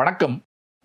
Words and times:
வணக்கம். 0.00 0.34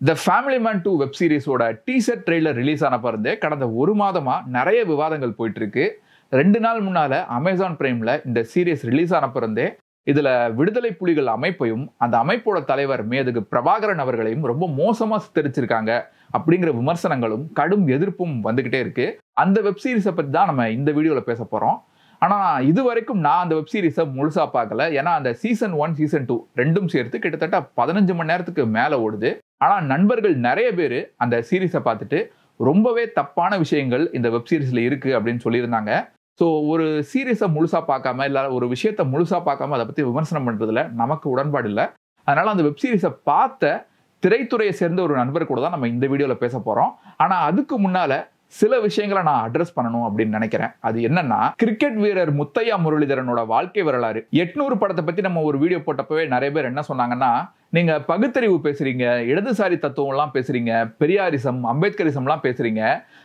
The 0.00 0.12
family 0.22 0.56
man 0.64 0.80
two 0.84 0.92
web 1.00 1.14
சீரிஸோட 1.18 1.62
teaser 1.86 2.22
trailer 2.24 2.56
release 2.60 2.82
ஆன 2.86 2.94
பிறந்தே 3.04 3.32
கடந்த 3.42 3.66
ஒரு 3.80 3.92
மாதமாக 4.00 4.48
நிறைய 4.56 4.80
விவாதங்கள் 4.88 5.34
போயிட்டுருக்கு. 5.38 5.84
ரெண்டு 6.32 6.58
நாள் 6.64 6.80
முன்னால் 6.86 7.14
அமேசான் 7.36 7.76
பிரைமில் 7.80 8.12
இந்த 8.28 8.40
சீரியஸ் 8.52 8.84
ரிலீஸ் 8.88 9.12
ஆன 9.18 9.26
பிறந்தே 9.36 9.66
இதில் 10.06 10.30
விடுதலை 10.58 10.90
புலிகள் 11.00 11.30
அமைப்பையும் 11.36 11.84
அந்த 12.06 12.16
அமைப்போட 12.24 12.60
தலைவர் 12.70 13.04
மேதகு 13.12 13.42
பிரபாகரன் 13.52 14.02
அவர்களையும் 14.04 14.48
ரொம்ப 14.52 14.66
மோசமாக 14.80 15.24
சித்தரிச்சிருக்காங்க 15.26 15.94
அப்படிங்கிற 16.38 16.72
விமர்சனங்களும் 16.80 17.46
கடும் 17.60 17.86
எதிர்ப்பும் 17.96 18.36
வந்துக்கிட்டே 18.48 18.80
இருக்குது 18.84 19.16
அந்த 19.44 19.60
வெப் 19.66 19.82
சீரிஸை 19.84 20.14
பற்றி 20.14 20.32
தான் 20.38 20.50
நம்ம 20.52 20.68
இந்த 20.78 20.92
வீடியோவில் 20.98 21.28
பேச 21.30 21.40
போகிறோம் 21.44 21.78
ஆனால் 22.24 22.64
இது 22.70 22.80
வரைக்கும் 22.88 23.20
நான் 23.26 23.42
அந்த 23.44 23.54
வெப் 23.58 23.72
சீரிஸை 23.72 24.04
முழுசாக 24.16 24.48
பார்க்கல. 24.56 24.82
ஏன்னா 24.98 25.12
அந்த 25.18 25.30
சீசன் 25.42 25.74
ஒன் 25.84 25.94
சீசன் 25.98 26.26
டூ 26.30 26.36
ரெண்டும் 26.60 26.88
சேர்த்து 26.94 27.16
கிட்டத்தட்ட 27.24 27.58
பதினஞ்சு 27.80 28.14
மணி 28.18 28.30
நேரத்துக்கு 28.32 28.64
மேலே 28.78 28.96
ஓடுது. 29.04 29.30
ஆனால் 29.64 29.86
நண்பர்கள் 29.92 30.34
நிறைய 30.48 30.68
பேர் 30.78 30.98
அந்த 31.24 31.36
சீரீஸை 31.48 31.82
பார்த்துட்டு 31.88 32.20
ரொம்பவே 32.60 33.04
தப்பான 33.18 33.52
விஷயங்கள் 33.64 34.04
இந்த 34.18 34.28
வெப் 34.34 34.50
சீரிஸில் 34.50 34.86
இருக்குது 34.88 35.16
அப்படின்னு 35.18 35.44
சொல்லியிருந்தாங்க. 35.46 35.92
ஸோ 36.40 36.46
ஒரு 36.72 36.86
சீரியஸை 37.10 37.48
முழுசாக 37.56 37.84
பார்க்காம 37.90 38.24
இல்லை 38.30 38.42
ஒரு 38.56 38.66
விஷயத்த 38.72 39.04
முழுசாக 39.12 39.40
பார்க்காம 39.48 39.76
அதை 39.76 39.84
பற்றி 39.90 40.04
விமர்சனம் 40.10 40.46
பண்ணுறதுல 40.48 40.82
நமக்கு 41.02 41.26
உடன்பாடு 41.34 41.68
இல்லை. 41.72 41.84
அதனால் 42.26 42.52
அந்த 42.54 42.64
வெப் 42.66 42.82
சீரிஸை 42.82 43.10
பார்த்த 43.30 43.74
திரைத்துறையை 44.22 44.72
சேர்ந்த 44.80 45.00
ஒரு 45.06 45.14
நண்பர் 45.20 45.50
கூட 45.50 45.60
தான் 45.62 45.74
நம்ம 45.74 45.88
இந்த 45.94 46.06
வீடியோவில் 46.12 46.42
பேச 46.42 46.54
போகிறோம் 46.66 46.92
ஆனால் 47.22 47.44
அதுக்கு 47.48 47.76
முன்னால் 47.84 48.16
சில 48.46 48.80
விஷயங்களை 48.80 49.22
நான் 49.22 49.50
அட்ரஸ் 49.50 49.76
பண்ணணும் 49.76 50.06
அப்படின்னு 50.08 50.36
நினைக்கிறேன். 50.38 50.72
அது 50.80 51.00
என்னன்னா 51.00 51.40
கிரிக்கெட் 51.56 51.96
வீரர் 51.96 52.32
முத்தையா 52.40 52.76
முரளிதரனோட 52.84 53.46
வாழ்க்கை 53.46 53.82
வரலாறு. 53.82 54.26
எட்நூறு 54.42 54.74
படத்தை 54.74 55.04
பத்தி 55.04 55.22
நம்ம 55.22 55.42
ஒரு 55.42 55.58
வீடியோ 55.58 55.80
போட்டப்பவே 55.86 56.24
நிறைய 56.34 56.50
பேர் 56.54 56.70
என்ன 56.72 56.84
சொன்னாங்கன்னா 56.88 57.32
நீங்க 57.70 58.00
பகுத்தறிவு 58.00 58.58
பேசுறீங்க 58.62 59.04
இடதுசாரி 59.32 59.78
தத்துவம் 59.78 60.10
எல்லாம் 60.10 60.34
பேசுறீங்க 60.34 60.72
பெரியாரிசம் 61.00 61.60
அம்பேத்கரிசம்லாம் 61.72 62.44
பேசுறீங்க. 62.46 62.82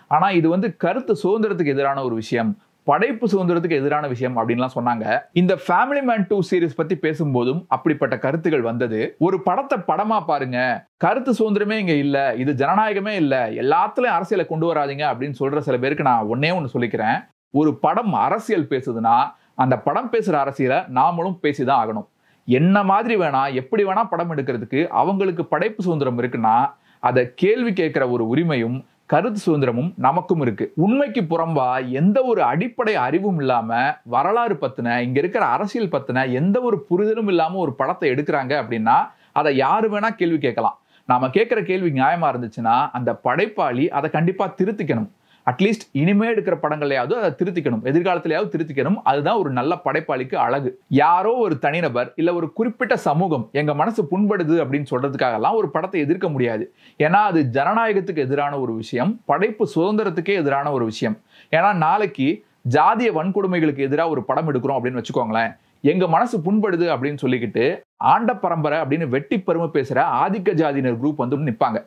ஆனா 0.08 0.30
இது 0.30 0.50
வந்து 0.50 0.70
கருத்து 0.76 1.16
சுதந்திரத்துக்கு 1.24 1.76
எதிரான 1.76 2.04
ஒரு 2.04 2.16
விஷயம். 2.16 2.52
படைப்பு 2.84 3.28
சுதந்திரத்துக்கு 3.28 3.70
எதிரான 3.70 4.08
விஷயம் 4.08 4.38
அப்படின்லாம் 4.38 4.70
சொன்னாங்க. 4.76 5.20
இந்த 5.34 5.60
ஃபேமிலி 5.68 6.02
மேன் 6.02 6.26
டூ 6.28 6.40
சீரிஸ் 6.52 6.76
பத்தி 6.76 6.96
பேசும்போதும் 6.96 7.66
அப்படிப்பட்ட 7.68 8.18
கருத்துகள் 8.18 8.62
வந்தது. 8.62 9.16
ஒரு 9.20 9.42
படத்தை 9.42 9.78
படமா 9.78 10.26
பாருங்க. 10.26 10.88
கருத்து 10.98 11.32
சுதந்திரமே 11.32 11.72
இங்க 11.72 11.92
இல்ல. 11.92 12.34
இது 12.34 12.66
ஜனநாயகமே 12.66 13.10
இல்ல. 13.10 13.50
எல்லாத்துலயும் 13.50 14.16
அரசியலை 14.18 14.50
கொண்டு 14.50 14.74
வராதீங்க 14.74 15.06
அப்படின்னு 15.12 15.34
சொல்ற 15.40 15.58
சில 15.58 15.78
பேருக்கு 15.78 16.04
நான் 16.04 16.24
ஒன்னே 16.24 16.56
ஒன்று 16.56 16.80
சொல்லிக்கிறேன். 16.80 17.28
ஒரு 17.50 17.78
படம் 17.78 18.14
அரசியல் 18.14 18.68
பேசுதுன்னா 18.68 19.32
அந்த 19.56 19.78
படம் 19.78 20.12
பேசுற 20.12 20.32
அரசியலை 20.32 20.78
நாமளும் 20.78 21.38
பேசிதான் 21.42 21.84
ஆகணும். 21.84 22.08
என்ன 22.46 22.84
மாதிரி 22.84 23.16
வேணா 23.16 23.54
எப்படி 23.54 23.84
வேணா 23.84 24.10
படம் 24.10 24.36
எடுக்கிறதுக்கு 24.36 24.88
அவங்களுக்கு 24.88 25.46
படைப்பு 25.46 25.84
சுதந்திரம் 25.84 26.20
இருக்குன்னா 26.20 26.74
அதை 27.00 27.32
கேள்வி 27.36 27.74
கேட்கிற 27.74 28.10
ஒரு 28.10 28.28
உரிமையும் 28.28 28.86
கருத்து 29.12 29.40
சுதந்திரமும் 29.46 29.90
நமக்கும் 29.98 30.42
இருக்கு. 30.42 30.66
உண்மைக்கு 30.76 31.22
புறம்பா 31.22 31.68
எந்த 32.02 32.18
ஒரு 32.24 32.42
அடிப்படை 32.44 32.94
அறிவும் 33.06 33.40
இல்லாம 33.40 33.80
வரலாறு 34.06 34.56
பத்தின 34.62 34.98
இங்க 35.06 35.20
இருக்கிற 35.20 35.44
அரசியல் 35.46 35.90
பத்தின 35.90 36.24
எந்த 36.32 36.58
ஒரு 36.62 36.78
புரிதலும் 36.90 37.28
இல்லாம 37.28 37.58
ஒரு 37.58 37.74
படத்தை 37.74 38.10
எடுக்கிறாங்க 38.12 38.54
அப்படின்னா 38.62 38.98
அதை 39.40 39.52
யாரு 39.56 39.88
வேணா 39.94 40.10
கேள்வி 40.16 40.38
கேட்கலாம். 40.38 40.78
நாம 41.06 41.30
கேட்கிற 41.30 41.60
கேள்வி 41.62 41.90
நியாயமா 42.00 42.30
இருந்துச்சுன்னா 42.34 42.76
அந்த 42.92 43.12
படைப்பாளி 43.24 43.86
அதை 43.90 44.10
கண்டிப்பா 44.10 44.48
திருத்திக்கணும். 44.58 45.10
அட்லீஸ்ட் 45.50 45.86
இனிமே 45.92 46.28
எடுக்கிற 46.28 46.58
படங்களையாவது 46.62 47.14
அதை 47.14 47.32
திருத்திக்கணும். 47.32 47.84
எதிர்காலத்திலேயாவது 47.84 48.52
திருத்திக்கணும். 48.56 48.96
அதுதான் 49.04 49.38
ஒரு 49.38 49.50
நல்ல 49.50 49.78
படைப்பாளிக்கு 49.86 50.36
அழகு. 50.36 50.80
யாரோ 50.88 51.32
ஒரு 51.34 51.60
தனிநபர் 51.60 52.14
இல்லை 52.16 52.34
ஒரு 52.34 52.54
குறிப்பிட்ட 52.54 52.98
சமூகம் 52.98 53.50
எங்கள் 53.52 53.76
மனசு 53.76 54.08
புண்படுது 54.12 54.58
அப்படின்னு 54.64 54.86
சொல்கிறதுக்காகலாம் 54.92 55.54
ஒரு 55.54 55.70
படத்தை 55.70 56.02
எதிர்க்க 56.02 56.30
முடியாது. 56.30 56.74
ஏன்னா 57.00 57.22
அது 57.30 57.50
ஜனநாயகத்துக்கு 57.54 58.18
எதிரான 58.18 58.60
ஒரு 58.60 58.74
விஷயம். 58.74 59.22
படைப்பு 59.26 59.70
சுதந்திரத்துக்கே 59.76 60.34
எதிரான 60.34 60.72
ஒரு 60.72 60.86
விஷயம். 60.86 61.18
ஏன்னா 61.52 61.76
நாளைக்கு 61.76 62.46
ஜாதிய 62.70 63.12
வன்கொடுமைகளுக்கு 63.16 63.78
எதிராக 63.78 64.10
ஒரு 64.10 64.24
படம் 64.24 64.54
எடுக்கிறோம் 64.54 64.78
அப்படின்னு 64.78 65.04
வச்சுக்கோங்களேன். 65.04 65.58
எங்க 65.82 66.08
மனசு 66.08 66.38
புண்படுது 66.38 66.84
அப்படின்னு 66.96 67.18
சொல்லிக்கிட்டு 67.22 67.80
ஆண்ட 67.98 68.36
பரம்பரை 68.36 68.80
அப்படின்னு 68.80 69.08
வெட்டி 69.08 69.40
பெருமை 69.40 69.68
பேசுற 69.74 70.00
ஆதிக்க 70.00 70.54
ஜாதியினர் 70.54 71.02
குரூப் 71.02 71.16
வந்து 71.16 71.38
நிற்பாங்க 71.38 71.86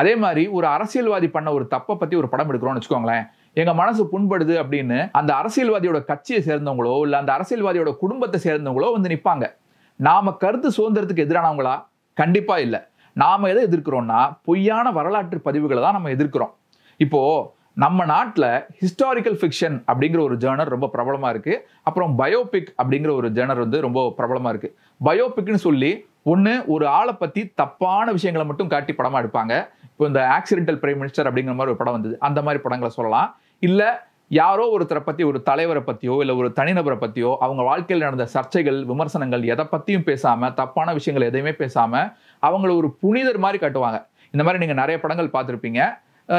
அதே 0.00 0.12
மாதிரி 0.22 0.42
ஒரு 0.56 0.66
அரசியல்வாதி 0.74 1.28
பண்ண 1.36 1.48
ஒரு 1.56 1.64
தப்பை 1.74 1.94
பத்தி 2.02 2.14
ஒரு 2.20 2.28
படம் 2.32 2.50
எடுக்கிறோம்னு 2.50 2.80
வச்சுக்கோங்களேன். 2.80 3.24
எங்க 3.60 3.72
மனசு 3.80 4.02
புண்படுது 4.12 4.54
அப்படின்னு 4.62 4.98
அந்த 5.20 5.30
அரசியல்வாதியோட 5.40 5.98
கட்சியை 6.10 6.40
சேர்ந்தவங்களோ 6.48 6.94
இல்ல 7.06 7.16
அந்த 7.22 7.32
அரசியல்வாதியோட 7.36 7.90
குடும்பத்தை 8.02 8.38
சேர்ந்தவங்களோ 8.46 8.90
வந்து 8.96 9.12
நிற்பாங்க 9.14 9.46
நாம 10.00 10.32
கருத்து 10.42 10.68
சுதந்திரத்துக்கு 10.76 11.24
எதிரானவங்களா? 11.26 11.74
கண்டிப்பா 12.16 12.54
இல்லை. 12.66 12.80
நாம 13.16 13.48
எதை 13.52 13.62
எதிர்க்கிறோம்னா 13.68 14.20
பொய்யான 14.46 14.86
வரலாற்று 14.98 15.38
பதிவுகளை 15.46 15.80
தான் 15.84 15.96
நம்ம 15.96 16.10
எதிர்க்கிறோம். 16.16 16.52
இப்போ 17.00 17.20
நம்ம 17.82 18.04
நாட்டில் 18.12 18.48
ஹிஸ்டாரிக்கல் 18.80 19.36
ஃபிக்ஷன் 19.40 19.76
அப்படிங்கிற 19.90 20.20
ஒரு 20.28 20.34
ஜேர்னர் 20.42 20.72
ரொம்ப 20.74 20.86
பிரபலமாக 20.94 21.30
இருக்குது 21.34 21.60
அப்புறம் 21.88 22.12
பயோபிக் 22.20 22.70
அப்படிங்கிற 22.80 23.10
ஒரு 23.20 23.28
ஜேர்னர் 23.36 23.62
வந்து 23.64 23.78
ரொம்ப 23.86 24.00
பிரபலமாக 24.18 24.52
இருக்குது 24.54 24.74
பயோபிக்னு 25.00 25.60
சொல்லி 25.66 25.92
ஒன்று 26.30 26.52
ஒரு 26.74 26.84
ஆளை 26.98 27.12
பற்றி 27.22 27.42
தப்பான 27.60 28.06
விஷயங்களை 28.16 28.44
மட்டும் 28.48 28.70
காட்டி 28.72 28.92
படமாக 28.98 29.22
எடுப்பாங்க. 29.22 29.54
இப்போ 29.92 30.06
இந்த 30.10 30.20
ஆக்சிடென்டல் 30.36 30.78
பிரைம் 30.82 31.00
மினிஸ்டர் 31.00 31.28
அப்படிங்கிற 31.30 31.54
மாதிரி 31.58 31.72
ஒரு 31.74 31.80
படம் 31.80 31.96
வந்தது. 31.98 32.14
அந்த 32.28 32.38
மாதிரி 32.46 32.60
படங்களை 32.66 32.90
சொல்லலாம். 32.98 33.28
இல்லை 33.68 33.88
யாரோ 34.40 34.64
ஒருத்தரை 34.74 35.00
பற்றி 35.06 35.22
ஒரு 35.30 35.38
தலைவரை 35.48 35.82
பற்றியோ 35.88 36.14
இல்லை 36.22 36.34
ஒரு 36.40 36.48
தனிநபரை 36.58 36.96
பற்றியோ 37.02 37.30
அவங்க 37.44 37.62
வாழ்க்கையில் 37.70 38.06
நடந்த 38.06 38.26
சர்ச்சைகள் 38.34 38.78
விமர்சனங்கள் 38.90 39.42
எதை 39.54 39.64
பற்றியும் 39.72 40.06
பேசாமல் 40.08 40.54
தப்பான 40.60 40.92
விஷயங்கள் 40.98 41.28
எதையுமே 41.30 41.52
பேசாமல் 41.62 42.08
அவங்கள 42.48 42.70
ஒரு 42.80 42.90
புனிதர் 43.02 43.40
மாதிரி 43.44 43.60
காட்டுவாங்க. 43.64 44.00
இந்த 44.34 44.42
மாதிரி 44.46 44.62
நீங்கள் 44.64 44.80
நிறைய 44.82 44.98
படங்கள் 45.04 45.34
பார்த்துருப்பீங்க. 45.36 45.80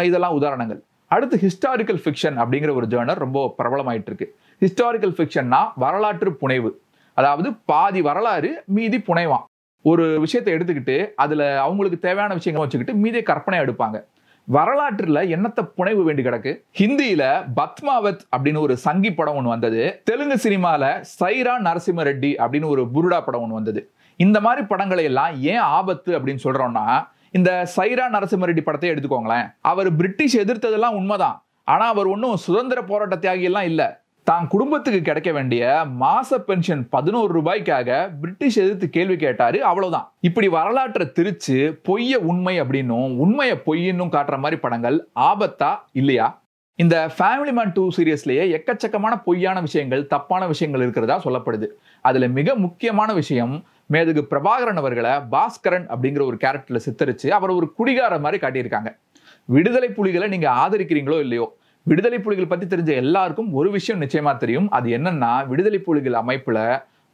இதெல்லாம் 0.10 0.36
உதாரணங்கள். 0.40 0.82
அடுத்து 1.16 1.38
ஹிஸ்டாரிக்கல் 1.46 2.02
ஃபிக்ஷன் 2.04 2.38
அப்படிங்கிற 2.42 2.72
ஒரு 2.80 2.88
ஜேர்னர் 2.94 3.24
ரொம்ப 3.26 3.40
பிரபலமாயிட்டு 3.58 4.10
இருக்கு 4.12 4.28
ஹிஸ்டாரிக்கல் 4.64 5.16
ஃபிக்ஷன்னா 5.18 5.62
வரலாற்று 5.84 6.32
புனைவு. 6.44 6.72
அதாவது 7.18 7.50
பாதி 7.72 8.02
வரலாறு 8.10 8.52
மீதி 8.76 9.00
புனைவான். 9.10 9.46
ஒரு 9.84 10.20
விஷயத்தை 10.20 10.54
எடுத்துக்கிட்டு 10.54 11.14
அதில் 11.16 11.46
அவங்களுக்கு 11.58 12.00
தேவையான 12.00 12.34
விஷயங்களை 12.34 12.64
வச்சுக்கிட்டு 12.64 13.02
மீதியை 13.04 13.24
கற்பனையாக 13.24 13.72
எடுப்பாங்க. 13.72 14.04
வரலாற்றில் 14.44 15.16
என்னத்த 15.16 15.62
புனைவு 15.76 16.04
வேண்டி 16.04 16.24
கிடக்கு? 16.24 16.52
ஹிந்தியில 16.80 17.24
பத்மாவத் 17.56 18.24
அப்படின்னு 18.36 18.60
ஒரு 18.60 18.78
சங்கி 18.78 19.14
படம் 19.14 19.36
ஒன்று 19.36 19.50
வந்தது. 19.50 20.02
தெலுங்கு 20.04 20.38
சினிமாவில் 20.38 20.88
சைரா 21.20 21.54
நரசிம்ம 21.68 22.04
ரெட்டி 22.10 22.32
அப்படின்னு 22.44 22.66
ஒரு 22.66 22.88
புருடா 22.94 23.22
படம் 23.22 23.42
ஒன்று 23.42 23.54
வந்தது. 23.54 23.92
இந்த 24.16 24.42
மாதிரி 24.42 24.68
படங்களை 24.68 25.04
எல்லாம் 25.04 25.36
ஏன் 25.42 25.64
ஆபத்து 25.78 26.20
அப்படின்னு 26.20 26.44
சொல்றோம்னா 26.44 26.86
இந்த 27.32 27.68
சைரா 27.76 28.06
நரசிம்ம 28.16 28.48
ரெட்டி 28.50 28.62
படத்தை 28.62 28.90
எடுத்துக்கோங்களேன். 28.92 29.56
அவர் 29.62 29.96
பிரிட்டிஷ் 29.96 30.38
எதிர்த்ததெல்லாம் 30.38 31.00
உண்மைதான். 31.02 31.46
ஆனால் 31.64 31.90
அவர் 31.90 32.08
ஒன்றும் 32.08 32.36
சுதந்திர 32.36 32.82
போராட்ட 32.82 33.16
தியாகியெல்லாம் 33.16 33.70
இல்லை. 33.72 33.88
தான் 34.24 34.48
குடும்பத்துக்கு 34.48 35.02
கிடைக்க 35.02 35.32
வேண்டிய 35.32 35.86
மாச 36.00 36.38
பென்ஷன் 36.38 36.84
பதினோரு 36.90 37.42
ரூபாய்க்காக 37.42 38.10
பிரிட்டிஷ் 38.22 38.60
எதிர்த்து 38.60 38.90
கேள்வி 38.90 39.16
கேட்டாரு 39.16 39.64
அவ்வளவுதான். 39.64 40.14
இப்படி 40.20 40.48
வரலாற்றை 40.48 41.06
திரிச்சு 41.18 41.58
பொய்ய 41.88 42.14
உண்மை 42.16 42.62
அப்படின்னும் 42.62 43.18
உண்மையை 43.18 43.58
பொய்யின்னும் 43.66 44.14
காட்டுற 44.16 44.38
மாதிரி 44.38 44.60
படங்கள் 44.62 45.08
ஆபத்தா 45.16 45.72
இல்லையா? 45.92 46.42
இந்த 46.76 46.96
ஃபேமிலி 47.18 47.52
மேன் 47.52 47.72
டூ 47.72 47.84
சீரியஸ்லேயே 47.98 48.46
எக்கச்சக்கமான 48.58 49.14
பொய்யான 49.24 49.62
விஷயங்கள் 49.62 50.08
தப்பான 50.08 50.48
விஷயங்கள் 50.48 50.82
இருக்கிறதா 50.82 51.22
சொல்லப்படுது. 51.24 51.68
அதுல 52.02 52.28
மிக 52.28 52.56
முக்கியமான 52.56 53.14
விஷயம் 53.14 53.66
மேதகு 53.92 54.24
பிரபாகரன் 54.32 54.82
அவர்களை 54.84 55.12
பாஸ்கரன் 55.36 55.88
அப்படிங்கிற 55.94 56.26
ஒரு 56.26 56.38
கேரக்டர்ல 56.44 56.80
சித்தரிச்சு 56.86 57.28
அவர் 57.30 57.50
ஒரு 57.50 57.74
குடிகார 57.78 58.20
மாதிரி 58.20 58.40
காட்டியிருக்காங்க. 58.46 58.92
விடுதலை 59.46 59.90
புலிகளை 59.90 60.28
நீங்க 60.28 60.50
ஆதரிக்கிறீங்களோ 60.64 61.20
இல்லையோ 61.20 61.58
விடுதலை 61.90 62.18
புலிகள் 62.26 62.50
பற்றி 62.52 62.66
தெரிஞ்ச 62.66 62.92
எல்லாருக்கும் 63.04 63.50
ஒரு 63.60 63.70
விஷயம் 63.78 64.02
நிச்சயமாக 64.04 64.36
தெரியும். 64.44 64.68
அது 64.78 64.88
என்னன்னா 64.98 65.32
விடுதலை 65.52 65.80
புலிகள் 65.88 66.20
அமைப்பில் 66.22 66.66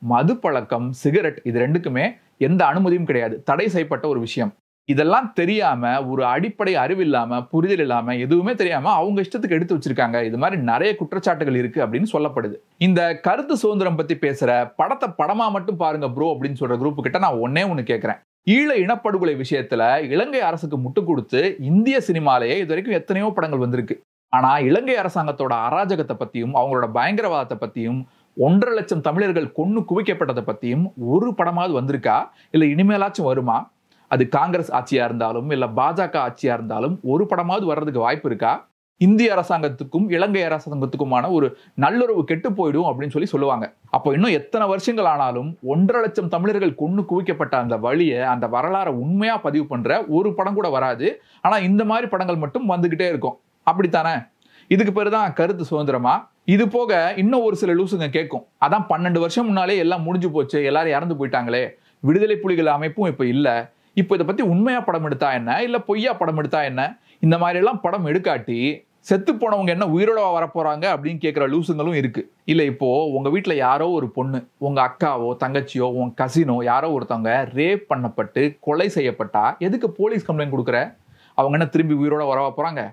மது 0.01 0.33
பழக்கம் 0.43 0.87
சிகரெட் 1.01 1.39
இது 1.49 1.57
ரெண்டுக்குமே 1.59 2.05
எந்த 2.47 2.61
அனுமதியும் 2.71 3.07
கிடையாது. 3.09 3.35
தடை 3.49 3.65
செய்யப்பட்ட 3.73 4.05
ஒரு 4.07 4.19
விஷயம். 4.25 4.51
இதெல்லாம் 4.89 5.27
தெரியாம 5.39 5.89
ஒரு 6.11 6.23
அடிப்படை 6.33 6.73
அறிவு 6.83 7.03
இல்லாம 7.07 7.39
புரிதல் 7.51 7.83
இல்லாம 7.85 8.15
எதுவுமே 8.25 8.53
தெரியாம 8.61 8.91
அவங்க 8.99 9.25
இஷ்டத்துக்கு 9.25 9.57
எடுத்து 9.57 9.77
வச்சிருக்காங்க. 9.77 10.17
இது 10.29 10.37
மாதிரி 10.43 10.57
நிறைய 10.69 10.91
குற்றச்சாட்டுகள் 10.99 11.59
இருக்கு 11.61 11.79
அப்படின்னு 11.85 12.09
சொல்லப்படுது. 12.13 12.55
இந்த 12.87 13.01
கருத்து 13.27 13.55
சுதந்திரம் 13.63 13.99
பத்தி 13.99 14.17
பேசுற 14.25 14.51
படத்தை 14.79 15.09
படமா 15.21 15.47
மட்டும் 15.55 15.81
பாருங்க 15.83 16.09
ப்ரோ 16.17 16.29
அப்படின்னு 16.35 16.61
சொல்ற 16.61 16.77
குரூப் 16.83 17.05
கிட்ட 17.07 17.21
நான் 17.25 17.41
ஒன்னே 17.47 17.63
ஒன்று 17.71 17.85
கேட்கிறேன் 17.91 18.21
ஈழ 18.55 18.69
இனப்படுகொலை 18.83 19.35
விஷயத்துல 19.43 19.81
இலங்கை 20.15 20.43
அரசுக்கு 20.49 20.77
முட்டு 20.85 21.01
கொடுத்து 21.09 21.41
இந்திய 21.71 21.97
சினிமாலேயே 22.07 22.57
இது 22.61 22.71
வரைக்கும் 22.73 22.99
எத்தனையோ 22.99 23.27
படங்கள் 23.37 23.65
வந்திருக்கு. 23.65 23.97
ஆனா 24.29 24.57
இலங்கை 24.59 24.95
அரசாங்கத்தோட 24.95 25.53
அராஜகத்தை 25.67 26.15
பத்தியும் 26.19 26.53
அவங்களோட 26.53 26.87
பயங்கரவாதத்தை 26.93 27.57
பத்தியும் 27.61 27.99
ஒன்றரை 28.37 28.75
லட்சம் 28.75 29.01
தமிழர்கள் 29.01 29.51
கொன்று 29.51 29.81
குவிக்கப்பட்டதை 29.81 30.43
பத்தியும் 30.45 30.91
ஒரு 30.97 31.33
படமாவது 31.37 31.73
வந்திருக்கா? 31.79 32.17
இல்ல 32.51 32.65
இனிமேலாச்சும் 32.65 33.29
வருமா? 33.29 33.71
அது 34.07 34.27
காங்கிரஸ் 34.27 34.71
ஆட்சியா 34.73 35.03
இருந்தாலும் 35.03 35.49
இல்ல 35.49 35.65
பாஜக 35.67 36.15
ஆட்சியா 36.27 36.53
இருந்தாலும் 36.53 36.99
ஒரு 37.03 37.25
படமாவது 37.29 37.65
வர்றதுக்கு 37.65 37.99
வாய்ப்பு 37.99 38.29
இருக்கா? 38.29 38.67
இந்திய 38.97 39.35
அரசாங்கத்துக்கும் 39.35 40.11
இலங்கை 40.11 40.41
அரசாங்கத்துக்குமான 40.43 41.31
ஒரு 41.31 41.57
நல்லுறவு 41.73 42.23
கெட்டு 42.23 42.49
போயிடும் 42.49 42.87
அப்படின்னு 42.89 43.07
சொல்லி 43.07 43.27
சொல்லுவாங்க. 43.27 43.73
அப்போ 43.89 44.13
இன்னும் 44.13 44.31
எத்தனை 44.31 44.67
வருஷங்கள் 44.67 45.05
ஆனாலும் 45.05 45.57
ஒன்றரை 45.63 46.01
லட்சம் 46.01 46.27
தமிழர்கள் 46.27 46.75
கொண்டு 46.75 47.01
குவிக்கப்பட்ட 47.01 47.55
அந்த 47.55 47.77
வழியை 47.77 48.21
அந்த 48.21 48.47
வரலாறை 48.47 48.87
உண்மையா 48.87 49.37
பதிவு 49.37 49.65
பண்ற 49.65 50.05
ஒரு 50.07 50.33
படம் 50.33 50.53
கூட 50.53 50.69
வராது. 50.69 51.21
ஆனா 51.41 51.57
இந்த 51.57 51.85
மாதிரி 51.85 52.07
படங்கள் 52.07 52.35
மட்டும் 52.35 52.69
வந்துகிட்டே 52.69 53.07
இருக்கும். 53.07 53.39
அப்படித்தானே? 53.71 54.15
இதுக்கு 54.75 54.93
பேர் 54.97 55.15
தான் 55.17 55.33
கருத்து 55.39 55.63
சுதந்திரமா? 55.71 56.15
இது 56.55 56.65
போக 56.75 56.91
இன்னும் 57.21 57.45
ஒரு 57.47 57.55
சில 57.61 57.71
லூசுங்க 57.79 58.07
கேட்கும். 58.17 58.43
அதான் 58.65 58.85
பன்னெண்டு 58.91 59.19
வருஷம் 59.23 59.47
முன்னாலே 59.49 59.77
எல்லாம் 59.83 60.05
முடிஞ்சு 60.07 60.29
போச்சு 60.35 60.59
எல்லாரும் 60.69 60.95
இறந்து 60.97 61.17
போயிட்டாங்களே. 61.19 61.63
விடுதலை 62.07 62.35
புலிகள் 62.43 62.75
அமைப்பும் 62.75 63.09
இப்போ 63.13 63.25
இல்லை. 63.33 63.55
இப்போ 64.01 64.13
இதை 64.17 64.25
பற்றி 64.27 64.43
உண்மையாக 64.53 64.83
படம் 64.87 65.07
எடுத்தா 65.07 65.29
என்ன? 65.39 65.55
இல்லை 65.67 65.79
பொய்யா 65.87 66.11
படம் 66.19 66.39
எடுத்தா 66.41 66.59
என்ன? 66.71 66.81
இந்த 67.25 67.35
மாதிரி 67.41 67.59
எல்லாம் 67.61 67.81
படம் 67.85 68.07
எடுக்காட்டி 68.11 68.59
செத்து 69.09 69.31
போனவங்க 69.41 69.71
என்ன 69.75 69.85
உயிரோட 69.95 70.21
வரப்போறாங்க 70.35 70.85
அப்படின்னு 70.93 71.19
கேட்குற 71.23 71.43
லூசுங்களும் 71.53 71.97
இருக்கு. 71.99 72.21
இல்லை 72.51 72.65
இப்போ 72.71 72.87
உங்க 73.17 73.27
வீட்டில் 73.35 73.61
யாரோ 73.65 73.85
ஒரு 73.97 74.07
பொண்ணு 74.17 74.39
உங்க 74.67 74.79
அக்காவோ 74.87 75.29
தங்கச்சியோ 75.43 75.87
உன் 75.99 76.11
கசினோ 76.21 76.57
யாரோ 76.71 76.87
ஒருத்தவங்க 76.95 77.33
ரேப் 77.59 77.83
பண்ணப்பட்டு 77.91 78.41
கொலை 78.67 78.87
செய்யப்பட்டா 78.97 79.43
எதுக்கு 79.67 79.89
போலீஸ் 79.99 80.27
கம்ப்ளைண்ட் 80.27 80.55
கொடுக்குற? 80.55 80.79
அவங்க 81.37 81.55
என்ன 81.57 81.67
திரும்பி 81.75 81.95
உயிரோட 82.01 82.23
வரவா 82.31 82.51
போறாங்க? 82.57 82.83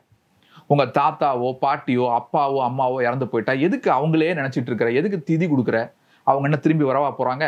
உங்க 0.66 0.84
தாத்தாவோ 0.84 1.48
பாட்டியோ 1.62 2.06
அப்பாவோ 2.18 2.60
அம்மாவோ 2.68 3.02
இறந்து 3.02 3.28
போயிட்டா 3.28 3.52
எதுக்கு 3.52 3.90
அவங்களே 3.90 4.30
நினைச்சிட்டு 4.40 4.70
இருக்கிற? 4.70 4.92
எதுக்கு 4.92 5.18
திதி 5.28 5.46
கொடுக்குற? 5.50 5.90
அவங்க 6.22 6.46
என்ன 6.48 6.56
திரும்பி 6.56 6.84
வரவா 6.84 7.10
போறாங்க? 7.18 7.44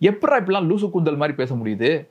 எப்படா 0.00 0.38
இப்படிலாம் 0.40 0.68
லூசு 0.70 0.90
கூந்தல் 0.90 1.16
மாதிரி 1.16 1.36
பேச 1.36 1.54
முடியுது? 1.54 2.08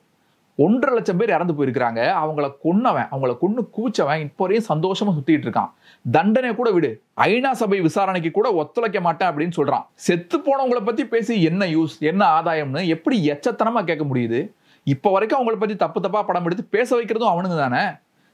ஒன்றரை 0.58 0.96
லட்சம் 0.96 1.18
பேர் 1.18 1.30
இறந்து 1.30 1.54
போயிருக்கிறாங்க. 1.54 2.02
அவங்கள 2.24 2.48
கொன்னவன் 2.64 3.08
அவங்கள 3.12 3.38
கொன்று 3.38 3.62
கூச்சவன் 3.78 4.24
இப்போ 4.26 4.44
வரையும் 4.46 4.68
சந்தோஷமா 4.72 5.12
சுத்திட்டு 5.16 5.48
இருக்கான். 5.48 5.72
தண்டனை 6.12 6.56
கூட 6.56 6.72
விடு. 6.72 7.02
ஐநா 7.28 7.52
சபை 7.52 7.80
விசாரணைக்கு 7.82 8.32
கூட 8.32 8.54
ஒத்துழைக்க 8.54 9.02
மாட்டேன் 9.02 9.30
அப்படின்னு 9.30 9.58
சொல்றான். 9.60 9.86
செத்து 9.94 10.38
போனவங்கள 10.38 10.82
பத்தி 10.86 11.06
பேசி 11.06 11.42
என்ன 11.44 11.66
யூஸ் 11.66 11.96
என்ன 12.00 12.42
ஆதாயம்னு 12.42 12.84
எப்படி 12.96 13.18
எச்சத்தனமா 13.34 13.84
கேட்க 13.84 14.06
முடியுது? 14.12 14.42
இப்போ 14.84 15.12
வரைக்கும் 15.12 15.40
அவங்கள 15.40 15.58
பத்தி 15.60 15.76
தப்பு 15.76 16.02
தப்பா 16.02 16.22
படம் 16.24 16.46
எடுத்து 16.46 16.66
பேச 16.78 16.90
வைக்கிறதும் 17.00 17.34
அவனுங்க 17.34 17.58
தானே? 17.58 17.84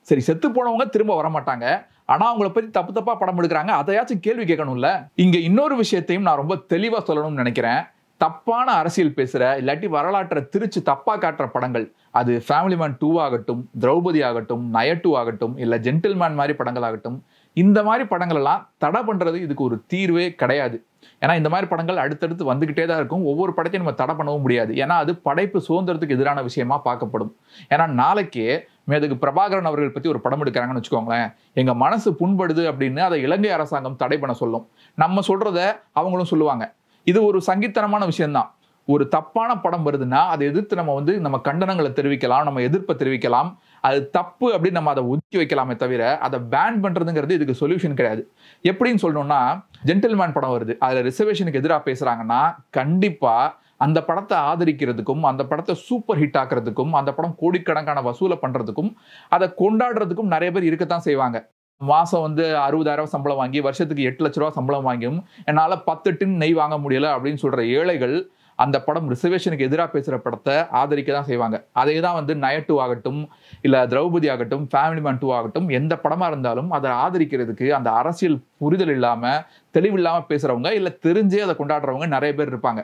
சரி 0.09 0.21
செத்து 0.27 0.47
போனவங்க 0.49 0.85
திரும்ப 0.95 1.15
வர 1.19 1.29
மாட்டாங்க 1.35 1.65
ஆனா 2.13 2.25
அவங்கள 2.31 2.49
பத்தி 2.53 2.69
தப்பு 2.77 2.91
தப்பா 2.93 3.13
படம் 3.15 3.39
எடுக்கிறாங்க. 3.41 3.71
அதையாச்சும் 3.81 4.25
கேள்வி 4.25 4.45
கேட்கணும்ல? 4.51 4.89
இங்க 5.23 5.37
இன்னொரு 5.49 5.75
விஷயத்தையும் 5.83 6.27
நான் 6.27 6.41
ரொம்ப 6.41 6.55
தெளிவா 6.73 6.99
சொல்லணும்னு 7.07 7.41
நினைக்கிறேன். 7.43 7.81
தப்பான 8.21 8.67
அரசியல் 8.79 9.17
பேசுற 9.17 9.41
இல்லாட்டி 9.59 9.87
வரலாற்றை 9.95 10.41
திருச்சு 10.53 10.79
தப்பா 10.89 11.13
காட்டுற 11.17 11.45
படங்கள். 11.53 11.85
அது 12.19 12.31
ஃபேமிலி 12.47 12.77
மேன் 12.81 12.95
டூ 13.01 13.09
ஆகட்டும் 13.25 13.61
திரௌபதி 13.83 14.21
ஆகட்டும் 14.29 14.63
நய 14.75 14.95
டூ 15.03 15.11
ஆகட்டும் 15.19 15.53
இல்ல 15.63 15.77
ஜென்டில்மேன் 15.85 16.39
மாதிரி 16.39 16.55
படங்கள் 16.61 16.87
ஆகட்டும். 16.87 17.17
இந்த 17.57 17.79
மாதிரி 17.87 18.03
படங்கள் 18.13 18.39
எல்லாம் 18.41 18.63
தடை 18.83 19.01
பண்றது 19.07 19.37
இதுக்கு 19.45 19.63
ஒரு 19.63 19.77
தீர்வே 19.91 20.25
கிடையாது. 20.41 20.77
ஏன்னா 21.23 21.33
இந்த 21.41 21.49
மாதிரி 21.53 21.67
படங்கள் 21.71 22.01
அடுத்தடுத்து 22.03 22.43
வந்துகிட்டே 22.51 22.83
தான் 22.89 22.99
இருக்கும். 23.01 23.23
ஒவ்வொரு 23.31 23.51
படத்தையும் 23.57 23.83
நம்ம 23.83 23.95
தடை 24.01 24.13
பண்ணவும் 24.19 24.45
முடியாது. 24.45 24.71
ஏன்னா 24.83 24.95
அது 25.03 25.11
படைப்பு 25.27 25.59
சுதந்திரத்துக்கு 25.67 26.17
எதிரான 26.17 26.41
விஷயமா 26.49 26.77
பார்க்கப்படும். 26.85 27.31
ஏன்னா 27.73 27.87
நாளைக்கே 28.01 28.49
மேதுக்கு 28.89 29.17
பிரபாகரன் 29.23 29.69
அவர்கள் 29.71 29.95
பற்றி 29.95 30.09
ஒரு 30.09 30.19
படம் 30.19 30.43
எடுக்கிறாங்கன்னு 30.43 30.81
வச்சுக்கோங்களேன். 30.81 31.33
எங்கள் 31.53 31.81
மனசு 31.85 32.11
புண்படுது 32.19 32.63
அப்படின்னு 32.71 32.99
அதை 32.99 33.21
இலங்கை 33.21 33.51
அரசாங்கம் 33.51 33.99
தடை 34.03 34.17
பண்ண 34.17 34.35
சொல்லும். 34.35 34.67
நம்ம 34.95 35.21
சொல்கிறத 35.27 35.59
அவங்களும் 35.91 36.31
சொல்லுவாங்க. 36.33 36.65
இது 37.03 37.19
ஒரு 37.25 37.41
சங்கித்தனமான 37.47 38.05
விஷயம்தான். 38.05 38.49
ஒரு 38.93 39.07
தப்பான 39.07 39.57
படம் 39.57 39.85
வருதுன்னா 39.85 40.19
அதை 40.33 40.43
எதிர்த்து 40.47 40.75
நம்ம 40.75 40.93
வந்து 40.93 41.19
நம்ம 41.19 41.37
கண்டனங்களை 41.43 41.89
தெரிவிக்கலாம் 41.97 42.43
நம்ம 42.43 42.61
எதிர்ப்பை 42.61 42.93
தெரிவிக்கலாம். 42.99 43.49
அது 43.81 44.09
தப்பு 44.09 44.45
அப்படின்னு 44.53 44.77
நம்ம 44.79 44.89
அதை 44.89 45.03
ஒதுக்கி 45.03 45.37
வைக்கலாமே 45.37 45.75
தவிர 45.75 46.17
அதை 46.17 46.39
பேன் 46.53 46.79
பண்ணுறதுங்கிறது 46.83 47.35
இதுக்கு 47.37 47.55
சொல்யூஷன் 47.61 47.97
கிடையாது. 47.99 48.31
எப்படின்னு 48.63 49.03
சொல்லணும்னா 49.05 49.41
ஜென்டில்மேன் 49.85 50.35
படம் 50.37 50.55
வருது. 50.55 50.75
அதில் 50.77 51.05
ரிசர்வேஷனுக்கு 51.09 51.61
எதிராக 51.61 51.91
பேசுகிறாங்கன்னா 51.91 52.41
கண்டிப்பாக 52.69 53.53
அந்த 53.85 53.99
படத்தை 54.07 54.37
ஆதரிக்கிறதுக்கும் 54.49 55.23
அந்த 55.31 55.43
படத்தை 55.51 55.75
சூப்பர் 55.87 56.19
ஹிட் 56.21 56.39
ஆக்குறதுக்கும் 56.41 56.93
அந்த 56.99 57.11
படம் 57.17 57.37
கோடிக்கணக்கான 57.41 58.01
வசூலை 58.09 58.37
பண்ணுறதுக்கும் 58.43 58.91
அதை 59.37 59.47
கொண்டாடுறதுக்கும் 59.61 60.33
நிறைய 60.35 60.51
பேர் 60.55 60.69
இருக்கத்தான் 60.69 61.07
செய்வாங்க. 61.07 61.39
மாதம் 61.81 62.25
வந்து 62.25 62.45
அறுபதாயிரம் 62.65 63.13
சம்பளம் 63.13 63.39
வாங்கி 63.41 63.59
வருஷத்துக்கு 63.67 64.07
எட்டு 64.09 64.23
லட்ச 64.23 64.39
ரூபா 64.41 64.51
சம்பளம் 64.57 64.87
வாங்கியும் 64.87 65.19
என்னால் 65.49 65.83
பத்து 65.89 66.09
டின் 66.19 66.35
நெய் 66.41 66.59
வாங்க 66.61 66.77
முடியல 66.83 67.09
அப்படின்னு 67.15 67.41
சொல்கிற 67.43 67.63
ஏழைகள் 67.77 68.15
அந்த 68.59 68.77
படம் 68.87 69.07
ரிசர்வேஷனுக்கு 69.13 69.67
எதிராக 69.67 69.89
பேசுகிற 69.93 70.15
படத்தை 70.23 70.55
ஆதரிக்க 70.79 71.09
தான் 71.17 71.27
செய்வாங்க. 71.29 71.57
அதே 71.81 71.95
தான் 72.05 72.17
வந்து 72.17 72.33
நய 72.43 72.57
டூ 72.67 72.75
ஆகட்டும் 72.85 73.21
இல்லை 73.67 73.79
திரௌபதி 73.93 74.27
ஆகட்டும் 74.33 74.65
ஃபேமிலி 74.73 75.01
மேன் 75.05 75.21
டூ 75.21 75.29
ஆகட்டும் 75.37 75.67
எந்த 75.79 75.93
படமாக 76.03 76.31
இருந்தாலும் 76.33 76.69
அதை 76.77 76.89
ஆதரிக்கிறதுக்கு 77.03 77.67
அந்த 77.77 77.91
அரசியல் 78.01 78.37
புரிதல் 78.61 78.93
இல்லாமல் 78.97 79.43
தெளிவில்லாமல் 79.75 80.29
பேசுகிறவங்க 80.31 80.71
இல்லை 80.79 80.93
தெரிஞ்சே 81.07 81.43
அதை 81.47 81.55
கொண்டாடுறவங்க 81.61 82.07
நிறைய 82.15 82.33
பேர் 82.39 82.51
இருப்பாங்க. 82.53 82.83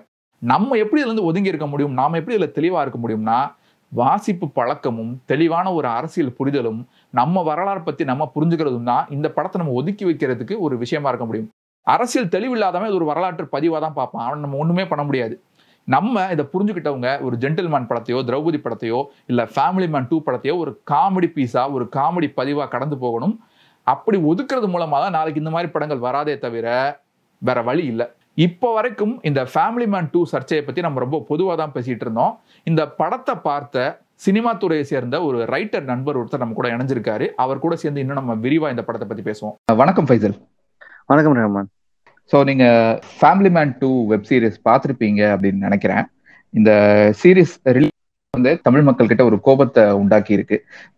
நம்ம 0.51 0.77
எப்படி 0.83 0.99
இதுலேருந்து 1.01 1.27
ஒதுங்கி 1.29 1.51
இருக்க 1.51 1.67
முடியும்? 1.73 1.93
நாம் 1.99 2.17
எப்படி 2.19 2.35
இதில் 2.37 2.55
தெளிவாக 2.57 2.83
இருக்க 2.85 2.99
முடியும்னா 3.03 3.37
வாசிப்பு 3.91 4.45
பழக்கமும் 4.57 5.11
தெளிவான 5.31 5.67
ஒரு 5.77 5.87
அரசியல் 5.97 6.35
புரிதலும் 6.37 6.79
நம்ம 7.19 7.43
வரலாறு 7.49 7.81
பற்றி 7.87 8.03
நம்ம 8.11 8.23
புரிஞ்சுக்கிறதும் 8.35 8.89
தான் 8.91 9.05
இந்த 9.15 9.27
படத்தை 9.35 9.57
நம்ம 9.61 9.75
ஒதுக்கி 9.79 10.05
வைக்கிறதுக்கு 10.09 10.55
ஒரு 10.65 10.75
விஷயமா 10.83 11.09
இருக்க 11.11 11.25
முடியும். 11.29 11.49
அரசியல் 11.87 12.31
தெளிவில்லாதவன் 12.35 12.89
இது 12.89 12.99
ஒரு 12.99 13.07
வரலாற்று 13.11 13.45
பதிவாக 13.55 13.79
தான் 13.85 13.95
பார்ப்பான். 13.99 14.25
அவன் 14.27 14.43
நம்ம 14.45 14.57
ஒன்றுமே 14.63 14.85
பண்ண 14.91 15.03
முடியாது. 15.09 15.35
நம்ம 15.87 16.25
இதை 16.33 16.43
புரிஞ்சுக்கிட்டவங்க 16.53 17.09
ஒரு 17.27 17.35
ஜென்டில்மேன் 17.43 17.89
படத்தையோ 17.91 18.19
திரௌபதி 18.29 18.59
படத்தையோ 18.65 18.99
இல்லை 19.31 19.43
ஃபேமிலி 19.55 19.87
மேன் 19.95 20.09
டூ 20.11 20.19
படத்தையோ 20.27 20.55
ஒரு 20.63 20.71
காமெடி 20.91 21.29
பீஸாக 21.35 21.75
ஒரு 21.77 21.87
காமெடி 21.97 22.29
பதிவாக 22.39 22.67
கடந்து 22.75 22.97
போகணும். 23.05 23.35
அப்படி 23.87 24.17
ஒதுக்குறது 24.31 24.67
மூலமாக 24.75 25.01
தான் 25.05 25.17
நாளைக்கு 25.17 25.43
இந்த 25.43 25.53
மாதிரி 25.55 25.69
படங்கள் 25.75 26.05
வராதே 26.07 26.35
தவிர 26.45 26.67
வேற 27.41 27.59
வழி 27.69 27.83
இல்லை. 27.93 28.07
இப்போ 28.43 28.69
வரைக்கும் 28.77 29.13
இந்த 29.27 29.41
ஃபேமிலி 29.51 29.85
மேன் 29.91 30.07
டூ 30.13 30.21
சர்ச்சையை 30.31 30.63
பற்றி 30.63 30.81
நம்ம 30.85 31.01
ரொம்ப 31.03 31.17
பொதுவாக 31.29 31.55
தான் 31.59 31.73
பேசிகிட்டு 31.75 32.05
இருந்தோம். 32.05 32.33
இந்த 32.69 32.81
படத்தை 32.99 33.33
பார்த்த 33.45 33.85
சினிமா 34.25 34.51
துறையை 34.61 34.83
சேர்ந்த 34.89 35.15
ஒரு 35.27 35.37
ரைட்டர் 35.53 35.85
நண்பர் 35.91 36.17
ஒருத்தர் 36.19 36.43
நம்ம 36.43 36.57
கூட 36.57 36.69
இணைஞ்சிருக்காரு. 36.75 37.25
அவர் 37.43 37.63
கூட 37.65 37.75
சேர்ந்து 37.83 38.03
இன்னும் 38.03 38.19
நம்ம 38.21 38.35
விரிவாக 38.45 38.73
இந்த 38.75 38.83
படத்தை 38.87 39.07
பற்றி 39.07 39.25
பேசுவோம். 39.29 39.55
வணக்கம் 39.81 40.09
ஃபைசல். 40.09 40.35
வணக்கம் 41.11 41.37
ரஹ்மான். 41.39 41.71
ஸோ 42.31 42.37
நீங்க 42.49 42.65
family 43.17 43.51
man 43.57 43.73
two 43.81 43.91
web 44.11 44.27
series 44.29 44.59
பார்த்துருப்பீங்க 44.69 45.21
அப்படின்னு 45.33 45.65
நினைக்கிறேன். 45.67 46.05
இந்த 46.53 46.71
சீரிஸ் 47.21 47.55
வந்து 48.33 48.53
தமிழ் 48.67 48.87
மக்கள் 48.87 49.09
கிட்ட 49.09 49.23
ஒரு 49.31 49.37
கோபத்தை 49.47 49.83
உண்டாக்கி 50.03 50.31
இருக்கு 50.37 50.57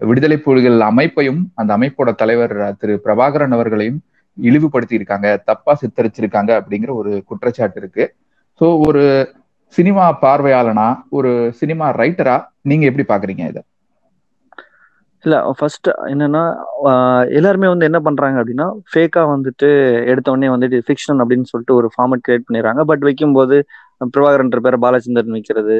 விடுதலை 0.10 0.38
புலிகள் 0.46 0.78
அமைப்பையும் 0.92 1.42
அந்த 1.62 1.72
அமைப்போட 1.78 2.10
தலைவர் 2.22 2.54
திரு 2.82 2.94
பிரபாகரன் 3.06 3.56
அவர்களையும் 3.58 4.00
இழிவுபடுத்தி 4.48 4.96
இருக்காங்க 5.00 5.28
தப்பா 5.50 5.74
சித்தரிச்சிருக்காங்க 5.82 6.52
அப்படிங்கிற 6.60 6.92
ஒரு 7.02 7.12
குற்றச்சாட்டு 7.30 7.80
இருக்கு. 7.82 8.06
ஸோ 8.62 8.68
ஒரு 8.88 9.04
சினிமா 9.74 10.06
பார்வையாளனா 10.24 10.88
ஒரு 11.18 11.32
சினிமா 11.62 11.88
ரைட்டரா 12.02 12.36
நீங்க 12.70 12.86
எப்படி 12.90 13.06
பாக்குறீங்க 13.10 13.44
இதை? 13.52 13.62
இல்ல 15.24 15.36
ஃபர்ஸ்ட் 15.60 15.88
என்னன்னா 16.12 16.42
எல்லாருமே 17.38 17.68
வந்து 17.72 17.88
என்ன 17.90 18.00
பண்றாங்க 18.08 18.38
அப்படின்னா 18.42 18.68
ஃபேக்கா 18.92 19.22
வந்துட்டு 19.34 19.70
எடுத்த 20.12 20.28
உடனே 20.34 20.50
வந்துட்டு 20.54 20.80
ஃபிக்ஷன் 20.88 21.22
அப்படின்னு 21.24 21.50
சொல்லிட்டு 21.52 21.78
ஒரு 21.80 21.88
ஃபார்மட் 21.94 22.24
கிரியேட் 22.26 22.46
பண்ணிடுறாங்க. 22.48 22.82
பட் 22.92 23.04
வைக்கும்போது 23.08 23.58
பிரபாகரன்ற 24.14 24.60
பேரை 24.66 24.80
பாலச்சந்திரன் 24.86 25.38
வைக்கிறது 25.38 25.78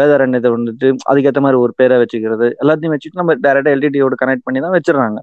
வேதாரண்யத்தை 0.00 0.50
வந்துட்டு 0.54 0.88
அதுக்கேற்ற 1.10 1.40
மாதிரி 1.46 1.58
ஒரு 1.64 1.72
பேரை 1.80 1.96
வச்சுக்கிறது 2.02 2.46
எல்லாத்தையும் 2.62 2.94
வச்சுட்டு 2.94 3.20
நம்ம 3.22 3.34
டேரக்டா 3.46 3.72
எல்டிடியோட 3.76 4.16
கனெக்ட் 4.22 4.46
பண்ணி 4.46 4.60
தான் 4.64 4.76
வச்சிடறாங்க. 4.76 5.18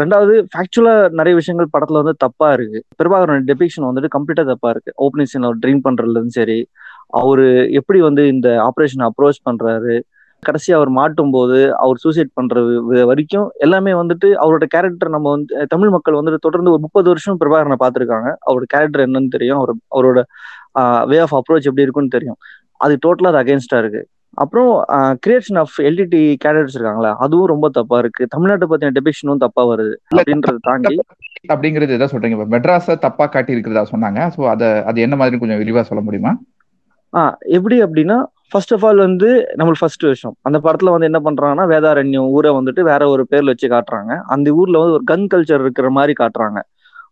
ரெண்டாவது 0.00 0.34
ஃபேக்சுவலா 0.52 0.94
நிறைய 1.18 1.34
விஷயங்கள் 1.38 1.72
படத்துல 1.74 2.00
வந்து 2.02 2.14
தப்பா 2.24 2.48
இருக்கு. 2.56 2.78
பிரபாகரன் 3.00 3.46
டெபிக்ஷன் 3.50 3.86
வந்துட்டு 3.88 4.10
கம்ப்ளீட்டா 4.16 4.44
தப்பா 4.52 4.70
இருக்கு. 4.74 4.92
ஓப்பனிங் 5.04 5.30
சீன் 5.32 5.46
அவர் 5.48 5.60
ட்ரீம் 5.64 5.82
பண்றதுலயும் 5.86 6.34
சரி 6.38 6.58
அவரு 7.20 7.46
எப்படி 7.78 7.98
வந்து 8.00 8.22
இந்த 8.34 8.48
ஆப்ரேஷன் 8.68 9.04
அப்ரோச் 9.08 9.46
பண்றாரு 9.48 9.94
கடைசி 10.42 10.70
அவர் 10.72 10.90
மாட்டும் 10.90 11.32
போது 11.34 11.58
அவர் 11.84 11.98
சூசைட் 12.04 12.30
பண்ற 12.34 12.60
வரைக்கும் 13.10 13.48
எல்லாமே 13.64 13.92
வந்துட்டு 13.92 14.28
அவரோட 14.44 14.64
கேரக்டர் 14.74 15.14
நம்ம 15.16 15.30
வந்து 15.30 15.66
தமிழ் 15.74 15.92
மக்கள் 15.94 16.18
வந்துட்டு 16.20 16.44
தொடர்ந்து 16.46 16.72
ஒரு 16.74 16.82
முப்பது 16.86 17.08
வருஷம் 17.08 17.38
பிரபாகரனை 17.42 17.76
பார்த்துருக்காங்க. 17.84 18.28
அவரோட 18.46 18.66
கேரக்டர் 18.74 19.04
என்னன்னு 19.06 19.34
தெரியும். 19.36 19.58
அவர் 19.60 19.72
அவரோட 19.96 20.20
வே 21.10 21.18
ஆஃப் 21.18 21.36
அப்ரோச் 21.40 21.68
எப்படி 21.70 21.86
இருக்குன்னு 21.86 22.14
தெரியும். 22.16 22.38
அது 22.80 22.94
டோட்டலா 23.06 23.30
அது 23.32 23.40
அகேன்ஸ்டா 23.42 23.78
இருக்கு. 23.82 24.02
அப்புறம் 24.34 24.70
கிரியேஷன் 25.26 25.58
ஆஃப் 25.58 25.74
எல்டிடி 25.80 26.22
கேரக்டர்ஸ் 26.44 26.74
இருக்காங்களா 26.74 27.16
அதுவும் 27.18 27.46
ரொம்ப 27.46 27.68
தப்பா 27.68 27.98
இருக்கு. 27.98 28.26
தமிழ்நாட்டை 28.36 28.66
பத்தின 28.68 28.92
டெபிக்ஷனும் 28.98 29.36
தப்பா 29.36 29.64
வருது 29.64 29.94
அப்படின்றத 30.14 30.62
தாண்டி 30.62 30.94
அப்படிங்கிறது 31.48 31.92
எதை 31.92 32.08
சொல்றீங்க. 32.12 32.46
மெட்ராஸ 32.50 32.96
தப்பா 32.98 33.26
காட்டி 33.26 33.52
இருக்கிறதா 33.52 33.86
சொன்னாங்க. 33.92 34.20
ஸோ 34.36 34.40
அதை 34.48 34.82
அது 34.82 35.00
என்ன 35.00 35.16
மாதிரி 35.16 35.38
கொஞ்சம் 35.38 35.58
விரிவா 35.58 35.80
சொல்ல 35.80 36.02
முடியுமா? 36.02 36.32
ஆஹ் 37.12 37.34
எப்படி 37.50 37.82
அப்படின்னா 37.82 38.16
ஃபர்ஸ்ட் 38.50 38.74
ஆஃப் 38.74 38.84
ஆல் 38.84 38.96
வந்து 38.96 39.28
நம்மளுக்கு 39.56 39.78
ஃபர்ஸ்ட் 39.78 40.04
விஷயம். 40.04 40.36
அந்த 40.42 40.58
படத்துல 40.58 40.90
வந்து 40.90 41.08
என்ன 41.10 41.20
பண்றாங்கன்னா 41.24 41.66
வேதாரண்யம் 41.66 42.28
ஊரை 42.28 42.50
வந்துட்டு 42.50 42.82
வேற 42.82 43.08
ஒரு 43.08 43.26
பேர்ல 43.30 43.44
வச்சு 43.44 43.68
காட்டுறாங்க. 43.68 44.20
அந்த 44.26 44.50
ஊர்ல 44.52 44.78
வந்து 44.78 44.92
ஒரு 44.92 45.04
கன் 45.04 45.26
கல்ச்சர் 45.34 45.60
இருக்கிற 45.60 45.90
மாதிரி 45.90 46.14
காட்டுறாங்க. 46.18 46.58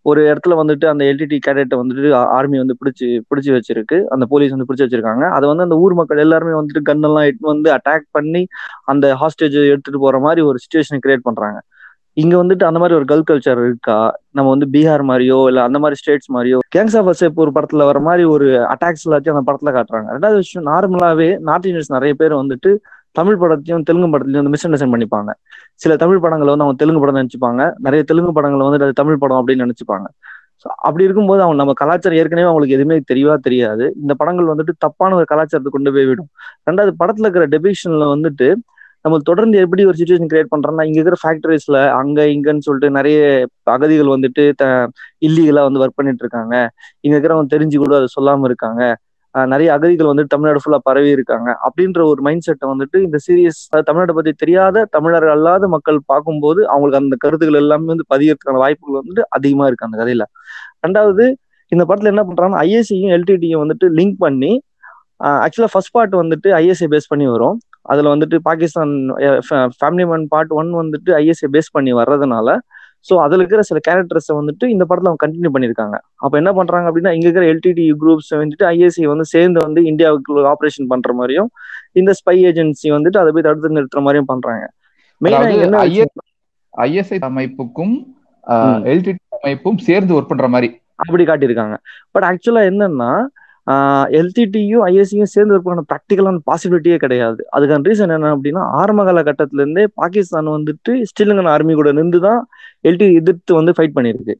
ஒரு 0.03 0.21
இடத்துல 0.33 0.55
வந்துட்டு 0.61 0.87
அந்த 0.87 1.05
எல்டிடி 1.05 1.39
கேடட்டை 1.47 1.77
வந்துட்டு 1.81 2.13
ஆர்மி 2.13 2.59
வந்து 2.59 2.77
பிடிச்சி 2.83 3.09
பிடிச்சி 3.31 3.51
வச்சிருக்கு. 3.57 4.05
அந்த 4.05 4.27
போலீஸ் 4.27 4.53
வந்து 4.55 4.69
பிடிச்சி 4.69 4.87
வச்சிருக்காங்க. 4.87 5.25
அதை 5.31 5.49
வந்து 5.49 5.63
அந்த 5.63 5.77
ஊர் 5.77 5.95
மக்கள் 5.95 6.19
எல்லாருமே 6.19 6.55
வந்துட்டு 6.61 6.83
கன்னெல்லாம் 6.89 7.25
எட்டு 7.25 7.47
வந்து 7.47 7.71
அட்டாக் 7.73 8.07
பண்ணி 8.11 8.47
அந்த 8.85 9.07
ஹாஸ்டேஜ் 9.15 9.59
எடுத்துட்டு 9.69 10.01
போற 10.01 10.19
மாதிரி 10.19 10.41
ஒரு 10.41 10.59
சுச்சுவேஷனை 10.65 10.99
கிரியேட் 11.07 11.27
பண்றாங்க. 11.29 11.61
இங்க 12.17 12.35
வந்துட்டு 12.45 12.65
அந்த 12.65 12.79
மாதிரி 12.79 12.95
ஒரு 12.95 13.05
கல் 13.05 13.27
கல்ச்சர் 13.31 13.61
இருக்கா? 13.65 13.99
நம்ம 14.31 14.51
வந்து 14.51 14.67
பீகார் 14.73 15.03
மாதிரியோ 15.11 15.47
இல்ல 15.47 15.63
அந்த 15.63 15.79
மாதிரி 15.79 15.99
ஸ்டேட்ஸ் 16.01 16.31
மாதிரியோ 16.33 16.59
கேங்ஸ் 16.77 16.97
ஆஃப் 16.99 17.05
வசேப் 17.05 17.39
ஒரு 17.45 17.51
படத்துல 17.55 17.85
வர 17.91 18.01
மாதிரி 18.01 18.25
ஒரு 18.25 18.47
அட்டாக்ஸ் 18.73 19.05
எல்லாத்தையும் 19.05 19.37
அந்த 19.37 19.45
படத்துல 19.51 19.73
காட்டுறாங்க. 19.77 20.09
ரெண்டாவது 20.17 20.41
விஷயம் 20.43 20.67
நார்மலாவே 20.67 21.39
நார்த் 21.39 21.67
இந்தியன்ஸ் 21.67 21.95
நிறைய 21.97 22.15
பேர் 22.15 22.35
வந்துட்டு 22.35 22.73
தமிழ் 23.19 23.39
படத்தையும் 23.43 23.85
தெலுங்கு 23.89 24.09
படத்தையும் 24.15 24.41
வந்து 24.43 24.53
மிஸ் 24.55 24.67
அண்டர்ஸ்டாண்ட் 24.67 24.95
பண்ணிப்பாங்க. 24.95 25.31
சில 25.83 25.93
தமிழ் 26.03 26.23
படங்களை 26.25 26.51
வந்து 26.53 26.67
அவங்க 26.67 26.79
தெலுங்கு 26.83 27.03
படம் 27.03 27.19
நினைச்சுப்பாங்க 27.21 27.63
நிறைய 27.87 28.03
தெலுங்கு 28.11 28.33
படங்களை 28.39 28.65
வந்து 28.69 28.87
அது 28.87 29.01
தமிழ் 29.03 29.21
படம் 29.23 29.39
அப்படின்னு 29.41 29.65
நினைச்சுப்பாங்க 29.67 30.07
ஸோ 30.63 30.69
அப்படி 30.87 31.05
இருக்கும்போது 31.07 31.41
அவங்க 31.45 31.59
நம்ம 31.61 31.75
கலாச்சாரம் 31.83 32.19
ஏற்கனவே 32.21 32.49
அவங்களுக்கு 32.49 32.77
எதுவுமே 32.77 32.97
தெரியவா 33.11 33.35
தெரியாது. 33.47 33.85
இந்த 34.03 34.13
படங்கள் 34.21 34.51
வந்துட்டு 34.53 34.73
தப்பான 34.85 35.15
ஒரு 35.19 35.27
கலாச்சாரத்தை 35.31 35.71
கொண்டு 35.77 35.91
போய் 35.95 36.09
விடும். 36.11 36.29
ரெண்டாவது 36.69 36.93
படத்துல 37.03 37.27
இருக்கிற 37.27 37.47
டெபிஷன்ல 37.55 38.07
வந்துட்டு 38.15 38.49
நம்ம 39.05 39.19
தொடர்ந்து 39.29 39.57
எப்படி 39.65 39.83
ஒரு 39.91 39.97
சுச்சுவேஷன் 39.99 40.31
கிரியேட் 40.33 40.51
பண்றோம்னா 40.55 40.85
இங்க 40.89 40.99
இருக்கிற 40.99 41.19
ஃபேக்டரிஸ்ல 41.23 41.79
அங்க 42.01 42.21
இங்கன்னு 42.35 42.65
சொல்லிட்டு 42.67 42.89
நிறைய 42.99 43.21
அகதிகள் 43.75 44.13
வந்துட்டு 44.15 44.43
இல்லீகலா 45.29 45.63
வந்து 45.69 45.81
ஒர்க் 45.83 45.99
பண்ணிட்டு 46.01 46.23
இருக்காங்க. 46.25 46.55
இங்க 47.05 47.15
இருக்கிறவங்க 47.15 47.53
தெரிஞ்சு 47.55 47.79
கூட 47.85 47.95
அதை 48.01 48.09
சொல்லாம 48.17 48.45
இருக்காங்க. 48.51 48.83
நிறைய 49.35 49.69
அகதிகள் 49.77 50.11
வந்து 50.11 50.25
தமிழ்நாடு 50.33 50.61
ஃபுல்லா 50.63 50.79
பரவி 50.89 51.11
இருக்காங்க. 51.17 51.49
அப்படின்ற 51.67 52.01
ஒரு 52.13 52.21
மைண்ட் 52.27 52.45
செட்டை 52.47 52.67
வந்துட்டு 52.73 52.99
இந்த 53.07 53.19
சீரியஸ் 53.27 53.61
தமிழ்நாட்டை 53.89 54.15
பத்தி 54.19 54.33
தெரியாத 54.43 54.85
தமிழர்கள் 54.97 55.35
அல்லாத 55.37 55.69
மக்கள் 55.75 55.99
பார்க்கும்போது 56.13 56.61
அவங்களுக்கு 56.73 57.01
அந்த 57.03 57.19
கருத்துக்கள் 57.25 57.61
எல்லாமே 57.63 57.89
வந்து 57.93 58.07
பதியறதுக்கான 58.15 58.63
வாய்ப்புகள் 58.65 59.01
வந்துட்டு 59.03 59.25
அதிகமா 59.39 59.67
இருக்கு 59.71 59.89
அந்த 59.89 59.99
கதையில. 60.03 60.27
ரெண்டாவது 60.87 61.27
இந்த 61.73 61.83
படத்துல 61.89 62.13
என்ன 62.15 62.23
பண்றாங்கன்னா 62.29 62.63
ஐஎஸ்சியும் 62.67 63.15
எல்டிடியும் 63.17 63.63
வந்துட்டு 63.65 63.89
லிங்க் 63.99 64.19
பண்ணி 64.25 64.53
ஆக்சுவலா 65.45 65.73
ஃபர்ஸ்ட் 65.73 65.95
பார்ட் 65.97 66.15
வந்துட்டு 66.23 66.49
ஐஎஸ்ஐ 66.61 66.87
பேஸ் 66.93 67.11
பண்ணி 67.13 67.27
வரும். 67.35 67.57
அதுல 67.93 68.09
வந்துட்டு 68.15 68.37
Pakistan 68.49 68.93
family 69.81 70.05
man 70.11 70.27
part 70.35 70.53
one 70.61 70.71
வந்துட்டு 70.81 71.11
ஐஎஸ்ஐ 71.21 71.49
பேஸ் 71.57 71.75
பண்ணி 71.77 71.93
வர்றதுனால 72.01 72.49
ஸோ 73.07 73.15
அதுல 73.25 73.41
இருக்கிற 73.43 73.63
சில 73.69 73.79
கேரக்டர்ஸை 73.89 74.35
வந்துட்டு 74.39 74.65
இந்த 74.75 74.85
படத்துல 74.89 75.11
அவங்க 75.11 75.23
கண்டினியூ 75.25 75.53
பண்ணியிருக்காங்க. 75.55 75.97
அப்போ 76.25 76.35
என்ன 76.41 76.51
பண்றாங்க 76.59 76.87
அப்படின்னா 76.91 77.13
இங்க 77.17 77.27
இருக்கிற 77.29 77.47
எல்டிடி 77.53 77.85
குரூப்ஸ் 78.03 78.31
வந்துட்டு 78.41 78.67
ஐஎஸ்ஐ 78.73 79.07
வந்து 79.13 79.27
சேர்ந்து 79.35 79.61
வந்து 79.67 79.83
இந்தியாவுக்கு 79.91 80.47
ஆப்ரேஷன் 80.53 80.91
பண்ற 80.93 81.13
மாதிரியும் 81.21 81.51
இந்த 82.01 82.13
ஸ்பை 82.21 82.37
ஏஜென்சி 82.51 82.89
வந்துட்டு 82.97 83.21
அதை 83.23 83.33
போய் 83.37 83.47
தடுத்து 83.49 83.77
நிறுத்துற 83.79 84.03
மாதிரியும் 84.07 84.31
பண்றாங்க. 84.33 84.65
மெயினா 85.21 85.81
ஐஎஸ்ஐ 86.75 87.19
அமைப்புக்கும். 87.29 87.95
எல்டிடி 88.93 89.21
அமைப்பும் 89.39 89.79
சேர்ந்து 89.89 90.15
ஒர்க் 90.17 90.31
பண்ற 90.33 90.49
மாதிரி. 90.55 90.69
அப்படி 91.03 91.25
காட்டியிருக்காங்க. 91.29 91.77
பட் 92.15 92.27
ஆக்சுவலா 92.31 92.63
என்னன்னா 92.71 93.13
எல்டிடியும் 94.19 94.85
ஐஎஸ்சியும் 94.89 95.31
சேர்ந்து 95.33 95.59
பண்ண 95.67 95.83
ப்ராக்டிக்கலான 95.91 96.41
பாசிபிலிட்டியே 96.51 96.97
கிடையாது. 97.03 97.41
அதுக்கான 97.57 97.87
ரீசன் 97.89 98.15
என்ன 98.17 98.31
அப்படின்னா 98.37 98.63
ஆரம்ப 98.81 99.03
காலகட்டத்துல 99.09 99.63
இருந்தே 99.65 99.85
பாகிஸ்தான் 100.01 100.49
வந்துட்டு 100.57 100.93
ஸ்ரீலங்கன் 101.11 101.51
ஆர்மி 101.55 101.75
கூட 101.81 101.91
நின்று 101.99 102.21
தான் 102.29 102.41
எல்டி 102.81 103.15
எதிர்த்து 103.15 103.55
வந்து 103.55 103.73
ஃபைட் 103.79 103.91
பண்ணியிருக்கு. 103.95 104.35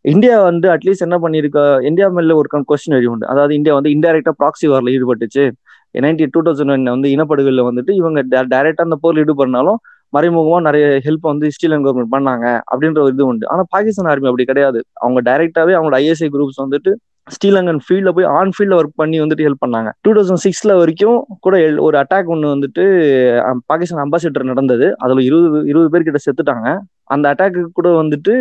இந்தியா 0.00 0.42
வந்து 0.42 0.68
அட்லீஸ்ட் 0.68 0.98
என்ன 0.98 1.18
பண்ணிருக்கா 1.18 1.82
இந்தியா 1.82 2.08
மேல 2.08 2.36
ஒரு 2.36 2.48
கொஸ்டின் 2.58 2.90
எழுதி 2.90 3.06
உண்டு. 3.06 3.26
அதாவது 3.26 3.54
இந்தியா 3.54 3.74
வந்து 3.74 3.90
இன்டெரக்டா 3.90 4.30
ப்ராக்சி 4.38 4.68
வாரில் 4.68 5.00
ஈடுபட்டுச்சு. 5.00 5.50
நைன்டி 5.98 6.26
டூ 6.30 6.42
தௌசண்ட் 6.42 6.70
ஒன் 6.70 6.82
வந்து 6.82 7.08
இனப்படுகையில் 7.08 7.68
வந்துட்டு 7.70 7.90
இவங்க 7.90 8.24
டைரக்டா 8.24 8.74
அந்த 8.74 8.96
போர் 9.00 9.14
ஈடுபடினாலும் 9.14 9.74
மறைமுகமா 10.12 10.60
நிறைய 10.60 11.00
ஹெல்ப் 11.04 11.18
வந்து 11.20 11.46
ஸ்ரீலங்கன் 11.46 11.64
கவர்மெண்ட் 11.70 12.12
பண்ணாங்க 12.12 12.60
அப்படின்ற 12.76 12.98
ஒரு 12.98 13.12
இது 13.12 13.26
உண்டு. 13.26 13.48
ஆனா 13.48 13.62
பாகிஸ்தான் 13.68 14.10
ஆர்மி 14.10 14.24
அப்படி 14.24 14.44
கிடையாது. 14.44 14.84
அவங்க 14.92 15.22
டைரக்டாவே 15.22 15.72
அவங்களோட 15.72 16.00
ஐஎஸ்ஐ 16.02 16.28
குரூப்ஸ் 16.32 16.64
வந்துட்டு 16.68 16.94
ஸ்ரீலங்கன் 17.26 17.78
ஃபீல்ட்ல 17.88 18.08
போய் 18.08 18.24
ஆன் 18.24 18.50
ஃபீல்ட்ல 18.58 18.78
ஒர்க் 18.78 18.94
பண்ணி 18.94 19.20
வந்துட்டு 19.20 19.50
ஹெல்ப் 19.50 19.66
பண்ணாங்க. 19.66 19.90
டூ 20.00 20.12
தௌசண்ட் 20.12 20.36
சிக்ஸ்ல 20.44 20.76
வரைக்கும் 20.76 21.24
கூட 21.40 21.56
எல்- 21.56 21.80
ஒரு 21.80 21.98
அட்டாக் 21.98 22.24
ஒன்று 22.24 22.48
வந்துட்டு 22.48 23.56
பாகிஸ்தான் 23.66 24.08
அம்பாசிடர் 24.08 24.42
நடந்தது. 24.42 24.94
அதுல 24.98 25.22
இருபது 25.22 25.66
இருபது 25.66 25.90
பேர் 25.90 26.12
கிட்ட 26.12 26.18
செத்துட்டாங்க. 26.30 26.78
அந்த 27.10 27.24
அட்டாக்கு 27.32 27.62
கூட 27.72 27.88
வந்துட்டு 28.00 28.32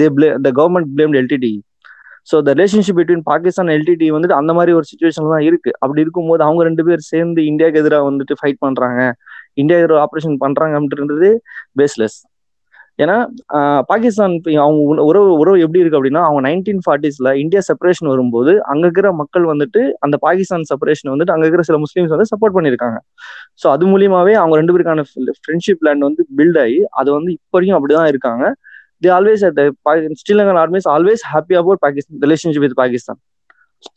they 0.00 0.06
play 0.16 0.28
the 0.46 0.50
government 0.60 0.90
blame 0.94 1.16
LTTE 1.20 1.52
so 2.28 2.36
the 2.46 2.52
relationship 2.52 2.98
between 2.98 3.24
Pakistan 3.30 3.72
LTTE 3.76 4.06
வந்துட்டு 4.16 4.38
அந்த 4.40 4.52
மாதிரி 4.52 4.72
ஒரு 4.78 4.86
சுச்சுவேஷன் 4.90 5.30
தான் 5.34 5.44
இருக்கு. 5.48 5.70
அப்படி 5.78 6.00
இருக்கும்போது 6.00 6.42
அவங்க 6.44 6.62
ரெண்டு 6.64 6.82
பேர் 6.88 7.02
சேர்ந்து 7.12 7.40
இந்தியாவுக்கு 7.50 7.80
எதிராக 7.82 8.04
வந்துட்டு 8.10 8.34
ஃபைட் 8.40 8.60
பண்றாங்க. 8.66 9.00
இந்தியா 9.54 9.78
எதிராக 9.80 10.02
ஆப்ரேஷன் 10.06 10.36
பண்றாங்க 10.44 10.74
அப்படின்றது 10.80 11.30
பேஸ்லெஸ் 11.80 12.18
ஏன்னா 12.98 13.16
பாகிஸ்தான் 13.88 14.32
அவங்க 14.62 14.80
உறவு 15.04 15.28
உறவு 15.38 15.58
எப்படி 15.64 15.80
இருக்கு 15.82 15.98
அப்படின்னா 15.98 16.22
அவங்க 16.26 16.40
நைன்டீன் 16.48 16.80
ஃபார்ட்டிஸ்ல 16.84 17.28
இந்தியா 17.42 17.60
செப்பரேஷன் 17.68 18.10
வரும்போது 18.12 18.52
அங்க 18.70 18.82
இருக்கிற 18.86 19.08
மக்கள் 19.20 19.44
வந்துட்டு 19.52 19.82
அந்த 20.00 20.16
பாகிஸ்தான் 20.26 20.66
செப்பரேஷன் 20.70 21.12
வந்துட்டு 21.12 21.34
அங்க 21.34 21.44
இருக்கிற 21.46 21.64
சில 21.68 21.78
முஸ்லீம்ஸ் 21.84 22.12
வந்து 22.14 22.28
சப்போர்ட் 22.32 22.56
பண்ணியிருக்காங்க. 22.56 22.98
ஸோ 23.62 23.68
அது 23.74 23.86
மூலியமாவே 23.92 24.34
அவங்க 24.40 24.56
ரெண்டு 24.60 24.74
பேருக்கான 24.74 25.04
ஃப்ரெண்ட்ஷிப் 25.40 25.84
லேண்ட் 25.88 26.06
வந்து 26.08 26.24
பில்ட் 26.38 26.60
ஆகி 26.64 26.80
அது 27.00 27.10
வந்து 27.18 27.32
இப்போ 27.38 27.56
வரைக்கும் 27.56 27.78
அப்படிதான் 27.78 28.10
இருக்காங்க. 28.12 28.44
The 29.02 29.10
always 29.18 29.44
at 29.48 29.60
Sri Lankan 30.22 30.60
armies 30.62 30.88
always 30.94 31.22
happy 31.32 31.54
about 31.60 31.82
Pakistan 31.84 32.20
relationship 32.26 32.64
with 32.66 32.78
Pakistan 32.82 33.20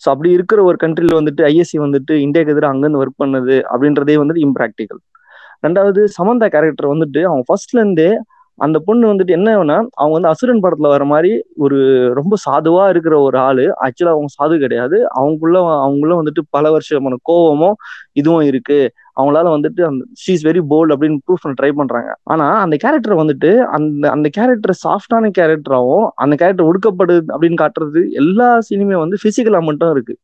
so 0.03 0.07
அப்படி 0.12 0.29
இருக்கிற 0.38 0.59
ஒரு 0.69 0.77
கண்ட்ரில 0.83 1.15
வந்துட்டு 1.19 1.43
ஐஎஸ்சி 1.50 1.77
வந்துட்டு 1.85 2.13
இந்தியாவுக்கு 2.25 2.53
எதிராக 2.55 2.73
அங்கேருந்து 2.73 3.01
ஒர்க் 3.03 3.21
பண்ணுது 3.23 3.55
அப்படின்றதே 3.71 4.15
வந்துட்டு 4.21 4.43
இம்ப்ராக்டிக்கல் 4.47 5.01
ரெண்டாவது 5.63 6.01
சமந்தா 6.17 6.47
கேரக்டர் 6.53 6.93
வந்துட்டு 6.93 7.21
அவங்க 7.29 7.43
ஃபர்ஸ்ட்ல 7.50 7.79
இருந்தே 7.79 8.07
அந்த 8.57 8.79
பொண்ணு 8.79 9.13
வந்துட்டு 9.13 9.33
என்னன்னா 9.38 9.77
அவங்க 9.93 10.13
வந்து 10.13 10.27
அசுரன் 10.27 10.62
படத்துல 10.62 10.88
வர 10.88 11.03
மாதிரி 11.05 11.31
ஒரு 11.55 11.77
ரொம்ப 12.13 12.36
சாதுவா 12.45 12.89
இருக்கிற 12.89 13.19
ஒரு 13.19 13.38
ஆளு. 13.38 13.65
ஆக்சுவலா 13.81 14.13
அவங்க 14.15 14.29
சாது 14.38 14.57
கிடையாது. 14.60 14.98
அவங்களுக்குள்ள 15.15 15.57
அவங்களும் 15.81 16.25
வந்துட்டு 16.25 16.41
பல 16.50 16.77
வருஷமான 16.77 17.15
கோவமும் 17.31 17.75
இதுவும் 18.12 18.41
இருக்கு. 18.41 18.79
அவங்களால 19.19 19.48
வந்துட்டு 19.55 19.81
அந்த 19.83 20.03
ஷீஸ் 20.22 20.43
வெரி 20.43 20.62
போல்ட் 20.69 20.93
அப்படின்னு 20.93 21.17
ப்ரூஃப் 21.25 21.41
பண்ண 21.41 21.55
ட்ரை 21.62 21.72
பண்றாங்க. 21.72 22.15
ஆனா 22.24 22.60
அந்த 22.62 22.75
கேரக்டர் 22.75 23.15
வந்துட்டு 23.15 23.51
அந்த 23.77 24.10
அந்த 24.12 24.29
கேரக்டர் 24.31 24.75
சாஃப்டான 24.86 25.31
கேரக்டராகவும் 25.39 26.07
அந்த 26.15 26.36
கேரக்டர் 26.36 26.69
ஒடுக்கப்படுது 26.69 27.25
அப்படின்னு 27.36 27.60
காட்டுறது 27.63 28.10
எல்லா 28.12 28.60
சீனுமே 28.69 28.98
வந்து 28.98 29.17
பிசிக்கலா 29.24 29.62
மட்டும் 29.62 29.91
இருக்கு. 29.91 30.15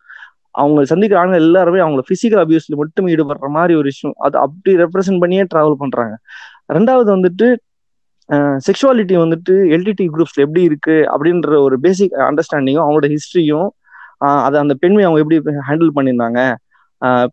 அவங்க 0.51 0.85
சந்திக்கிற 0.85 1.21
ஆளுங்க 1.23 1.35
எல்லாருமே 1.35 1.79
அவங்கள 1.79 2.01
பிசிக்கல் 2.11 2.41
அபியூஸ்ல 2.43 2.75
மட்டும் 2.75 3.07
ஈடுபடுற 3.07 3.47
மாதிரி 3.49 3.73
ஒரு 3.73 3.83
விஷயம். 3.83 4.15
அது 4.17 4.37
அப்படி 4.37 4.75
ரெப்ரசென்ட் 4.83 5.19
பண்ணியே 5.19 5.43
டிராவல் 5.55 5.75
பண்றாங்க. 5.77 6.15
ரெண்டாவது 6.73 7.09
வந்துட்டு 7.17 7.47
செக்ஷுவாலிட்டி 8.33 9.17
வந்துட்டு 9.17 9.49
எல்டிடி 9.49 10.01
குரூப்ஸ்ல 10.01 10.39
எப்படி 10.39 10.61
இருக்கு 10.61 10.91
அப்படின்ற 10.91 11.61
ஒரு 11.61 11.79
பேசிக் 11.79 12.13
அண்டர்ஸ்டாண்டிங்கும் 12.13 12.83
அவங்களோட 12.83 13.15
ஹிஸ்டரியும் 13.15 13.67
அதை 14.17 14.59
அந்த 14.59 14.73
பெண்மை 14.73 15.03
அவங்க 15.03 15.21
எப்படி 15.21 15.57
ஹேண்டில் 15.69 15.89
பண்ணியிருந்தாங்க? 15.95 16.55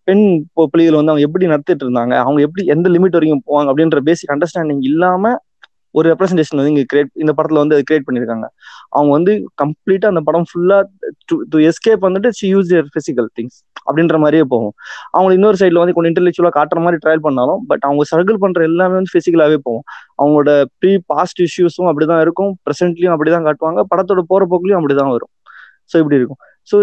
பெண் 0.04 0.44
பொ- 0.44 0.64
புலிகள் 0.64 0.94
வந்து 0.94 1.10
அவங்க 1.10 1.20
எப்படி 1.20 1.46
நடத்திட்டு 1.46 1.90
இருந்தாங்க? 1.90 2.16
அவங்க 2.16 2.40
எப்படி 2.40 2.66
எந்த 2.66 2.88
லிமிட் 2.88 3.10
வரைக்கும் 3.10 3.42
போவாங்க 3.46 3.72
அப்படின்ற 3.74 4.00
பேசிக் 4.00 4.30
அண்டர்ஸ்டாண்டிங் 4.30 4.78
இல்லாம 4.80 5.36
ஒரு 5.96 6.06
ரெப்ரஸன்டேஷன் 6.12 6.58
வந்து 6.60 6.72
இங்க 6.72 6.84
கிரியேட் 6.92 7.10
இந்த 7.22 7.32
படத்துல 7.36 7.60
வந்து 7.62 7.76
அது 7.76 7.84
கிரியேட் 7.88 8.06
பண்ணிருக்காங்க. 8.08 8.46
அவங்க 8.96 9.10
வந்து 9.18 9.32
கம்ப்ளீட்டா 9.62 10.06
அந்த 10.12 10.22
படம் 10.28 10.46
ஃபுல்லா 10.50 10.78
டு 11.52 11.58
எஸ்கேப் 11.70 12.04
வந்துட்டு 12.06 12.30
she 12.38 12.48
use 12.54 12.72
your 12.74 12.88
physical 12.96 13.28
things 13.38 13.58
அப்படின்ற 13.88 14.16
மாதிரியே 14.24 14.44
போகும். 14.54 14.74
அவங்க 15.16 15.32
இன்னொரு 15.38 15.58
சைட்ல 15.60 15.82
வந்து 15.82 15.94
கொஞ்சம் 15.96 16.12
இன்டெலெக்சுவலா 16.12 16.52
காட்டுற 16.58 16.80
மாதிரி 16.84 17.00
ட்ரையல் 17.04 17.24
பண்ணாலும் 17.26 17.62
பட் 17.70 17.84
அவங்க 17.88 18.04
சர்க்கிள் 18.12 18.42
பண்ற 18.44 18.62
எல்லாமே 18.70 18.96
வந்து 18.98 19.14
பிசிக்கலாவே 19.16 19.58
போகும். 19.66 19.84
அவங்களோட 20.20 20.50
ப்ரீ 20.80 20.92
பாஸ்ட் 21.12 21.42
இஷ்யூஸும் 21.46 21.88
அப்படிதான் 21.90 22.22
இருக்கும் 22.26 22.52
ப்ரெசென்ட்லயும் 22.66 23.14
அப்படிதான் 23.16 23.46
காட்டுவாங்க 23.48 23.82
படத்தோட 23.92 24.22
போற 24.32 24.44
போக்குலயும் 24.52 24.80
அப்படிதான் 24.80 25.12
வரும். 25.16 25.32
ஸோ 25.92 25.96
இப்படி 26.02 26.18
இருக்கும். 26.20 26.40
ஸோ 26.70 26.76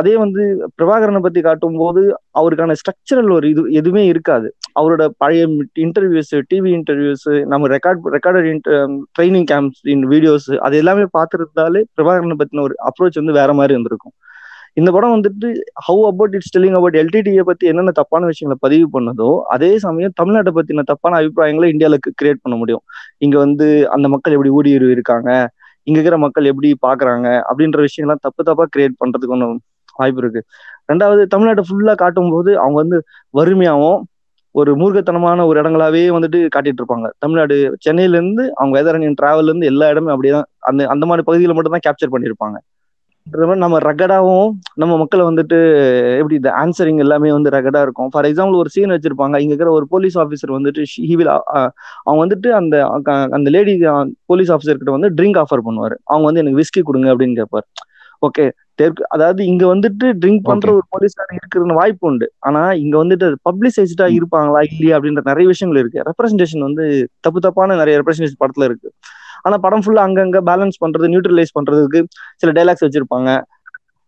அதே 0.00 0.14
வந்து 0.22 0.42
பிரபாகரனை 0.78 1.20
பத்தி 1.26 1.40
காட்டும் 1.48 1.78
போது 1.82 2.02
அவருக்கான 2.40 2.74
ஸ்ட்ரக்சரல் 2.80 3.30
ஒரு 3.36 3.46
இது 3.52 3.62
எதுவுமே 3.80 4.02
இருக்காது. 4.12 4.48
அவரோட 4.80 5.02
பழைய 5.22 5.42
இன்டர்வியூஸ் 5.84 6.32
டிவி 6.52 6.70
இன்டர்வியூஸ் 6.78 7.28
நம்ம 7.52 7.68
record 7.74 8.08
recorded 8.16 8.68
training 9.16 9.48
camps 9.52 9.82
in 9.94 10.04
videos 10.14 10.48
அது 10.66 10.76
எல்லாமே 10.82 11.06
பார்த்துருந்தாலே 11.18 11.82
பிரபாகரனை 11.98 12.36
பத்தின 12.42 12.64
ஒரு 12.68 12.76
அப்ரோச் 12.90 13.20
வந்து 13.22 13.38
வேற 13.40 13.52
மாதிரி 13.60 13.74
இருந்திருக்கும். 13.76 14.14
இந்த 14.80 14.90
படம் 14.94 15.14
வந்துட்டு 15.14 15.48
how 15.86 16.02
about 16.10 16.34
it's 16.36 16.52
telling 16.54 16.76
about 16.78 16.96
எல்டிடியை 17.00 17.42
பத்தி 17.48 17.64
என்னென்ன 17.70 17.92
தப்பான 18.00 18.26
விஷயங்களை 18.30 18.58
பதிவு 18.66 18.86
பண்ணதோ 18.96 19.30
அதே 19.54 19.70
சமயம் 19.84 20.14
தமிழ்நாட்டை 20.20 20.52
பத்தின 20.58 20.84
தப்பான 20.90 21.16
அபிப்பிராயங்களை 21.20 21.68
இந்தியால 21.72 21.96
கிரியேட் 22.20 22.42
பண்ண 22.44 22.56
முடியும். 22.60 22.84
இங்க 23.26 23.36
வந்து 23.44 23.66
அந்த 23.96 24.08
மக்கள் 24.14 24.36
எப்படி 24.36 24.52
ஊடுருவி 24.58 24.96
இருக்காங்க 24.96 25.30
இங்க 25.86 25.96
இருக்கிற 25.98 26.16
மக்கள் 26.24 26.50
எப்படி 26.52 26.68
பாக்குறாங்க 26.86 27.28
அப்படின்ற 27.48 27.78
விஷயம்லாம் 27.86 28.22
தப்பு 28.26 28.42
தப்பா 28.42 28.64
கிரியேட் 28.74 29.00
பண்றதுக்கு 29.02 29.36
ஒன்றும் 29.36 29.56
வாய்ப்பு 29.96 30.20
இருக்கு. 30.22 30.40
ரெண்டாவது 30.90 31.22
தமிழ்நாட்டை 31.32 31.64
ஃபுல்லா 31.68 31.94
காட்டும் 32.02 32.32
போது 32.32 32.50
அவங்க 32.62 32.78
வந்து 32.82 32.98
வறுமையாகவும் 33.34 34.00
ஒரு 34.54 34.70
மூர்க்கத்தனமான 34.80 35.44
ஒரு 35.46 35.58
இடங்களாவே 35.62 36.02
வந்துட்டு 36.16 36.38
காட்டிட்டு 36.54 36.80
இருப்பாங்க. 36.82 37.08
தமிழ்நாடு 37.18 37.56
சென்னையில 37.86 38.16
இருந்து 38.16 38.44
அவங்க 38.56 38.72
வேதாரண்யம் 38.78 39.18
டிராவல்ல 39.20 39.52
இருந்து 39.52 39.70
எல்லா 39.72 39.88
இடமே 39.92 40.12
அப்படிதான் 40.14 40.48
அந்த 40.70 40.88
அந்த 40.94 41.06
மாதிரி 41.06 41.26
பகுதியில 41.28 41.54
மட்டும் 41.56 41.76
தான் 41.76 41.86
கேப்சர் 41.86 42.14
பண்ணியிருப்பாங்க. 42.14 42.56
நம்ம 43.26 43.78
ரகடாவும் 43.78 44.50
நம்ம 44.74 44.96
மக்களை 44.96 45.24
வந்துட்டு 45.24 45.58
எப்படி 46.16 46.34
இந்த 46.34 46.52
ஆன்சரிங் 46.62 46.98
எல்லாமே 46.98 47.32
வந்து 47.32 47.50
ரகடா 47.50 47.80
இருக்கும். 47.82 48.08
ஃபார் 48.08 48.24
எக்ஸாம்பிள் 48.24 48.54
ஒரு 48.54 48.68
சீன் 48.68 48.90
வச்சிருப்பாங்க. 48.90 49.36
இங்க 49.42 49.52
இருக்கிற 49.52 49.70
ஒரு 49.70 49.86
போலீஸ் 49.88 50.18
ஆஃபீஸர் 50.18 50.56
வந்துட்டு 50.58 50.82
he 50.94 51.16
uh, 51.16 51.70
அவங்க 52.04 52.26
வந்துட்டு 52.26 52.48
அந்த 52.48 52.86
அந்த 53.30 53.50
லேடி 53.50 53.80
போலீஸ் 54.26 54.52
ஆஃபீஸர் 54.52 54.80
கிட்ட 54.80 54.90
வந்து 54.90 55.10
ட்ரிங்க் 55.10 55.40
ஆஃபர் 55.44 55.64
பண்ணுவாரு. 55.68 55.96
அவங்க 56.04 56.24
வந்து 56.24 56.40
எனக்கு 56.40 56.60
விஸ்கி 56.62 56.82
கொடுங்க 56.82 57.14
அப்படின்னு 57.14 57.38
கேட்பாரு. 57.42 57.66
ஓகே 58.26 58.50
தெற்கு 58.80 59.02
அதாவது 59.08 59.42
இங்க 59.50 59.64
வந்துட்டு 59.74 60.06
ட்ரிங்க் 60.20 60.44
பண்ற. 60.48 60.66
ஒரு 60.72 60.84
போலீஸ்காரன் 60.94 61.38
இருக்கிற 61.40 61.78
வாய்ப்பு 61.80 62.06
உண்டு. 62.08 62.26
ஆனா 62.48 62.62
இங்க 62.82 62.96
வந்துட்டு 63.04 63.28
பப்ளிசைஸ்டா. 63.48 64.06
இருப்பாங்களா 64.18 64.60
இல்லையா 64.70 64.96
அப்படின்ற 64.98 65.22
நிறைய 65.30 65.46
விஷயங்கள் 65.52 65.80
இருக்கு. 65.82 66.04
ரெப்ரஸன்டேஷன் 66.08 66.66
வந்து 66.68 66.84
தப்பு 67.20 67.40
தப்பான 67.40 67.76
நிறைய 67.76 67.96
ரெப்ரஸன்டேஷன் 68.00 68.40
படத்துல 68.44 68.68
இருக்கு. 68.70 68.90
ஆனா 69.42 69.56
படம் 69.64 69.82
ஃபுல்லா 69.84 70.02
அங்கங்க 70.06 70.38
பேலன்ஸ் 70.50 70.80
பண்றது 70.84 71.10
நியூட்ரலைஸ் 71.12 71.56
பண்றதுக்கு 71.58 72.00
சில 72.36 72.52
டைலாக்ஸ் 72.58 72.86
வச்சிருப்பாங்க. 72.86 73.30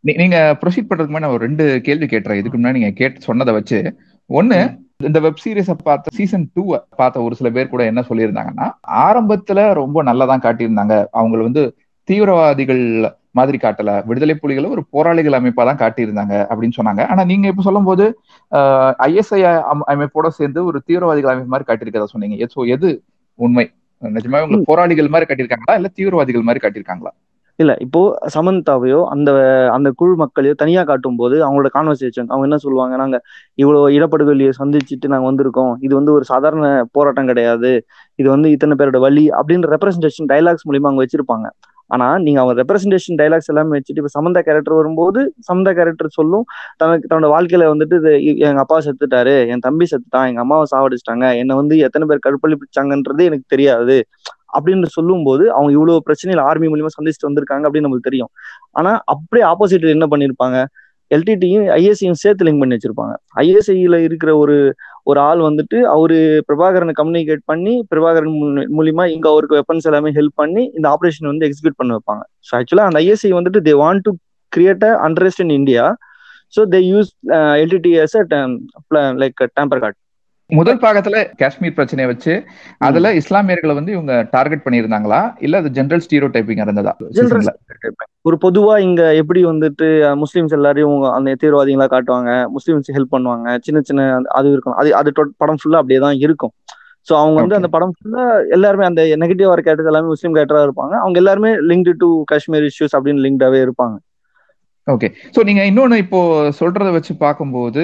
நீங்க 0.05 0.39
ப்ரொசீட் 0.61 0.89
பண்றதுக்கு 0.89 1.15
முன்னாடி 1.15 1.35
ஒரு 1.35 1.45
ரெண்டு 1.47 1.65
கேள்வி 1.87 2.07
கேட்டுறேன். 2.07 2.41
இதுக்கு 2.41 2.59
முன்னாடி 2.59 2.79
நீங்க 2.79 2.91
கேட்டு 3.01 3.21
சொன்னதை 3.21 3.53
வச்சு. 3.55 3.79
ஒண்ணு 4.31 4.59
இந்த 5.09 5.19
வெப் 5.21 5.43
சீரிஸ 5.45 5.73
பார்த்த 5.85 6.17
சீசன் 6.17 6.45
டூ 6.55 6.63
பார்த்த 6.97 7.23
ஒரு 7.23 7.35
சில 7.35 7.49
பேர் 7.51 7.73
கூட 7.73 7.83
என்ன 7.85 8.01
சொல்லியிருந்தாங்கன்னா 8.09 8.67
ஆரம்பத்துல 9.07 9.61
ரொம்ப 9.81 10.03
நல்லதான் 10.09 10.45
காட்டியிருந்தாங்க. 10.47 10.97
அவங்க 11.11 11.43
வந்து 11.47 11.63
தீவிரவாதிகள் 12.09 12.85
மாதிரி 13.39 13.59
காட்டல. 13.65 13.91
விடுதலை 14.09 14.35
புலிகளை 14.43 14.69
ஒரு 14.77 14.83
போராளிகள் 14.95 15.39
அமைப்பா 15.39 15.65
தான் 15.71 15.81
காட்டியிருந்தாங்க 15.83 16.35
அப்படின்னு 16.51 16.79
சொன்னாங்க. 16.79 17.03
ஆனா 17.13 17.25
நீங்க 17.33 17.47
இப்ப 17.53 17.65
சொல்லும்போது 17.69 18.07
ஐஎஸ்ஐ 19.09 19.41
அமைப்போட 19.95 20.31
சேர்ந்து 20.39 20.63
ஒரு 20.71 20.81
தீவிரவாதிகள் 20.89 21.33
அமைப்பு 21.35 21.53
மாதிரி 21.55 21.69
காட்டியிருக்கதா 21.71 22.13
சொன்னீங்க. 22.15 22.49
ஸோ 22.55 22.69
எது 22.77 22.91
உண்மை? 23.39 23.67
நிஜமாவே 24.03 24.45
உங்களுக்கு 24.47 24.71
போராளிகள் 24.73 25.13
மாதிரி 25.15 25.29
காட்டியிருக்காங்களா? 25.29 25.77
இல்ல 25.81 25.91
தீவிரவாதிகள் 25.99 26.49
மாதிரி 26.49 26.63
காட்டியிருக்காங்களா? 26.65 27.13
இல்ல 27.59 27.73
இப்போ 27.85 28.01
சமந்தாவையோ 28.35 29.01
அந்த 29.15 29.31
அந்த 29.75 29.89
குழு 30.01 30.15
மக்களையோ 30.23 30.55
தனியா 30.63 30.83
காட்டும் 30.91 31.19
போது 31.21 31.37
அவங்களோட 31.47 31.69
கான்வர்சேஷன் 31.75 32.31
அவங்க 32.31 32.47
என்ன 32.49 32.59
சொல்லுவாங்க? 32.65 32.95
நாங்க 33.03 33.17
இவ்வளவு 33.63 33.93
இடப்படுகொலியை 33.97 34.53
சந்திச்சுட்டு 34.61 35.13
நாங்க 35.13 35.27
வந்திருக்கோம். 35.31 35.73
இது 35.87 35.93
வந்து 35.99 36.13
ஒரு 36.17 36.25
சாதாரண 36.31 36.67
போராட்டம் 36.97 37.31
கிடையாது. 37.31 37.71
இது 38.21 38.29
வந்து 38.35 38.51
இத்தனை 38.55 38.77
பேரோட 38.81 39.01
வழி 39.07 39.25
அப்படின்ற 39.41 39.71
ரெப்ரஸன்டேஷன் 39.77 40.31
டைலாக்ஸ் 40.33 40.67
மூலியமா 40.71 40.91
அவங்க 40.91 41.05
வச்சிருப்பாங்க. 41.05 41.49
ஆனா 41.93 42.07
நீங்க 42.19 42.39
அவங்க 42.41 42.55
ரெப்ரஸன்டேஷன் 42.63 43.19
டைலாக்ஸ் 43.21 43.51
எல்லாமே 43.53 43.77
வச்சுட்டு 43.77 44.01
இப்ப 44.03 44.13
சமந்த 44.17 44.39
கேரக்டர் 44.43 44.79
வரும்போது 44.81 45.21
சமந்த 45.41 45.71
கேரக்டர் 45.73 46.17
சொல்லும் 46.19 46.45
தனக்கு 46.77 47.11
தன்னோட 47.13 47.31
வாழ்க்கையில 47.35 47.67
வந்துட்டு 47.73 47.99
இது 48.01 48.13
எங்க 48.49 48.61
அப்பா 48.61 48.79
செத்துட்டாரு 48.87 49.35
என் 49.53 49.65
தம்பி 49.69 49.87
செத்துட்டான் 49.93 50.29
எங்க 50.31 50.41
அம்மாவை 50.41 50.67
சாவடிச்சிட்டாங்க 50.75 51.27
என்னை 51.43 51.57
வந்து 51.57 51.77
எத்தனை 51.79 52.07
பேர் 52.11 52.25
கற்பழி 52.27 52.57
பிடிச்சாங்கன்றது 52.61 53.25
எனக்கு 53.31 53.47
தெரியாது 53.49 53.99
அப்படின்னு 54.57 54.89
சொல்லும்போது 54.97 55.45
அவங்க 55.53 55.71
இவ்வளவு 55.73 56.05
பிரச்சனையில 56.09 56.41
ஆர்மி 56.51 56.67
மூலியமா 56.73 56.95
சந்திச்சுட்டு 56.97 57.29
வந்திருக்காங்க 57.31 57.65
அப்படின்னு 57.67 57.89
நமக்கு 57.89 58.09
தெரியும். 58.09 58.31
ஆனா 58.71 58.91
அப்படியே 59.15 59.45
ஆப்போசிட் 59.53 59.95
என்ன 59.97 60.07
பண்ணிருப்பாங்க? 60.13 60.59
எல்டிடியும் 61.11 61.67
ஐஎஸ்சியும் 61.79 62.21
சேர்த்து 62.23 62.47
லிங்க் 62.47 62.63
பண்ணி 62.63 62.77
வச்சிருப்பாங்க. 62.77 63.15
ஐஎஸ்ஐல 63.37 63.97
இருக்கிற 64.09 64.31
ஒரு 64.37 64.57
ஒரு 65.07 65.21
ஆள் 65.21 65.41
வந்துட்டு 65.41 65.79
அவரு 65.95 66.17
பிரபாகரனை 66.49 66.93
கம்யூனிகேட் 66.99 67.43
பண்ணி 67.45 67.75
பிரபாகரன் 67.91 68.37
மூலியமா 68.77 69.05
இங்க 69.07 69.27
அவருக்கு 69.29 69.59
வெப்பன்ஸ் 69.61 69.89
எல்லாமே 69.91 70.11
ஹெல்ப் 70.11 70.37
பண்ணி 70.37 70.65
இந்த 70.75 70.87
ஆபரேஷன் 70.89 71.31
வந்து 71.31 71.47
எக்ஸிக்யூட் 71.49 71.79
பண்ண 71.81 71.97
வைப்பாங்க. 71.97 72.23
ஸோ 72.49 72.53
ஆக்சுவலா 72.59 72.87
அந்த 72.91 73.01
ஐஎஸ்ஐ 73.01 73.33
வந்துட்டு 73.33 73.63
they 73.69 73.75
want 73.83 74.05
to 74.07 74.13
create 74.53 74.85
a 74.85 74.93
unrest 75.09 75.43
in 75.47 75.55
India 75.61 75.85
so 76.55 76.63
they 76.75 76.81
use 76.93 77.11
LTTE 77.63 77.93
like 79.23 79.43
trump 79.59 79.83
card 79.83 79.99
முதல் 80.51 80.81
பாகத்துல 80.83 81.17
காஷ்மீர் 81.41 81.77
பிரச்சனையை 81.77 82.09
வச்சு 82.11 82.33
அதுல 82.81 83.11
இஸ்லாமியர்களை 83.21 83.75
வந்து 83.79 83.93
இவங்க 83.93 84.15
டார்கெட் 84.35 84.65
பண்ணியிருந்தாங்களா? 84.65 85.21
இல்ல 85.41 85.61
அது 85.63 85.69
ஜெனரல் 85.79 86.03
ஸ்டீரோ 86.05 86.29
டைப்பிங் 86.35 86.63
இருந்ததா? 86.65 86.93
ஒரு 88.29 88.37
பொதுவா 88.45 88.75
இங்க 88.87 89.03
எப்படி 89.23 89.41
வந்துட்டு 89.51 89.87
முஸ்லிம்ஸ் 90.23 90.57
எல்லாரையும் 90.59 91.07
அந்த 91.17 91.37
தீவிரவாதிகளா 91.43 91.87
காட்டுவாங்க 91.95 92.33
முஸ்லிம்ஸ் 92.57 92.95
ஹெல்ப் 92.97 93.15
பண்ணுவாங்க 93.15 93.57
சின்ன 93.67 93.81
சின்ன 93.89 94.03
அது 94.39 94.49
இருக்கும். 94.55 94.77
அது 94.81 94.91
அது 95.01 95.11
படம் 95.43 95.61
ஃபுல்லா 95.63 95.81
அப்படியே 95.83 96.01
தான் 96.07 96.19
இருக்கும். 96.27 96.53
ஸோ 97.07 97.13
அவங்க 97.21 97.39
வந்து. 97.41 97.59
அந்த 97.61 97.71
படம் 97.75 97.95
ஃபுல்லா 97.97 98.25
எல்லாருமே 98.57 98.85
அந்த 98.91 99.03
நெகட்டிவ் 99.23 99.53
வர 99.53 99.61
கேரக்டர் 99.67 99.91
எல்லாமே 99.93 100.13
முஸ்லீம் 100.15 100.37
கேரக்டரா 100.37 100.65
இருப்பாங்க. 100.67 100.95
அவங்க 101.05 101.19
எல்லாருமே 101.23 101.53
லிங்க்டு 101.71 101.95
டு 102.03 102.11
காஷ்மீர் 102.33 102.67
இஷ்யூஸ் 102.71 102.97
அப்படின்னு 102.99 103.25
லிங்க்டாவே 103.27 103.61
இருப்பாங்க. 103.67 103.97
ஓகே 104.87 105.09
சோ 105.35 105.41
நீங்க 105.49 105.63
இன்னொன்னு 105.71 105.97
இப்போ 106.05 106.21
சொல்றத 106.61 106.91
வச்சு 106.97 107.13
பார்க்கும்போது 107.25 107.83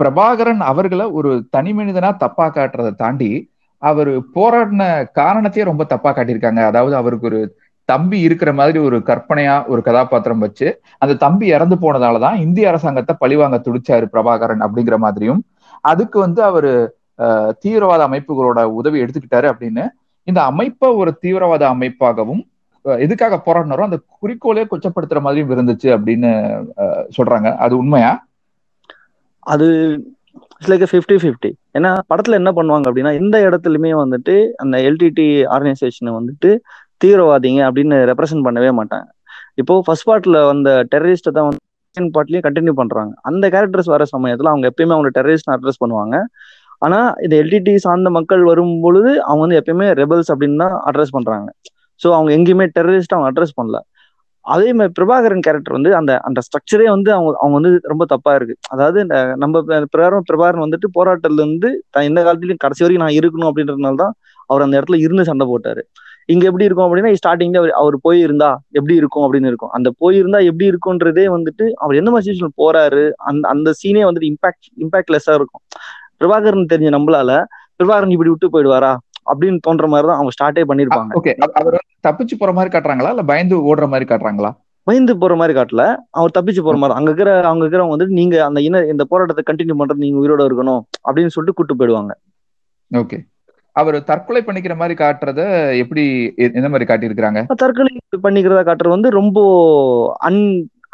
பிரபாகரன் 0.00 0.62
அவர்களை 0.70 1.06
ஒரு 1.06 1.30
தனி 1.50 1.72
மனிதனா 1.72 2.16
தப்பா 2.16 2.46
காட்டுறதை 2.50 2.94
தாண்டி 2.94 3.30
அவர் 3.82 4.10
போராடின 4.36 4.82
காரணத்தையே 5.14 5.64
ரொம்ப 5.64 5.84
தப்பா 5.84 6.10
காட்டியிருக்காங்க. 6.14 6.60
அதாவது 6.64 6.96
அவருக்கு 6.96 7.26
ஒரு 7.26 7.40
தம்பி 7.88 8.18
இருக்கிற 8.20 8.52
மாதிரி 8.52 8.78
ஒரு 8.78 8.98
கற்பனையா 9.06 9.66
ஒரு 9.66 9.80
கதாபாத்திரம் 9.82 10.38
வச்சு 10.38 10.68
அந்த 10.98 11.14
தம்பி 11.14 11.46
இறந்து 11.46 11.76
போனதாலதான் 11.76 12.36
இந்திய 12.36 12.68
அரசாங்கத்தை 12.68 13.14
பழிவாங்க 13.18 13.56
துடிச்சாரு 13.56 14.06
பிரபாகரன் 14.12 14.64
அப்படிங்கிற 14.66 14.96
மாதிரியும் 14.96 15.42
அதுக்கு 15.80 16.18
வந்து 16.18 16.42
அவரு 16.42 16.72
தீவிரவாத 17.58 18.02
அமைப்புகளோட 18.08 18.60
உதவி 18.80 19.02
எடுத்துக்கிட்டாரு 19.02 19.48
அப்படின்னு 19.52 19.84
இந்த 20.28 20.40
அமைப்பை 20.42 20.88
ஒரு 20.94 21.10
தீவிரவாத 21.20 21.64
அமைப்பாகவும் 21.74 22.42
எதுக்காக 22.84 23.36
போராடினாரோ 23.46 23.82
அந்த 23.88 23.98
குறிக்கோளே 24.14 24.64
கொச்சப்படுத்துற 24.70 25.20
மாதிரியும் 25.20 25.52
இருந்துச்சு 25.54 25.88
அப்படின்னு 25.96 26.30
சொல்றாங்க. 27.16 27.48
அது 27.56 27.74
உண்மையா? 27.76 28.12
அது 29.52 29.66
இட்ஸ் 30.56 30.70
லைக் 30.72 30.84
ஃபிஃப்டி 30.92 31.16
ஃபிஃப்டி 31.22 31.50
ஏன்னா 31.76 31.90
படத்துல 32.10 32.38
என்ன 32.40 32.50
பண்ணுவாங்க 32.58 32.86
அப்படின்னா 32.90 33.12
எந்த 33.20 33.36
இடத்துலயுமே 33.48 33.92
வந்துட்டு 34.02 34.34
அந்த 34.62 34.76
எல்டிடி 34.88 35.26
ஆர்கனைசேஷனை 35.54 36.12
வந்துட்டு 36.18 36.50
தீவிரவாதிங்க 37.02 37.60
அப்படின்னு 37.68 37.96
ரெப்ரசென்ட் 38.10 38.46
பண்ணவே 38.46 38.70
மாட்டாங்க. 38.78 39.08
இப்போ 39.60 39.74
ஃபர்ஸ்ட் 39.86 40.08
பார்ட்ல 40.10 40.38
வந்த 40.52 40.68
டெரரிஸ்ட்டை 40.92 41.32
தான் 41.36 41.46
வந்து 41.48 41.60
செகண்ட் 41.94 42.12
பார்ட்லயும் 42.14 42.46
கண்டினியூ 42.46 42.74
பண்றாங்க. 42.80 43.12
அந்த 43.28 43.44
கேரக்டர்ஸ் 43.54 43.90
வர 43.94 44.04
சமயத்துல 44.14 44.50
அவங்க 44.52 44.66
எப்பயுமே 44.70 44.94
அவங்க 44.96 45.10
டெரரிஸ்ட் 45.18 45.50
அட்ரஸ் 45.56 45.80
பண்ணுவாங்க. 45.82 46.16
ஆனா 46.84 46.98
இந்த 47.24 47.34
எல்டிடி 47.42 47.74
சார்ந்த 47.86 48.08
மக்கள் 48.18 48.42
வரும் 48.50 48.74
பொழுது 48.84 49.10
அவங்க 49.26 49.42
வந்து 49.44 49.58
எப்பயுமே 49.60 49.86
ரெபல்ஸ் 50.02 50.30
அப்படின்னு 50.32 50.58
தான் 50.64 50.74
அட்ரஸ் 50.88 51.14
பண்றாங்க. 51.16 51.48
ஸோ 52.00 52.08
அவங்க 52.16 52.30
எங்கேயுமே 52.38 52.66
டெரரிஸ்ட் 52.78 53.14
அவங்க 53.16 53.28
அட்ரஸ் 53.32 53.56
பண்ணல. 53.60 53.78
அதே 54.46 54.68
மாதிரி 54.78 54.92
பிரபாகரன் 54.98 55.44
கேரக்டர் 55.46 55.76
வந்து 55.76 55.90
அந்த 55.98 56.12
அந்த 56.28 56.40
ஸ்ட்ரக்சரே 56.46 56.86
வந்து 56.94 57.10
அவங்க 57.16 57.30
அவங்க 57.42 57.56
வந்து 57.58 57.72
ரொம்ப 57.92 58.04
தப்பா 58.12 58.32
இருக்கு. 58.38 58.54
அதாவது 58.74 58.98
நம்ம 59.42 59.62
பிரகாரம் 59.94 60.26
பிரபாகரன் 60.30 60.64
வந்துட்டு 60.66 60.88
போராட்டத்துல 60.98 61.42
இருந்து 61.42 61.70
தான் 61.94 62.06
எந்த 62.10 62.20
கடைசி 62.64 62.82
வரைக்கும் 62.84 63.04
நான் 63.04 63.18
இருக்கணும் 63.20 63.50
அப்படின்றதுனால 63.50 63.98
தான் 64.04 64.14
அவர் 64.50 64.64
அந்த 64.66 64.76
இடத்துல 64.78 64.98
இருந்து 65.04 65.28
சண்டை 65.30 65.46
போட்டாரு. 65.52 65.82
இங்க 66.32 66.44
எப்படி 66.50 66.66
இருக்கும் 66.66 66.86
அப்படின்னா 66.86 67.10
ஸ்டார்டிங்ல 67.20 67.60
அவர் 67.62 67.72
அவர் 67.80 67.96
போயிருந்தா 68.06 68.50
எப்படி 68.78 68.94
இருக்கும் 69.00 69.24
அப்படின்னு 69.26 69.50
இருக்கும். 69.52 69.72
அந்த 69.76 69.88
போயிருந்தா 70.02 70.38
எப்படி 70.50 70.66
இருக்கும்ன்றதே 70.72 71.26
வந்துட்டு 71.36 71.64
அவர் 71.82 71.98
எந்த 72.00 72.10
மாதிரி 72.12 72.26
சுச்சுவேஷன் 72.28 72.58
போறாரு 72.62 73.04
அந்த 73.30 73.44
அந்த 73.54 73.72
சீனே 73.80 74.04
வந்துட்டு 74.08 74.30
இம்பாக்ட் 74.32 74.68
இம்பாக்ட்லெஸ்ஸா 74.84 75.34
இருக்கும். 75.40 75.62
பிரபாகரன் 76.20 76.70
தெரிஞ்ச 76.72 76.90
நம்மளால 76.96 77.30
பிரபாகரன் 77.78 78.14
இப்படி 78.16 78.32
விட்டு 78.32 78.48
போயிடுவாரா? 78.54 78.92
அப்படின்னு 79.30 79.58
தோன்ற 79.66 79.86
மாதிரி 79.92 80.06
தான் 80.10 80.18
அவங்க 80.20 80.32
ஸ்டார்ட்டே 80.36 80.64
பண்ணிருப்பாங்க. 80.70 81.12
ஓகே 81.20 81.32
அவர் 81.60 81.76
வந்து 81.78 81.96
தப்பிச்சு 82.08 82.36
போற 82.42 82.52
மாதிரி 82.58 82.72
காட்டுறாங்களா? 82.74 83.12
இல்ல 83.14 83.24
பயந்து 83.32 83.56
ஓடுற 83.70 83.88
மாதிரி 83.94 84.08
காட்டுறாங்களா? 84.12 84.50
பயந்து 84.86 85.12
போற 85.20 85.34
மாதிரி 85.40 85.54
காட்டல. 85.58 85.82
அவர் 86.18 86.34
தப்பிச்சு 86.36 86.62
போற 86.64 86.76
மாதிரி 86.80 86.96
அங்க 86.98 87.08
இருக்கிற 87.10 87.30
அங்க 87.50 87.62
இருக்கிறவங்க 87.64 87.94
வந்துட்டு 87.94 88.18
நீங்க 88.20 88.36
அந்த 88.46 88.60
இன 88.68 88.82
இந்த 88.94 89.04
போராட்டத்தை 89.12 89.44
கண்டினியூ 89.50 89.76
பண்றது 89.80 90.04
நீங்க 90.04 90.18
உயிரோட 90.22 90.42
இருக்கணும் 90.48 90.82
அப்படின்னு 91.06 91.34
சொல்லிட்டு 91.34 91.58
கூட்டு 91.60 91.76
போயிடுவாங்க. 91.78 92.12
ஓகே 92.90 93.18
அவர் 93.76 93.96
தற்கொலை 94.08 94.40
பண்ணிக்கிற 94.46 94.74
மாதிரி 94.80 94.94
காட்டுறத 95.02 95.42
எப்படி 95.82 96.02
எந்த 96.58 96.68
மாதிரி 96.72 96.88
காட்டியிருக்கிறாங்க? 96.90 97.40
தற்கொலை 97.62 97.92
பண்ணிக்கிறதா 98.26 98.64
காட்டுறது 98.68 98.96
வந்து 98.96 99.10
ரொம்ப 99.20 99.38
அன் 100.28 100.42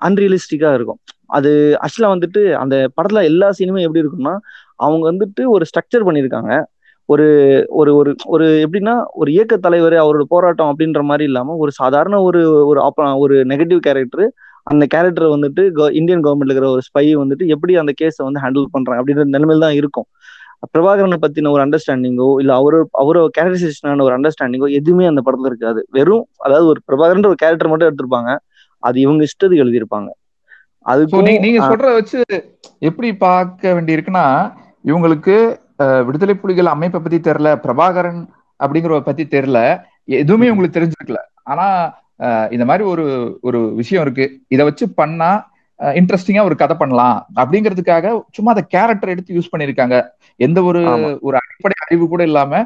அன்ரியலிஸ்டிக்கா 0.06 0.68
இருக்கும். 0.76 1.00
அது 1.38 1.50
ஆக்சுவலா 1.84 2.12
வந்துட்டு 2.12 2.40
அந்த 2.60 2.76
படத்துல 2.96 3.22
எல்லா 3.30 3.48
சீனுமே 3.58 3.84
எப்படி 3.86 4.02
இருக்கும்னா 4.02 4.32
அவங்க 4.84 5.04
வந்துட்டு 5.10 5.42
ஒரு 5.54 5.64
ஸ்ட்ரக்சர் 5.70 6.06
பண்ணியிருக்காங்க. 6.06 6.52
ஒரு 7.10 7.64
ஒரு 7.68 7.96
ஒரு 7.96 8.14
ஒரு 8.24 8.68
எப்படின்னா 8.70 9.02
ஒரு 9.12 9.32
இயக்க 9.32 9.56
தலைவர் 9.56 9.92
அவரோட 9.92 10.22
போராட்டம் 10.28 10.74
அப்படின்ற 10.74 11.02
மாதிரி 11.02 11.24
இல்லாம 11.24 11.54
ஒரு 11.54 11.72
சாதாரண 11.72 12.22
ஒரு 12.22 12.66
ஒரு 12.66 12.92
ஒரு 13.16 13.44
நெகட்டிவ் 13.44 13.78
கேரக்டர் 13.78 14.32
அந்த 14.62 14.86
கேரக்டர் 14.88 15.28
வந்துட்டு 15.28 15.90
இந்தியன் 15.92 16.24
கவர்மெண்ட்ல 16.24 16.44
இருக்கிற 16.44 16.70
ஒரு 16.70 16.80
ஸ்பை 16.86 17.02
வந்துட்டு 17.02 17.46
எப்படி 17.46 17.76
அந்த 17.76 17.92
கேஸை 18.02 18.30
வந்து 18.30 18.40
ஹேண்டில் 18.40 18.64
பண்றாங்க 18.70 19.02
அப்படின்ற 19.04 19.16
நிலைமையில 19.16 19.58
தான் 19.58 19.72
இருக்கும். 19.72 20.04
பிரபாகரனை 20.72 21.16
பத்தின 21.26 21.50
ஒரு 21.50 21.66
அண்டர்ஸ்டாண்டிங்கோ 21.66 22.34
இல்ல 22.38 22.54
அவரு 22.54 22.88
அவரோட 22.98 23.28
கேரக்டரைசேஷனான 23.38 24.02
ஒரு 24.02 24.20
அண்டர்ஸ்டாண்டிங்கோ 24.20 24.70
எதுவுமே 24.70 25.06
அந்த 25.06 25.22
படத்துல 25.24 25.46
இருக்காது. 25.46 25.86
வெறும் 25.90 26.26
அதாவது 26.36 26.66
ஒரு 26.66 26.80
பிரபாகரன்ற 26.88 27.26
ஒரு 27.26 27.34
கேரக்டர் 27.34 27.68
மட்டும் 27.68 27.94
எடுத்திருப்பாங்க. 27.94 28.38
அது 28.78 29.00
இவங்க 29.00 29.24
இஷ்டத்துக்கு 29.24 29.62
எழுதியிருப்பாங்க. 29.64 30.08
நீ- 31.20 31.38
நீங்க 31.38 31.62
ஆ, 31.62 31.72
சொல்றத 31.72 31.92
வச்சு 31.92 32.22
எப்படி 32.78 33.16
பார்க்க 33.16 33.72
வேண்டியிருக்குன்னா 33.72 34.52
இவங்களுக்கு 34.84 35.56
விடுதலை 36.06 36.34
புலிகள் 36.34 36.74
அமைப்பை 36.74 37.00
பத்தி 37.00 37.18
தெரியல 37.30 37.50
பிரபாகரன் 37.64 38.20
அப்படிங்கிறவ 38.60 39.00
பத்தி 39.00 39.24
தெரியல. 39.26 39.58
எதுவுமே 40.22 40.50
உங்களுக்கு 40.52 40.78
தெரிஞ்சிருக்கல. 40.78 41.20
ஆனா 41.42 41.66
இந்த 42.50 42.64
மாதிரி 42.64 42.84
ஒரு 42.92 43.04
ஒரு 43.42 43.58
விஷயம் 43.74 44.02
இருக்கு. 44.04 44.24
இதை 44.48 44.62
வச்சு 44.64 44.86
பண்ணா 45.00 45.30
இன்ட்ரெஸ்டிங்கா 45.80 46.42
ஒரு 46.48 46.56
கதை 46.56 46.74
பண்ணலாம் 46.76 47.18
அப்படிங்கிறதுக்காக 47.40 48.06
சும்மா 48.36 48.50
அந்த 48.54 48.64
கேரக்டர் 48.74 49.12
எடுத்து 49.14 49.36
யூஸ் 49.36 49.52
பண்ணிருக்காங்க 49.52 49.96
எந்த 50.46 50.58
ஒரு 50.62 50.82
ஒரு 51.20 51.36
அடிப்படை 51.42 51.76
அறிவு 51.86 52.04
கூட 52.08 52.22
இல்லாம 52.22 52.62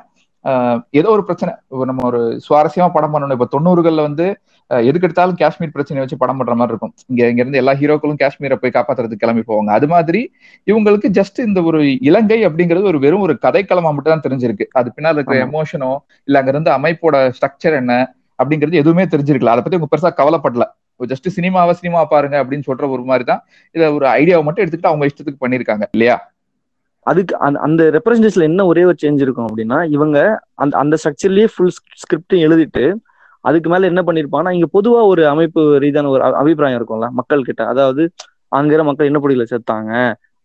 ஏதோ 0.99 1.09
ஒரு 1.17 1.23
பிரச்சனை. 1.29 1.53
நம்ம 1.91 2.03
ஒரு 2.11 2.21
சுவாரஸ்யமா 2.47 2.89
படம் 2.97 3.15
பண்ணணும். 3.15 3.37
இப்ப 3.39 3.49
தொண்ணூறுகள்ல 3.55 4.03
வந்து 4.09 4.27
எதுக்கு 4.71 5.07
எடுத்தாலும் 5.07 5.39
காஷ்மீர் 5.43 5.73
பிரச்சனையை 5.77 6.03
வச்சு 6.05 6.19
படம் 6.23 6.39
பண்ற 6.41 6.55
மாதிரி 6.61 6.73
இருக்கும். 6.73 6.93
இங்க 7.11 7.23
இங்க 7.33 7.41
இருந்து 7.43 7.61
எல்லா 7.63 7.73
ஹீரோக்களும் 7.81 8.21
காஷ்மீரை 8.23 8.57
போய் 8.63 8.75
காப்பாத்துறதுக்கு 8.77 9.25
கிளம்பி 9.25 9.45
போவாங்க. 9.51 9.71
அது 9.79 9.87
மாதிரி 9.95 10.21
இவங்களுக்கு 10.67 11.09
ஜஸ்ட் 11.19 11.41
இந்த 11.49 11.63
ஒரு 11.71 11.81
இலங்கை 12.09 12.39
அப்படிங்கிறது 12.49 12.91
ஒரு 12.93 13.01
வெறும் 13.05 13.25
ஒரு 13.27 13.37
கதைக்களமா 13.47 13.93
மட்டும் 13.97 14.15
தான் 14.15 14.27
தெரிஞ்சிருக்கு. 14.27 14.67
அது 14.81 14.91
பின்னால் 14.97 15.19
இருக்கிற 15.19 15.39
எமோஷனோ 15.49 15.93
இல்ல 16.29 16.41
அங்க 16.43 16.53
இருந்து 16.55 16.73
அமைப்போட 16.79 17.17
ஸ்ட்ரக்சர் 17.39 17.77
என்ன 17.83 17.95
அப்படிங்கிறது 18.39 18.81
எதுவுமே 18.83 19.07
தெரிஞ்சிருக்கல. 19.15 19.55
அதை 19.55 19.63
பத்தி 19.65 19.79
உங்க 19.81 19.91
பெருசா 19.93 20.13
கவலைப்படல. 20.21 20.67
ஜஸ்ட் 21.01 21.29
சினிமாவை 21.37 21.73
சினிமா 21.79 22.01
பாருங்க 22.13 22.37
அப்படின்னு 22.43 22.67
சொல்ற 22.69 22.85
ஒரு 22.95 23.03
மாதிரி 23.09 23.25
தான் 23.31 23.41
இதை 23.75 23.87
ஒரு 23.97 24.07
ஐடியாவை 24.19 24.43
மட்டும் 24.47 24.63
எடுத்துக்கிட்டு 24.65 24.93
அவங்க 24.93 25.09
இஷ்டத்துக்கு 25.11 25.43
பண்ணியிருக்காங்க 25.45 25.85
இல்லையா? 25.97 26.17
அதுக்கு 27.07 27.35
அந்த 27.39 27.59
அந்த 27.67 27.83
ரெப்ரஸன்டேஷன்ல 27.97 28.49
என்ன 28.51 28.65
ஒரே 28.71 28.83
ஒரு 28.85 28.97
சேஞ்ச் 29.03 29.25
இருக்கும் 29.25 29.49
அப்படின்னா 29.49 29.79
இவங்க 29.97 30.19
அந்த 30.57 30.75
அந்த 30.83 30.95
ஸ்ட்ரக்சர்லயே 31.01 31.47
ஃபுல் 31.53 31.73
ஸ்கிரிப்டையும் 32.03 32.47
எழுதிட்டு 32.47 32.85
அதுக்கு 33.45 33.69
மேல 33.71 33.89
என்ன 33.91 34.03
பண்ணிருப்பாங்கன்னா 34.07 34.55
இங்க 34.57 34.69
பொதுவா 34.77 35.01
ஒரு 35.13 35.23
அமைப்பு 35.33 35.63
ரீதியான 35.85 36.11
ஒரு 36.11 36.23
அபிப்பிராயம் 36.41 36.79
இருக்கும்ல 36.79 37.09
மக்கள் 37.19 37.47
கிட்ட 37.49 37.63
அதாவது 37.73 38.03
அங்கிற 38.53 38.81
மக்கள் 38.89 39.09
என்ன 39.11 39.21
பொடியில 39.23 39.45
செத்தாங்க? 39.51 39.93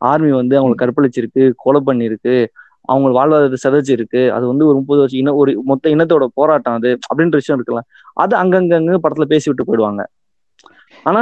ஆர்மி 0.01 0.31
வந்து 0.39 0.55
அவங்களை 0.59 0.75
கற்பழிச்சிருக்கு 0.79 1.43
கொலை 1.63 1.79
பண்ணிருக்கு 1.87 2.35
அவங்க 2.89 3.07
வாழ்வாதாரத்தை 3.15 3.59
சிதைச்சிருக்கு 3.63 4.21
அது 4.35 4.45
வந்து 4.51 4.63
ஒரு 4.67 4.77
முப்பது 4.79 5.01
வருஷம் 5.01 5.21
இன 5.21 5.33
ஒரு 5.41 5.51
மொத்த 5.69 5.91
இனத்தோட 5.95 6.25
போராட்டம் 6.39 6.77
அது 6.79 6.91
அப்படின்ற 7.09 7.39
விஷயம் 7.41 7.57
இருக்குல்ல 7.57 7.81
அது 8.17 8.33
அங்கங்க 8.41 8.73
படத்துல 9.03 9.27
பேசி 9.33 9.47
விட்டு 9.49 9.67
போயிடுவாங்க. 9.67 10.01
ஆனா 11.05 11.21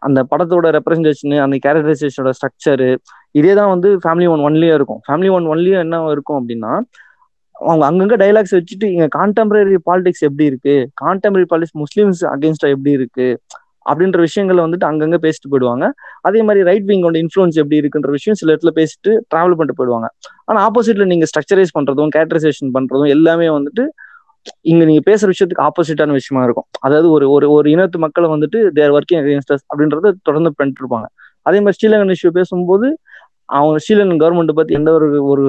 அந்த 0.00 0.20
படத்தோட 0.30 0.66
ரெப்ரஸன்டேஷன் 0.78 1.34
அந்த 1.44 1.56
கேரக்டரைசேஷனோட 1.66 2.32
ஸ்ட்ரக்சரு 2.38 2.90
இதே 3.30 3.54
தான் 3.54 3.68
வந்து 3.68 3.88
ஃபேமிலி 4.04 4.28
ஒன் 4.34 4.44
ஒன்லயே 4.48 4.74
இருக்கும். 4.74 5.00
ஃபேமிலி 5.06 5.30
ஒன் 5.30 5.46
ஒன்லயே 5.54 5.78
என்ன 5.78 6.02
இருக்கும் 6.10 6.38
அப்படின்னா 6.40 6.72
அவங்க 7.56 7.84
அங்கங்க 7.88 8.14
டைலாக்ஸ் 8.22 8.54
வச்சுட்டு 8.56 8.86
இங்க 8.94 9.06
கான்டெம்பரரி 9.18 9.76
பாலிடிக்ஸ் 9.90 10.24
எப்படி 10.28 10.44
இருக்கு? 10.44 10.74
கான்டெம்பரரி 11.04 11.46
பாலிடிக்ஸ் 11.52 11.78
முஸ்லிம்ஸ் 11.84 12.22
அகேன்ஸ்டா 12.34 12.68
எப்படி 12.68 12.90
இருக்கு? 12.90 13.28
அப்படின்ற 13.86 14.18
விஷயங்களை 14.20 14.60
வந்துட்டு 14.64 14.86
அங்கங்க 14.90 15.16
பேசிட்டு 15.24 15.50
போயிடுவாங்க. 15.52 15.84
அதே 16.20 16.42
மாதிரி 16.42 16.62
ரைட் 16.64 16.86
விங்கோட 16.90 17.16
இன்ஃபுளுன்ஸ் 17.24 17.56
எப்படி 17.62 17.76
இருக்குன்ற 17.82 18.10
விஷயம் 18.10 18.34
சில 18.34 18.54
இடத்துல 18.54 18.72
பேசிட்டு 18.80 19.10
டிராவல் 19.34 19.56
பண்ணிட்டு 19.58 19.78
போயிடுவாங்க. 19.80 20.08
ஆனா 20.44 20.68
ஆப்போசிட்ல 20.68 21.04
நீங்க 21.04 21.26
ஸ்ட்ரக்சரைஸ் 21.30 21.72
பண்றதும் 21.78 22.10
கேரக்டரைசேஷன் 22.16 22.72
பண்றதும் 22.78 23.08
எல்லாமே 23.08 23.48
வந்துட்டு 23.48 23.84
இங்க 24.70 24.82
நீங்க 24.88 25.02
பேசுற 25.10 25.26
விஷயத்துக்கு 25.32 25.66
ஆப்போசிட்டான 25.68 26.16
விஷயமா 26.18 26.42
இருக்கும். 26.46 26.66
அதாவது 26.86 27.08
ஒரு 27.16 27.26
ஒரு 27.34 27.46
ஒரு 27.56 27.68
இனத்து 27.74 27.98
மக்களை 28.04 28.28
வந்துட்டு 28.34 28.58
தேர் 28.78 28.94
ஒர்க்கிங் 28.98 29.20
அகேன்ஸ்டர்ஸ் 29.22 29.64
அப்படின்றத 29.70 30.12
தொடர்ந்து 30.28 30.52
பண்ணிட்டு 30.58 30.82
இருப்பாங்க. 30.82 31.08
அதே 31.48 31.58
மாதிரி 31.64 31.78
ஸ்ரீலங்கன் 31.78 32.14
இஷ்யூ 32.16 32.30
பேசும்போது 32.38 32.88
அவங்க 33.48 33.78
ஸ்ரீலங்கன் 33.84 34.20
கவர்மெண்ட் 34.22 34.58
பத்தி 34.58 34.74
எந்த 34.78 34.90
ஒரு 34.98 35.08
ஒரு 35.32 35.44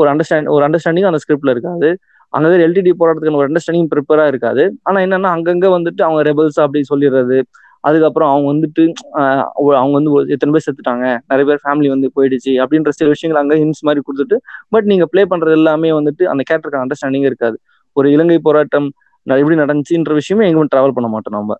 ஒரு 0.00 0.08
அண்டர்ஸ்டாண்ட் 0.12 0.50
ஒரு 0.56 0.62
அண்டர்ஸ்டாண்டிங் 0.66 1.08
அந்த 1.10 1.20
ஸ்கிரிப்ட்ல 1.24 1.54
இருக்காது. 1.54 1.88
அங்க 2.32 2.54
எல்டிடி 2.66 2.92
போராட்டத்துக்கு 3.00 3.40
ஒரு 3.40 3.48
அண்டர்ஸ்டாண்டிங் 3.50 3.90
ப்ரிப்பரா 3.92 4.24
இருக்காது. 4.32 4.62
ஆனா 4.88 4.98
என்னன்னா 5.06 5.30
அங்கங்க 5.36 5.66
வந்துட்டு 5.76 6.02
அவங்க 6.06 6.22
ரெபல்ஸ் 6.30 6.58
அப்படி 6.64 6.80
சொல்லிடுறது. 6.92 7.38
அதுக்கப்புறம் 7.88 8.30
அவங்க 8.32 8.46
வந்துட்டு 8.52 8.82
அவங்க 9.78 9.94
வந்து 9.98 10.12
ஒரு 10.16 10.24
எத்தனை 10.34 10.52
பேர் 10.54 10.64
செத்துட்டாங்க. 10.66 11.06
நிறைய 11.30 11.44
பேர் 11.48 11.60
ஃபேமிலி 11.64 11.88
வந்து 11.94 12.08
போயிடுச்சு 12.16 12.52
அப்படின்ற 12.62 12.90
சில 12.98 13.08
விஷயங்கள் 13.14 13.40
அங்கே 13.42 13.56
ஹின்ஸ் 13.62 13.82
மாதிரி 13.88 14.02
கொடுத்துட்டு 14.06 14.36
பட் 14.74 14.86
நீங்க 14.92 15.06
ப்ளே 15.12 15.22
பண்றது 15.32 15.56
எல்லாமே 15.60 15.90
வந்துட்டு 15.98 16.24
அந்த 16.32 16.42
கேரக்டருக்கு 16.50 16.82
அண்டர்ஸ்டாண்டிங் 16.84 17.26
இருக்காது. 17.30 17.56
ஒரு 17.96 18.08
இலங்கை 18.14 18.38
போராட்டம் 18.44 18.88
எப்படி 19.26 19.56
நடந்துச்சுன்ற 19.60 20.14
விஷயமே 20.18 20.46
எங்கேயும் 20.46 20.72
டிராவல் 20.72 20.96
பண்ண 20.96 21.08
மாட்டோம் 21.12 21.36
நம்ம 21.36 21.54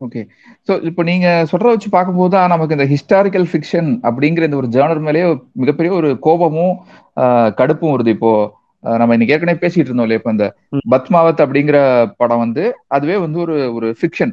ஓகே 0.00 0.20
ஸோ 0.68 0.72
இப்போ 0.88 1.02
நீங்க 1.08 1.26
சொல்றத 1.50 1.72
வச்சு 1.72 1.90
பார்க்கும்போது 1.90 2.32
தான் 2.32 2.52
நமக்கு 2.52 2.76
இந்த 2.76 2.86
ஹிஸ்டாரிக்கல் 2.92 3.46
ஃபிக்ஷன் 3.50 3.88
அப்படிங்கிற 4.08 4.46
இந்த 4.48 4.58
ஒரு 4.60 4.68
ஜேர்னர் 4.74 5.04
மேலேயே 5.06 5.26
மிகப்பெரிய 5.62 5.92
ஒரு 5.98 6.08
கோபமும் 6.26 6.74
கடுப்பும் 7.58 7.94
வருது. 7.94 8.12
இப்போ 8.16 8.30
நம்ம 8.84 9.14
இன்னைக்கு 9.16 9.34
ஏற்கனவே 9.34 9.60
பேசிட்டு 9.62 9.88
இருந்தோம் 9.88 10.06
இல்லையா? 10.06 10.20
இப்போ 10.20 10.32
இந்த. 10.34 10.46
பத்மாவத் 10.94 11.42
அப்படிங்கிற 11.44 11.78
படம் 12.20 12.42
வந்து 12.42 12.64
அதுவே 12.96 13.16
வந்து 13.22 13.38
ஒரு 13.44 13.54
ஒரு 13.76 13.88
ஃபிக்ஷன் 14.00 14.32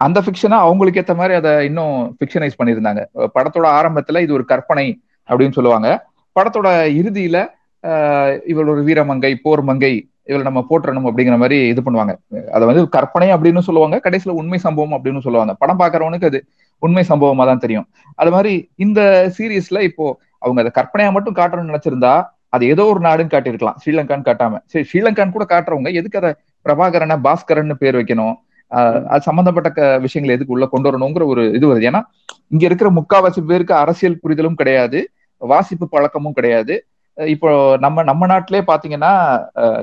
அந்த 0.00 0.18
ஃபிக்ஷனை 0.24 0.56
அவங்களுக்கு 0.64 1.00
ஏற்ற 1.02 1.14
மாதிரி 1.18 1.34
அதை 1.40 1.50
இன்னும் 1.68 1.96
ஃபிக்ஷனைஸ் 2.16 2.56
பண்ணியிருந்தாங்க. 2.58 3.02
படத்தோட 3.36 3.66
ஆரம்பத்துல 3.78 4.22
இது 4.24 4.36
ஒரு 4.38 4.46
கற்பனை 4.46 4.86
அப்படின்னு 5.28 5.56
சொல்லுவாங்க. 5.58 5.88
படத்தோட 6.36 6.68
இறுதியில 7.00 7.36
ஆஹ், 7.84 8.32
இவள் 8.50 8.68
ஒரு 8.72 8.82
வீரமங்கை 8.88 9.32
போர் 9.44 9.62
மங்கை 9.68 9.94
இவளை 10.24 10.52
நம்ம 10.52 10.66
போட்டுறணும் 10.70 11.10
அப்படிங்கிற 11.10 11.36
மாதிரி 11.36 11.66
இது 11.66 11.80
பண்ணுவாங்க. 11.80 12.14
அதை 12.50 12.66
வந்து 12.66 12.88
கற்பனை 12.88 13.32
அப்படின்னு 13.32 13.58
சொல்லுவாங்க 13.58 14.00
கடைசியில 14.04 14.28
உண்மை 14.28 14.58
சம்பவம் 14.58 15.04
அப்படின்னு 15.04 15.18
சொல்லுவாங்க. 15.18 15.54
படம் 15.54 15.78
பாக்குறவனுக்கு 15.78 16.24
அது 16.24 16.44
உண்மை 16.78 17.04
சம்பவமா 17.08 17.44
தான் 17.44 17.58
தெரியும். 17.58 17.88
அது 18.14 18.30
மாதிரி 18.30 18.70
இந்த 18.76 19.30
சீரீஸ்ல 19.38 19.80
இப்போ 19.80 20.18
அவங்க 20.38 20.60
அதை 20.60 20.70
கற்பனையா 20.74 21.12
மட்டும் 21.12 21.34
காட்டணும்னு 21.34 21.74
நினைச்சிருந்தா 21.74 22.24
அது 22.48 22.66
ஏதோ 22.66 22.84
ஒரு 22.84 23.00
நாடுன்னு 23.00 23.32
காட்டியிருக்கலாம். 23.34 23.74
ஸ்ரீலங்கான்னு 23.84 24.26
காட்டாம. 24.28 24.58
சரி 24.64 24.88
ஸ்ரீலங்கான்னு 24.92 25.32
கூட 25.32 25.44
காட்டுறவங்க 25.48 25.92
எதுக்கு 25.92 26.18
அதை 26.18 26.34
பிரபாகரனை 26.64 27.16
பாஸ்கரன் 27.24 27.74
பேர் 27.74 27.96
வைக்கணும்? 27.96 28.34
ஆஹ் 28.70 29.04
அது 29.04 29.20
சம்பந்தப்பட்ட 29.20 29.98
விஷயங்களை 29.98 30.40
எதுக்கு 30.40 30.52
உள்ள 30.52 30.66
கொண்டு 30.66 30.88
வரணுங்கிற 30.88 31.24
ஒரு 31.24 31.52
இது 31.52 31.66
வருது. 31.68 31.82
ஏன்னா 31.82 32.00
இங்க 32.48 32.64
இருக்கிற 32.64 32.90
முக்காவாசி 32.90 33.40
பேருக்கு 33.46 33.74
அரசியல் 33.74 34.20
புரிதலும் 34.20 34.54
கிடையாது. 34.54 35.10
வாசிப்பு 35.36 35.88
பழக்கமும் 35.88 36.32
கிடையாது. 36.32 36.86
இப்போ 37.16 37.50
நம்ம 37.80 38.02
நம்ம 38.02 38.26
நாட்டிலே 38.26 38.60
பாத்தீங்கன்னா 38.70 39.10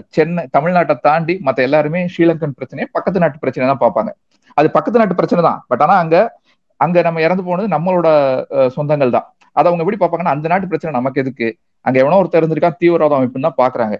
சென்னை 0.09 0.43
தமிழ்நாட்டை 0.57 0.95
தாண்டி 0.99 1.33
மத்த 1.45 1.59
எல்லாருமே 1.67 1.99
ஸ்ரீலங்கன் 2.13 2.55
பிரச்சனையை 2.59 2.87
பக்கத்து 2.91 3.21
நாட்டு 3.23 3.41
பிரச்சனை 3.43 3.65
தான் 3.71 3.81
பார்ப்பாங்க. 3.83 4.11
அது 4.57 4.67
பக்கத்து 4.71 4.99
நாட்டு 5.01 5.15
பிரச்சனை 5.15 5.41
தான். 5.43 5.59
பட் 5.67 5.81
ஆனா 5.81 5.95
அங்க 6.03 6.15
அங்க 6.79 7.01
நம்ம 7.01 7.21
இறந்து 7.21 7.43
போனது 7.43 7.67
நம்மளோட 7.75 8.07
சொந்தங்கள் 8.77 9.15
தான். 9.17 9.25
அதை 9.55 9.65
அவங்க 9.69 9.83
எப்படி 9.83 9.99
பார்ப்பாங்கன்னா 10.01 10.35
அந்த 10.35 10.47
நாட்டு 10.47 10.67
பிரச்சனை 10.67 10.91
நமக்கு 10.99 11.21
எதுக்கு? 11.21 11.47
அங்க 11.85 11.97
எவனோ 12.03 12.17
ஒருத்தர் 12.21 12.41
இருந்திருக்கா 12.41 12.71
தீவிரவாத 12.81 13.15
அமைப்புன்னு 13.19 13.47
தான் 13.49 13.59
பாக்குறாங்க 13.63 13.95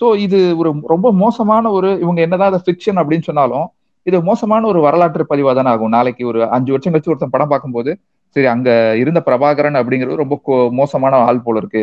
சோ 0.00 0.06
இது 0.16 0.38
ஒரு 0.58 0.70
ரொம்ப 0.92 1.08
மோசமான 1.12 1.70
ஒரு 1.70 1.88
இவங்க 2.04 2.20
என்னதான் 2.20 2.50
அதை 2.52 2.60
ஃபிக்ஷன் 2.66 2.98
அப்படின்னு 3.00 3.26
சொன்னாலும் 3.28 3.66
இது 4.06 4.16
மோசமான 4.22 4.66
ஒரு 4.66 4.80
வரலாற்று 4.80 5.24
பதிவா 5.30 5.54
தானே 5.54 5.70
ஆகும். 5.70 5.88
நாளைக்கு 5.88 6.22
ஒரு 6.26 6.40
அஞ்சு 6.56 6.72
வருஷம் 6.72 6.92
கழிச்சு 6.94 7.12
ஒருத்தன் 7.12 7.34
படம் 7.34 7.48
பார்க்கும்போது 7.48 7.90
சரி 8.36 8.46
அங்க 8.46 8.70
இருந்த 9.02 9.20
பிரபாகரன் 9.26 9.78
அப்படிங்கிறது 9.80 10.22
ரொம்ப 10.22 10.36
கோ- 10.46 10.70
மோசமான 10.72 11.20
ஆள் 11.28 11.44
போல 11.46 11.58
இருக்கு. 11.62 11.82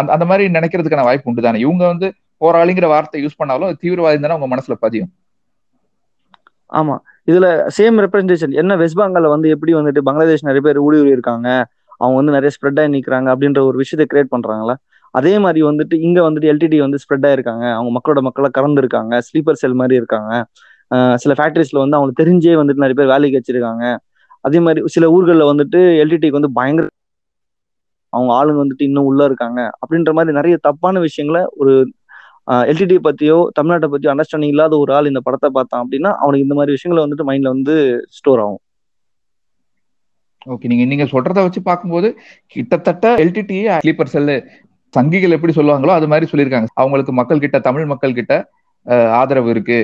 அந்த 0.00 0.10
அந்த 0.12 0.24
மாதிரி 0.24 0.44
நினைக்கிறதுக்கான 0.56 1.04
வாய்ப்பு 1.08 1.28
உண்டு 1.30 1.42
தானே 1.42 1.58
இவங்க 1.58 1.84
வந்து 1.86 2.08
போராளிங்கிற 2.40 2.86
வார்த்தை 2.94 3.18
யூஸ் 3.24 3.38
பண்ணாலும் 3.40 3.76
தீவிரவாதி 3.82 4.20
தானே 4.24 4.36
உங்க 4.38 4.48
மனசுல 4.54 4.74
பதியும். 4.84 5.10
ஆமா. 6.72 6.94
இதுல 7.30 7.46
சேம் 7.78 7.98
ரெப்ரஸன்டேஷன் 8.04 8.54
என்ன 8.60 8.76
வெஸ்ட் 8.76 8.98
பெங்கால்ல 9.00 9.28
வந்து 9.28 9.48
எப்படி 9.54 9.72
வந்துட்டு 9.74 10.00
பங்களாதேஷ் 10.06 10.48
நிறைய 10.48 10.62
பேர் 10.66 10.78
ஊடுருவி 10.86 11.10
இருக்காங்க 11.16 11.48
அவங்க 12.00 12.16
வந்து 12.20 12.34
நிறைய 12.36 12.50
ஸ்ப்ரெட் 12.56 12.78
ஆகி 12.80 12.90
நிற்கிறாங்க 12.94 13.28
அப்படின்ற 13.34 13.60
ஒரு 13.68 13.76
விஷயத்தை 13.82 14.06
கிரியேட் 14.12 14.32
பண்றாங்களா 14.34 14.74
அதே 15.14 15.32
மாதிரி 15.38 15.60
வந்துட்டு 15.62 15.94
இங்க 16.06 16.18
வந்துட்டு 16.28 16.50
எல்டிடி 16.52 16.78
வந்து 16.84 16.98
ஸ்ப்ரெட் 17.02 17.26
ஆயிருக்காங்க. 17.28 17.64
அவங்க 17.76 17.90
மக்களோட 17.96 18.20
மக்களை 18.28 18.48
கறந்து 18.52 18.80
இருக்காங்க 18.82 19.14
ஸ்லீப்பர் 19.26 19.60
செல் 19.62 19.78
மாதிரி 19.80 19.94
இருக்காங்க. 19.94 20.32
சில 21.16 21.32
ஃபேக்டரிஸ்ல 21.38 21.78
வந்து 21.84 21.96
அவங்களுக்கு 21.98 22.22
தெரிஞ்சே 22.22 22.54
வந்துட்டு 22.60 22.84
நிறைய 22.84 22.96
பேர் 23.00 23.12
வேலைக்கு 23.14 23.38
வச்சிருக்காங்க. 23.40 23.84
அதே 24.44 24.60
மாதிரி 24.60 24.80
சில 24.94 25.04
ஊர்களில் 25.10 25.50
வந்துட்டு 25.52 25.80
எல்டிடிக்கு 26.02 26.38
வந்து 26.40 26.52
பயங்கர 26.58 26.86
அவங்க 28.12 28.30
ஆளுங்க 28.38 28.60
வந்துட்டு 28.62 28.88
இன்னும் 28.88 29.08
உள்ள 29.10 29.22
இருக்காங்க 29.30 29.60
அப்படின்ற 29.82 30.12
மாதிரி 30.18 30.38
நிறைய 30.38 30.56
தப்பான 30.66 31.00
விஷயங்களை 31.06 31.42
ஒரு 31.60 31.74
எல்டிடி 32.70 32.96
பத்தியோ 33.06 33.36
தமிழ்நாட்டை 33.58 33.88
பத்தியோ 33.92 34.12
அண்டர்ஸ்டாண்டிங் 34.12 34.52
இல்லாத 34.54 34.74
ஒரு 34.82 34.92
ஆள் 34.96 35.10
இந்த 35.10 35.20
படத்தை 35.26 35.48
பார்த்தான் 35.56 35.82
அப்படின்னா 35.84 36.10
அவனுக்கு 36.22 36.46
இந்த 36.46 36.56
மாதிரி 36.58 36.76
விஷயங்களை 36.76 37.02
வந்துட்டு 37.04 37.26
மைண்ட்ல 37.28 37.54
வந்து 37.54 37.74
ஸ்டோர் 38.18 38.42
ஆகும். 38.44 38.62
ஓகே 40.52 40.68
நீங்க 40.70 40.84
நீங்க 40.90 41.04
சொல்றத 41.12 41.42
வச்சு 41.46 41.60
பார்க்கும்போது 41.68 42.08
கிட்டத்தட்ட 42.54 43.14
எல்டிடி 43.24 43.58
ஸ்லீப்பர் 43.84 44.12
செல்லு 44.14 44.36
சங்கிகள் 44.94 45.34
எப்படி 45.36 45.52
சொல்லுவாங்களோ 45.58 45.92
அது 45.98 46.06
மாதிரி 46.12 46.26
சொல்லியிருக்காங்க. 46.30 46.68
அவங்களுக்கு 46.80 47.12
மக்கள் 47.20 47.44
கிட்ட 47.44 47.58
தமிழ் 47.68 47.86
மக்கள் 47.92 48.18
கிட்ட 48.18 48.34
ஆதரவு 49.20 49.50
இருக்கு. 49.54 49.80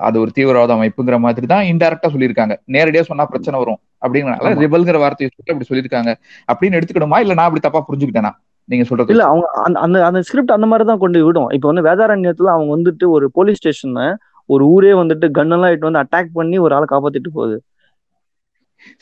அது 0.00 0.16
ஒரு 0.20 0.30
தீவிரவாத 0.36 0.74
அமைப்புங்கிற 0.76 1.16
மாதிரி 1.24 1.46
தான் 1.46 1.64
இன்டெரக்டா 1.70 2.08
சொல்லியிருக்காங்க. 2.14 2.54
நேரடியா 2.76 3.02
சொன்னா 3.08 3.24
பிரச்சனை 3.24 3.58
வரும் 3.58 3.80
அப்படிங்கறனால. 4.04 4.52
ரிபல்ங்கிற 4.64 4.98
வார்த்தையை 4.98 5.30
சொல்லி 5.32 5.52
அப்படி 5.52 5.68
சொல்லியிருக்காங்க. 5.70 6.12
அப்படின்னு 6.52 6.78
எடுத்துக்கணுமா? 6.78 7.18
இல்ல 7.24 7.34
நான் 7.34 7.48
அப்படி 7.48 7.64
தப்பா 7.66 7.82
புரிஞ்சுக்கிட்டேனா? 7.88 8.32
நீங்க 8.68 8.84
சொல்றது. 8.88 9.12
இல்ல 9.14 9.24
அவங்க 9.24 9.46
அந்த 9.84 10.04
அந்த 10.08 10.20
ஸ்கிரிப்ட் 10.28 10.56
அந்த 10.56 10.66
மாதிரி 10.66 10.86
தான் 10.90 11.02
கொண்டு 11.04 11.24
விடும். 11.26 11.50
இப்போ 11.56 11.68
வந்து 11.72 11.86
வேதாரண்யத்துல 11.88 12.52
அவங்க 12.56 12.70
வந்துட்டு 12.76 13.04
ஒரு 13.16 13.28
போலீஸ் 13.30 13.60
ஸ்டேஷனை 13.62 14.06
ஒரு 14.48 14.64
ஊரே 14.74 14.92
வந்துட்டு 14.92 15.26
கன்னெல்லாம் 15.38 15.72
இட்டு 15.74 15.88
வந்து 15.88 16.02
அட்டாக் 16.04 16.30
பண்ணி 16.38 16.58
ஒரு 16.58 16.74
ஆளை 16.74 16.86
காப்பாத்திட்டு 16.90 17.30
போகுது. 17.38 17.56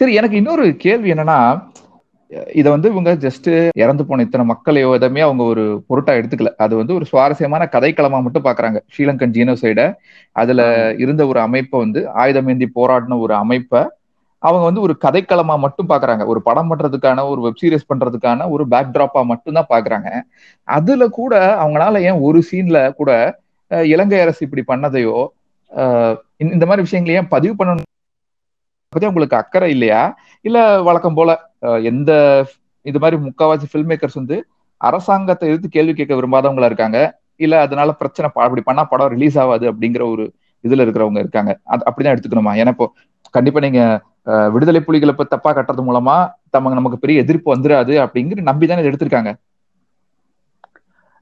சரி 0.00 0.14
எனக்கு 0.14 0.36
இன்னொரு 0.36 0.64
கேள்வி 0.76 1.12
என்னன்னா 1.12 1.38
இதை 2.28 2.72
வந்து 2.72 2.90
இவங்க 2.90 3.14
ஜஸ்ட் 3.14 3.68
இறந்து 3.74 4.06
போன 4.06 4.22
இத்தனை 4.22 4.46
மக்களையோ 4.46 4.92
எதுவுமே 4.92 5.20
அவங்க 5.20 5.42
ஒரு 5.42 5.84
பொருட்டா 5.88 6.08
எடுத்துக்கல. 6.08 6.46
அது 6.56 6.76
வந்து 6.76 6.94
ஒரு 6.94 7.04
சுவாரஸ்யமான 7.04 7.68
கதைக்களமா 7.72 8.22
மட்டும் 8.22 8.44
பாக்குறாங்க. 8.44 8.80
ஸ்ரீலங்கன் 8.96 9.30
ஜீனோசைட 9.30 9.94
அதுல 10.32 10.94
இருந்த 10.98 11.26
ஒரு 11.26 11.40
அமைப்பை 11.40 11.80
வந்து 11.80 12.08
ஆயுதமேந்தி 12.16 12.66
போராடின 12.74 13.18
ஒரு 13.18 13.34
அமைப்பை 13.34 13.88
அவங்க 14.38 14.64
வந்து 14.64 14.80
ஒரு 14.80 14.96
கதைக்களமா 15.04 15.58
மட்டும் 15.58 15.88
பாக்குறாங்க. 15.88 16.26
ஒரு 16.26 16.42
படம் 16.42 16.76
பண்றதுக்கான 16.76 17.28
ஒரு 17.28 17.40
வெப் 17.40 17.58
சீரிஸ் 17.62 17.92
பண்றதுக்கான 17.94 18.50
ஒரு 18.50 18.68
பேக் 18.68 18.88
டிராப்பா 18.92 19.24
மட்டும் 19.24 19.54
தான் 19.54 19.66
பாக்குறாங்க. 19.68 20.20
அதுல 20.62 21.08
கூட 21.08 21.54
அவங்களால 21.64 22.00
ஏன் 22.00 22.20
ஒரு 22.20 22.42
சீன்ல 22.52 22.92
கூட 22.92 23.38
இலங்கை 23.68 24.20
அரசு 24.20 24.48
இப்படி 24.50 24.80
பண்ணதையோ 24.80 25.26
இந்த- 26.36 26.66
மாதிரி 26.66 26.82
விஷயங்களை 26.82 27.20
ஏன் 27.20 27.28
பதிவு 27.28 27.64
பண்ணணும் 27.64 27.86
பத்தி 28.88 29.06
உங்களுக்கு 29.06 29.36
அக்கறை 29.36 29.70
இல்லையா? 29.70 30.18
இல்ல 30.48 30.58
வழக்கம் 30.87 31.16
போல 31.16 31.30
எந்த 31.88 32.11
இது 32.87 32.98
மாதிரி 32.98 33.16
முக்காவாசி 33.24 33.66
ஃபில்ம் 33.70 33.90
மேக்கர்ஸ் 33.90 34.20
வந்து 34.20 34.37
அரசாங்கத்தை 34.80 35.46
எதிர்த்து 35.48 35.68
கேள்வி 35.70 35.92
கேட்க 35.94 36.14
விரும்பாதவங்களா 36.16 36.68
இருக்காங்க. 36.70 36.98
இல்ல 37.40 37.54
அதனால 37.64 37.90
பிரச்சனை 38.00 38.26
அப்படி 38.38 38.62
பண்ணா 38.62 38.82
படம் 38.87 39.12
ரிலீஸ் 39.14 39.37
ஆகாது 39.42 39.64
அப்படிங்கிற 39.70 40.02
ஒரு 40.12 40.24
இதுல 40.64 40.84
இருக்கிறவங்க 40.84 41.20
இருக்காங்க. 41.24 41.50
அது 41.66 41.82
அப்படிதான் 41.88 42.14
எடுத்துக்கணுமா? 42.14 42.52
ஏன்னா 42.61 42.72
இப்போ 42.76 42.87
கண்டிப்பா 43.34 43.61
நீங்க 43.61 43.80
அஹ், 44.26 44.48
விடுதலை 44.54 44.80
புலிகளை 44.82 45.12
இப்ப 45.14 45.26
தப்பா 45.32 45.50
கட்டுறது 45.52 45.82
மூலமா 45.84 46.16
தமக்கு 46.50 46.78
நமக்கு 46.78 46.98
பெரிய 46.98 47.22
எதிர்ப்பு 47.24 47.48
வந்துடாது 47.54 47.94
அப்படிங்கிற 48.04 48.40
நம்பிதானே 48.48 48.82
இதை 48.82 48.90
எடுத்திருக்காங்க. 48.90 49.30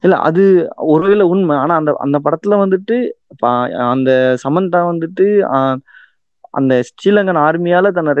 இல்ல 0.03 0.15
அது 0.27 0.43
ஒருவேளை 0.87 1.25
உண்மை. 1.31 1.55
ஆனா 1.57 1.73
அந்த 1.79 1.91
அந்த 2.05 2.17
படத்துல 2.25 2.57
வந்துட்டு 2.63 2.95
அந்த 3.91 4.09
சமந்தா 4.43 4.79
வந்துட்டு 4.89 5.25
ஆஹ், 5.51 5.77
அந்த 6.57 6.73
ஸ்ரீலங்கன் 6.89 7.39
ஆர்மியால 7.45 7.91
தன்னை 7.91 8.13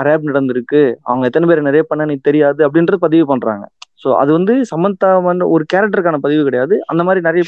அரேப் 0.00 0.28
நடந்திருக்கு. 0.28 0.80
அவங்க 1.02 1.24
எத்தனை 1.26 1.48
பேர் 1.48 1.68
நிறைய 1.68 1.82
பண்ண 1.82 2.06
எனக்கு 2.08 2.28
தெரியாது 2.28 2.60
அப்படின்றது 2.66 3.04
பதிவு 3.06 3.26
பண்றாங்க. 3.26 3.64
ஸோ 4.04 4.08
அது 4.14 4.30
வந்து 4.32 4.54
சமந்தா 4.70 5.08
ஒரு 5.54 5.64
கேரக்டருக்கான 5.72 6.18
பதிவு 6.26 6.42
கிடையாது. 6.44 6.74
அந்த 6.86 7.02
மாதிரி 7.04 7.20
நிறைய 7.20 7.42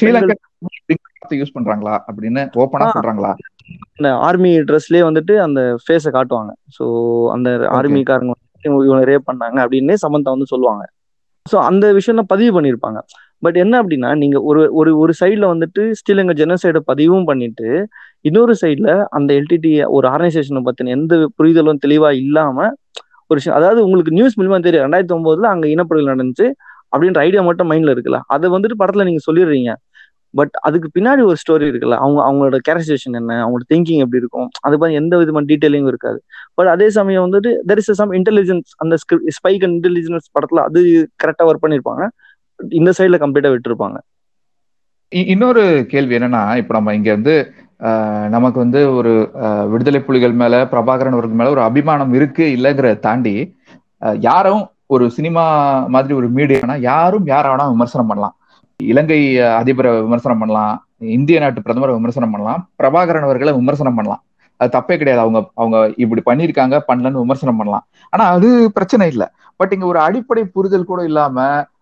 யூஸ் 1.41 1.55
பண்றாங்களா 1.57 1.93
அப்படின்னு 2.09 2.41
ஓப்பனா. 2.63 2.87
சொல்றாங்களா? 2.97 3.31
அந்த 3.97 4.09
ஆர்மி 4.27 4.51
ட்ரெஸ்லயே 4.69 5.03
வந்துட்டு 5.09 5.33
அந்த 5.39 5.59
ஃபேஸை 5.83 6.11
காட்டுவாங்க. 6.17 6.51
ஸோ 6.77 6.85
அந்த 7.35 7.49
ஆர்மிக்காரங்க 7.77 8.33
இவங்க 8.63 9.03
ரேப் 9.11 9.29
பண்ணாங்க 9.29 9.57
அப்படின்னே 9.65 9.95
சமந்தா 10.05 10.33
வந்து 10.35 10.51
சொல்லுவாங்க. 10.53 10.83
ஸோ 11.45 11.57
அந்த 11.69 11.85
விஷயம்லாம் 11.93 12.31
பதிவு 12.33 12.51
பண்ணியிருப்பாங்க. 12.57 12.99
பட் 13.41 13.55
என்ன 13.55 13.73
அப்படின்னா 13.83 14.09
நீங்க 14.15 14.37
ஒரு 14.41 14.61
ஒரு 14.73 14.91
ஒரு 14.97 15.13
சைட்ல 15.19 15.45
வந்துட்டு 15.53 15.83
ஸ்ரீலங்கா 15.99 16.33
ஜெனசைடை 16.41 16.81
பதிவும் 16.85 17.25
பண்ணிட்டு 17.25 17.69
இன்னொரு 18.25 18.53
சைட்ல 18.61 18.89
அந்த 19.09 19.29
எல்டிடி 19.33 19.71
ஒரு 19.89 20.07
ஆர்கனைசேஷனை 20.07 20.61
பத்தின 20.67 20.93
எந்த 20.97 21.15
புரிதலும் 21.37 21.81
தெளிவா 21.85 22.11
இல்லாம 22.23 22.57
ஒரு 23.29 23.41
அதாவது 23.51 23.79
உங்களுக்கு 23.83 24.11
நியூஸ் 24.11 24.37
மூலியமா 24.39 24.59
தெரியும் 24.61 24.85
ரெண்டாயிரத்தி 24.85 25.15
ஒன்பதுல 25.17 25.49
அங்க 25.53 25.65
இனப்படுகொலை 25.67 26.11
நடந்துச்சு 26.13 26.47
அப்படின்ற 26.93 27.19
ஐடியா 27.27 27.41
மட்டும் 27.49 27.69
மைண்ட்ல 27.71 27.93
இருக்குல்ல. 27.95 28.19
அதை 28.27 28.47
வந்துட்டு 28.55 28.77
படத்துல 28.81 29.05
நீங்க 29.09 29.21
சொல்லிடுறீங்க. 29.27 29.71
பட் 30.33 30.55
அதுக்கு 30.67 30.87
பின்னாடி 30.97 31.21
ஒரு 31.29 31.37
ஸ்டோரி 31.41 31.65
இருக்குல்ல. 31.71 31.95
அவங்க 32.03 32.19
அவங்களோட 32.27 32.57
கேரக்டரைசேஷன் 32.67 33.17
என்ன 33.19 33.31
அவங்களோட 33.43 33.65
திங்கிங் 33.73 34.01
எப்படி 34.03 34.21
இருக்கும் 34.23 34.47
அது 34.67 34.75
பத்தி 34.79 34.95
எந்த 35.01 35.13
விதமான 35.21 35.45
டீட்டெயிலிங்கும் 35.51 35.91
இருக்காது. 35.93 36.19
பட் 36.57 36.69
அதே 36.75 36.87
சமயம் 36.97 37.25
வந்துட்டு 37.27 37.51
தெர் 37.69 37.81
இஸ் 37.83 37.91
சம் 38.01 38.13
இன்டெலிஜென்ஸ் 38.19 38.69
அந்த 38.83 38.97
ஸ்பைக் 39.39 39.65
அண்ட் 39.67 39.75
இன்டெலிஜென்ஸ் 39.79 40.27
படத்துல 40.37 40.63
அது 40.69 40.81
கரெக்டா 41.23 41.45
ஒர்க் 41.49 41.63
பண்ணிருப்பாங்க. 41.65 42.03
இந்த 42.79 42.91
சைடுல 42.97 43.17
கம்ப்ளீட்டா 43.17 43.51
விட்டுருப்பாங்க. 43.51 43.97
இ- 45.11 45.27
இன்னொரு 45.27 45.63
கேள்வி 45.85 46.17
என்னன்னா 46.17 46.57
இப்ப 46.57 46.73
நம்ம 46.73 46.95
இங்க 46.95 47.11
வந்து 47.11 47.35
ஆஹ், 47.81 48.27
நமக்கு 48.29 48.59
வந்து 48.59 48.93
ஒரு 48.93 49.11
ஆஹ், 49.41 49.65
விடுதலை 49.67 49.99
புலிகள் 50.01 50.33
மேல 50.33 50.65
பிரபாகரன் 50.65 51.13
அவர்கள் 51.13 51.39
மேல 51.39 51.49
ஒரு 51.49 51.61
அபிமானம் 51.61 52.13
இருக்கு 52.13 52.45
இல்லைங்கிறத 52.57 52.99
தாண்டி 52.99 53.33
யாரும் 54.21 54.61
ஒரு 54.87 55.09
சினிமா 55.09 55.43
மாதிரி 55.87 56.13
ஒரு 56.13 56.27
மீடியானா 56.29 56.75
யாரும் 56.83 57.25
யார 57.27 57.45
வேணா 57.47 57.65
விமர்சனம் 57.69 58.07
பண்ணலாம். 58.07 58.35
இலங்கை 58.79 59.19
அதிபரை 59.59 60.01
விமர்சனம் 60.01 60.39
பண்ணலாம் 60.39 60.73
இந்திய 61.15 61.39
நாட்டு 61.39 61.61
பிரதமரை 61.61 61.93
விமர்சனம் 61.93 62.31
பண்ணலாம் 62.31 62.61
பிரபாகரன் 62.79 63.23
அவர்களை 63.23 63.53
விமர்சனம் 63.53 63.95
பண்ணலாம். 63.95 64.21
அது 64.59 64.77
தப்பே 64.77 64.97
கிடையாது. 64.97 65.21
அவங்க 65.21 65.39
அவங்க 65.55 65.77
இப்படி 65.97 66.21
பண்ணியிருக்காங்க 66.25 66.75
பண்ணலன்னு 66.87 67.23
விமர்சனம் 67.23 67.57
பண்ணலாம். 67.57 67.85
ஆனா 68.13 68.25
அது 68.31 68.47
பிரச்சனை 68.73 69.07
இல்லை. 69.07 69.27
பட் 69.59 69.73
இங்க 69.73 69.85
ஒரு 69.85 69.99
அடிப்படை 69.99 70.43
புரிதல் 70.47 70.85
கூட 70.85 71.03
இல்லாம 71.03 71.37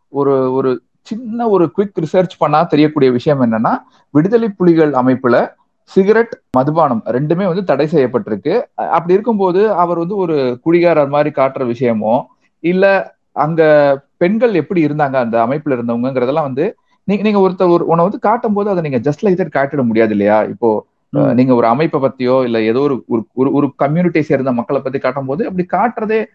ஒரு 0.10 0.54
ஒரு 0.54 0.82
சின்ன 1.02 1.50
ஒரு 1.50 1.72
குவிக் 1.78 1.98
ரிசர்ச் 2.02 2.30
பண்ணா 2.38 2.64
தெரியக்கூடிய 2.64 3.12
விஷயம் 3.12 3.42
என்னன்னா 3.42 3.82
விடுதலை 4.10 4.50
புலிகள் 4.50 4.92
அமைப்புல 4.92 5.52
சிகரெட் 5.84 6.40
மதுபானம் 6.52 7.02
ரெண்டுமே 7.06 7.46
வந்து 7.46 7.64
தடை 7.64 7.88
செய்யப்பட்டிருக்கு. 7.92 8.62
அப்படி 8.76 9.14
இருக்கும்போது 9.14 9.72
அவர் 9.72 9.98
வந்து 9.98 10.16
ஒரு 10.16 10.60
குடிகாரர் 10.66 11.10
மாதிரி 11.10 11.30
காட்டுற 11.30 11.66
விஷயமோ 11.66 12.26
இல்ல 12.60 13.16
அங்க 13.32 13.62
பெண்கள் 14.18 14.54
எப்படி 14.54 14.86
இருந்தாங்க 14.86 15.14
அந்த 15.14 15.46
அமைப்புல 15.46 15.68
இருந்தவங்கிறதெல்லாம் 15.68 16.42
வந்து 16.42 16.76
நீங்க 17.04 17.24
நீங்க 17.24 17.50
ஒருத்தர் 17.50 17.70
ஒரு 17.70 17.86
உன்னை 17.86 18.04
வந்து 18.04 18.20
காட்டும் 18.20 18.54
போது 18.54 18.70
அதை 18.70 18.90
நீங்க 18.90 19.12
ஜஸ்ட் 19.12 19.26
லைக் 19.26 19.50
காட்டிட 19.54 19.84
முடியாது 19.84 20.12
இல்லையா? 20.12 20.42
இப்போ 20.42 20.86
நீங்க 21.12 21.56
ஒரு 21.56 21.68
அமைப்பை 21.68 22.02
பத்தியோ 22.02 22.44
இல்ல 22.44 22.62
ஏதோ 22.62 22.80
ஒரு 22.80 23.04
ஒரு- 23.12 23.24
ஒரு 23.34 23.52
ஒரு 23.52 23.74
கம்யூனிட்டி 23.76 24.22
சேர்ந்த 24.22 24.52
மக்களை 24.52 24.82
பத்தி 24.82 25.00
காட்டும் 25.00 25.26
போது 25.26 25.48
அப்படி 25.48 25.68
காட்டுறதே 25.72 26.26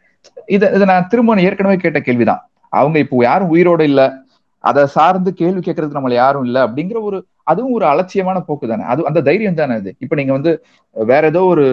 இதை 0.47 0.69
இதை 0.73 0.85
நான் 0.85 1.07
திரும்ப 1.09 1.41
ஏற்கனவே 1.41 1.77
கேட்ட 1.77 2.01
கேள்விதான். 2.01 2.51
அவங்க 2.75 2.97
இப்போ 3.05 3.25
யாரும் 3.25 3.53
உயிரோட 3.55 3.83
இல்ல. 3.91 4.03
அதை 4.65 4.83
சார்ந்து 4.95 5.31
கேள்வி 5.35 5.61
கேட்கறதுக்கு 5.61 5.99
நம்மள 5.99 6.15
யாரும் 6.17 6.45
இல்ல 6.45 6.59
அப்படிங்கிற 6.67 6.99
ஒரு 7.03 7.19
அதுவும் 7.45 7.75
ஒரு 7.75 7.85
அலட்சியமான 7.85 8.39
போக்கு 8.47 8.67
தானே. 8.67 8.85
அது 8.85 9.01
அந்த 9.07 9.21
தைரியம் 9.23 9.55
தானே 9.55 9.75
அது. 9.75 9.91
இப்ப 10.01 10.15
நீங்க 10.15 10.33
வந்து 10.33 10.53
வேற 10.97 11.23
ஏதோ 11.27 11.43
ஒரு 11.53 11.65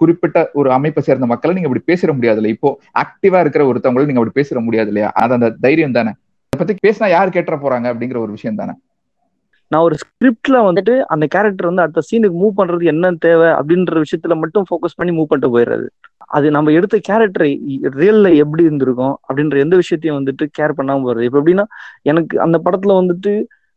குறிப்பிட்ட 0.00 0.38
ஒரு 0.52 0.68
அமைப்பை 0.72 1.02
சேர்ந்த 1.02 1.26
மக்களை 1.26 1.52
நீங்க 1.54 1.68
அப்படி 1.68 1.84
பேசிட 1.86 2.10
முடியாது 2.12 2.38
இல்லையா 2.38 2.56
இப்போ 2.56 2.70
ஆக்டிவா 3.02 3.38
இருக்கிற 3.44 3.62
ஒருத்தவங்களும் 3.66 4.08
நீங்க 4.08 4.20
அப்படி 4.20 4.38
பேசிட 4.40 4.60
முடியாது 4.66 4.90
இல்லையா 4.92 5.10
அது 5.22 5.34
அந்த 5.38 5.48
தைரியம் 5.64 5.92
தானே. 5.92 6.12
அதை 6.52 6.58
பத்தி 6.60 6.74
பேசினா 6.86 7.08
யார் 7.10 7.34
கேட்டுற 7.36 7.56
போறாங்க 7.62 7.86
அப்படிங்கிற 7.92 8.18
ஒரு 8.20 8.32
விஷயம் 8.32 8.60
தானே. 8.60 8.74
நான் 9.70 9.84
ஒரு 9.86 9.96
ஸ்கிரிப்ட்ல 10.02 10.56
வந்துட்டு 10.66 10.94
அந்த 11.12 11.24
கேரக்டர் 11.26 11.68
வந்து 11.70 11.82
அடுத்த 11.82 12.04
சீனுக்கு 12.08 12.36
மூவ் 12.42 12.58
பண்றது 12.58 12.84
என்ன 12.84 13.10
தேவை 13.24 13.48
அப்படின்ற 13.58 14.02
விஷயத்துல 14.04 14.34
மட்டும் 14.42 14.66
ஃபோக்கஸ் 14.68 14.98
பண்ணி 14.98 15.12
மூவ் 15.16 15.28
பண்ணிட்டு 15.30 15.54
போயிடுறது. 15.54 15.86
அது 16.28 16.46
நம்ம 16.50 16.72
எடுத்த 16.72 16.96
கேரக்டர் 17.08 17.44
ரியல்ல 17.98 18.28
எப்படி 18.42 18.62
இருந்திருக்கும் 18.62 19.14
அப்படின்ற 19.28 19.56
எந்த 19.64 19.74
விஷயத்தையும் 19.76 20.18
வந்துட்டு 20.20 20.44
கேர் 20.58 20.76
பண்ணாம 20.78 21.04
போறது. 21.06 21.26
இப்ப 21.28 21.38
எப்படின்னா 21.40 21.66
எனக்கு 22.04 22.34
அந்த 22.40 22.56
படத்துல 22.66 22.94
வந்துட்டு 23.00 23.32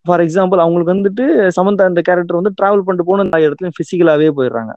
ஃபார் 0.06 0.21
எக்ஸாம்பிள் 0.25 0.63
அவங்களுக்கு 0.63 0.93
வந்துட்டு 0.93 1.25
சமந்தா 1.58 1.88
இந்த 1.91 2.02
கேரக்டர் 2.02 2.39
வந்து 2.39 2.54
டிராவல் 2.60 2.86
பண்ணிட்டு 2.86 3.08
போன 3.10 3.25
எல்லா 3.25 3.39
இடத்துலயும் 3.47 3.78
பிசிக்கலாவே 3.80 4.30
போயிடுறாங்க. 4.38 4.71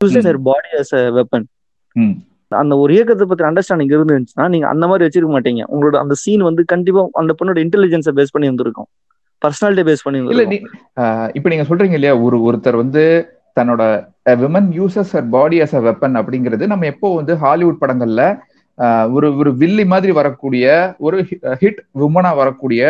Body 0.49 0.71
as 0.81 0.95
a 0.99 1.03
weapon. 1.19 1.47
அந்த 2.53 2.75
ஒரு 2.83 2.93
இயக்கத்தை 2.95 3.27
பத்தி 3.27 3.45
அண்டர்ஸ்டாண்டிங் 3.49 3.93
இருந்துச்சுன்னா 3.97 4.47
நீங்க 4.49 4.67
அந்த 4.73 4.85
மாதிரி 4.89 5.07
வச்சிருக்க 5.07 5.33
மாட்டீங்க. 5.37 5.63
உங்களோட 5.75 5.97
அந்த 6.05 6.15
சீன் 6.23 6.43
வந்து 6.49 6.63
கண்டிப்பா 6.73 7.03
அந்த 7.23 7.35
பொண்ணோட 7.39 7.61
இன்டெலிஜென்ஸை 7.67 8.15
பேஸ் 8.19 8.35
பண்ணி 8.35 8.51
இருந்திருக்கும் 8.51 8.89
பர்சனாலிட்டி 9.43 9.85
பேஸ் 9.89 10.05
பண்ணி 10.05 10.21
இல்ல 10.35 10.45
இப்ப 11.35 11.49
நீங்க 11.49 11.67
சொல்றீங்க 11.69 11.99
இல்லையா 11.99 12.17
ஒரு 12.27 12.39
ஒருத்தர் 12.47 12.77
வந்து 12.77 13.05
தன்னோட 13.57 13.83
women 14.41 14.69
uses 14.77 15.13
her 15.13 15.29
body 15.31 15.57
as 15.61 15.77
a 15.77 15.83
weapon 15.83 16.19
அப்படிங்கிறது 16.21 16.67
நம்ம 16.67 16.87
எப்போ 16.87 17.09
வந்து 17.17 17.35
ஹாலிவுட் 17.37 17.83
படங்கள்ல 17.83 18.23
ஒரு 19.13 19.29
ஒரு 19.37 19.51
வில்லி 19.55 19.85
மாதிரி 19.87 20.13
வரக்கூடிய 20.13 20.67
ஒரு 21.01 21.17
ஹிட் 21.63 21.81
விமனா 21.99 22.31
வரக்கூடிய 22.37 22.83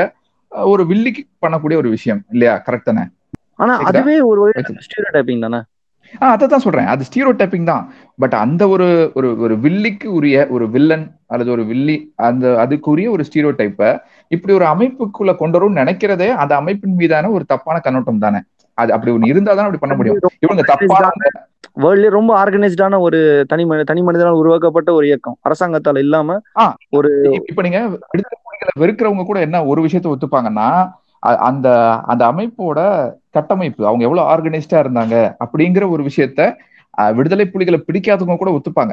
ஒரு 0.52 0.82
வில்லிக்கு 0.88 1.22
பண்ணக்கூடிய 1.42 1.76
ஒரு 1.76 1.90
விஷயம் 1.90 2.20
இல்லையா? 2.32 2.54
கரெக்ட் 2.66 2.88
தானே? 2.88 3.04
ஆனா? 3.56 3.74
அதுவே 3.88 4.16
ஒரு 4.22 4.42
டைப்பிங் 5.14 5.44
தானே 5.46 5.60
ஆஹ் 6.14 6.33
அதை 6.35 6.48
தான் 6.48 6.59
சொல்றேன். 6.59 6.87
அது 6.87 7.05
ஸ்டீரோ 7.05 7.37
டைப்பிங் 7.37 7.64
தான். 7.64 7.92
பட் 8.16 8.35
அந்த 8.35 8.68
ஒரு 8.68 9.11
ஒரு 9.14 9.38
ஒரு 9.38 9.55
வில்லிக்கு 9.57 10.05
உரிய 10.05 10.46
ஒரு 10.51 10.70
வில்லன் 10.70 11.16
அல்லது 11.27 11.51
ஒரு 11.51 11.64
வில்லி 11.64 12.12
அந்த 12.16 12.66
அதுக்குரிய 12.66 13.11
ஒரு 13.11 13.25
ஸ்டீரோ 13.25 13.51
டைப்பை 13.53 13.98
இப்படி 14.29 14.55
ஒரு 14.55 14.64
அமைப்புக்குள்ள 14.64 15.37
கொண்டு 15.37 15.57
வரும்னு 15.59 15.77
நினைக்கிறதே 15.77 16.29
அந்த 16.29 16.57
அமைப்பின் 16.57 16.94
மீதான 16.94 17.31
ஒரு 17.31 17.44
தப்பான 17.44 17.79
கண்ணோட்டம் 17.79 18.18
தானே. 18.18 18.40
அது 18.75 18.92
அப்படி 18.92 19.12
ஒண்ணு 19.12 19.27
இருந்தா 19.27 19.55
தான் 19.55 19.61
அப்படி 19.61 19.81
பண்ண 19.81 19.96
முடியும். 19.96 20.20
இவங்க 20.38 20.62
தப்பான 20.62 21.09
வேர்ல்ட்லயே 21.81 22.09
ரொம்ப 22.09 22.44
ஆர்கனைஸ்டான 22.44 23.01
ஒரு 23.01 23.44
தனி 23.48 23.66
மனி 23.66 23.85
தனி 23.85 24.03
மனிதனால் 24.03 24.35
உருவாக்கப்பட்ட 24.35 24.92
ஒரு 24.92 25.07
இயக்கம். 25.07 25.37
அரசாங்கத்தால 25.48 25.98
இல்லாம 25.98 26.40
ஒரு 26.90 27.42
இப்ப- 27.48 27.62
நீங்க 27.62 27.79
விடுதலை 27.81 28.38
புலிகளை 28.42 28.72
வெறுக்கிறவங்க 28.79 29.25
கூட 29.25 29.40
என்ன 29.40 29.64
ஒரு 29.64 29.83
விஷயத்த 29.83 30.12
ஒத்துப்பாங்கன்னா 30.12 30.92
அந்த 31.18 31.98
அந்த 32.05 32.27
அமைப்போட 32.27 32.79
கட்டமைப்பு 33.34 33.82
அவங்க 33.86 34.02
எவ்வளவு 34.04 34.28
ஆர்கனைஸ்டா 34.32 34.78
இருந்தாங்க 34.84 35.14
அப்படிங்கிற 35.44 35.84
ஒரு 35.94 36.02
விஷயத்த 36.08 36.40
விடுதலை 37.16 37.44
புலிகளை 37.46 37.78
பிடிக்காதவங்க 37.80 38.36
கூட 38.38 38.50
ஒத்துப்பாங்க. 38.56 38.92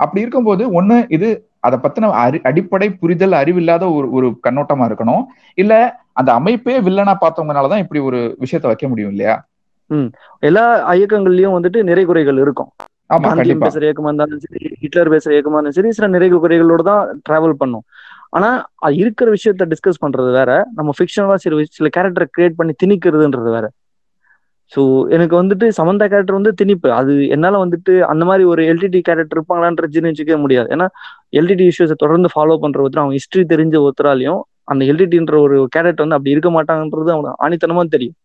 அப்படி 0.00 0.22
இருக்கும்போது 0.24 0.62
ஒண்ணு 0.78 0.96
இது 1.16 1.28
அதை 1.66 1.76
பத்தின 1.82 2.10
அறி 2.22 2.38
அடிப்படை 2.50 2.88
புரிதல் 3.00 3.34
அறிவில்லாத 3.40 3.84
ஒரு 3.96 4.06
ஒரு 4.16 4.28
கண்ணோட்டமா 4.46 4.84
இருக்கணும். 4.90 5.24
இல்ல 5.58 5.72
அந்த 6.20 6.30
அமைப்பே 6.38 6.76
வில்லனா 6.86 7.14
பார்த்தவங்கனாலதான் 7.22 7.82
இப்படி 7.84 8.00
ஒரு 8.08 8.20
விஷயத்த 8.44 8.66
வைக்க 8.70 8.86
முடியும் 8.88 9.12
இல்லையா? 9.14 9.34
எல்லா 10.42 10.64
இயக்கங்கள்லயும் 10.96 11.56
வந்துட்டு 11.56 11.80
நிறை 11.88 12.04
குறைகள் 12.04 12.38
இருக்கும் 12.44 12.70
காந்தியம் 13.24 13.62
பேசுற 13.64 13.82
இயக்கமா 13.86 14.10
இருந்தாலும் 14.10 14.42
சரி 14.44 14.60
ஹிட்லர் 14.82 15.12
பேசுற 15.14 15.30
இயக்கமா 15.34 15.56
இருந்தாலும் 15.56 15.78
சரி 15.78 15.90
சில 15.98 16.08
நிறை 16.14 16.28
குறைகளோட 16.34 16.82
தான் 16.90 17.02
டிராவல் 17.26 17.60
பண்ணும். 17.62 17.84
ஆனா 18.32 18.48
அது 18.78 18.94
இருக்கிற 19.02 19.28
விஷயத்த 19.36 19.64
டிஸ்கஸ் 19.72 20.02
பண்றது 20.04 20.30
வேற. 20.32 20.50
நம்ம 20.74 20.90
ஃபிக்ஷனலா 20.98 21.36
சில 21.44 21.62
சில 21.78 21.88
கேரக்டரை 21.96 22.26
கிரியேட் 22.36 22.58
பண்ணி 22.60 22.74
திணிக்கிறதுன்றது 22.82 23.50
வேற. 23.56 23.66
ஸோ 24.72 24.82
எனக்கு 25.14 25.34
வந்துட்டு 25.38 25.66
சமந்தா 25.78 26.06
கேரக்டர் 26.06 26.38
வந்து 26.38 26.52
திணிப்பு. 26.60 26.88
அது 26.98 27.12
என்னால 27.28 27.58
வந்துட்டு 27.64 27.94
அந்த 28.12 28.24
மாதிரி 28.24 28.44
ஒரு 28.52 28.62
எல்டிடி 28.70 29.00
கேரக்டர் 29.00 29.36
இருப்பாங்களான்ற 29.36 29.86
ஜீர்ணிச்சிக்கவே 29.94 30.38
முடியாது. 30.44 30.68
ஏன்னா 30.68 30.86
எல்டிடி 31.32 31.64
இஷ்யூஸை 31.72 31.96
தொடர்ந்து 31.96 32.28
ஃபாலோ 32.34 32.56
பண்ற 32.56 32.80
ஒருத்தர் 32.82 33.02
அவங்க 33.02 33.16
ஹிஸ்டரி 33.18 33.44
தெரிஞ்ச 33.52 33.76
ஒருத்தராலையும் 33.84 34.40
அந்த 34.64 34.82
எல்டிடின்ற 34.84 35.34
ஒரு 35.40 35.56
கேரக்டர் 35.74 36.04
வந்து 36.04 36.18
அப்படி 36.18 36.34
இருக்க 36.34 36.50
மாட்டாங்கன்றது 36.50 37.10
அவங்க 37.10 37.30
ஆணித்தனமா 37.44 37.84
தெரியும். 37.94 38.16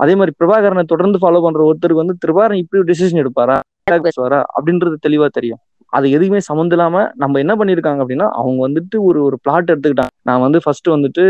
அதே 0.00 0.14
மாதிரி 0.14 0.32
பிரபாகரனை 0.40 0.84
தொடர்ந்து 0.84 1.18
ஃபாலோ 1.22 1.40
பண்ற 1.42 1.60
ஒருத்தருக்கு 1.66 2.02
வந்து 2.02 2.16
பிரபாகரன் 2.24 2.62
இப்படி 2.62 2.80
ஒரு 2.82 2.90
டிசிஷன் 2.92 3.22
எடுப்பாரா? 3.22 3.56
அப்படின்றது 4.56 4.96
தெளிவா 5.06 5.26
தெரியும். 5.32 5.60
அது 5.96 6.06
எதுவுமே 6.16 6.40
சம்மந்தம் 6.48 6.76
இல்லாம 6.76 7.02
நம்ம 7.22 7.38
என்ன 7.42 7.54
பண்ணிருக்காங்க 7.60 8.02
அப்படின்னா 8.04 8.28
அவங்க 8.40 8.58
வந்துட்டு 8.66 8.96
ஒரு 9.08 9.20
ஒரு 9.28 9.36
பிளாட் 9.44 9.70
எடுத்துக்கிட்டாங்க. 9.72 10.14
நான் 10.28 10.44
வந்து 10.46 10.58
ஃபர்ஸ்ட் 10.64 10.88
வந்துட்டு 10.94 11.24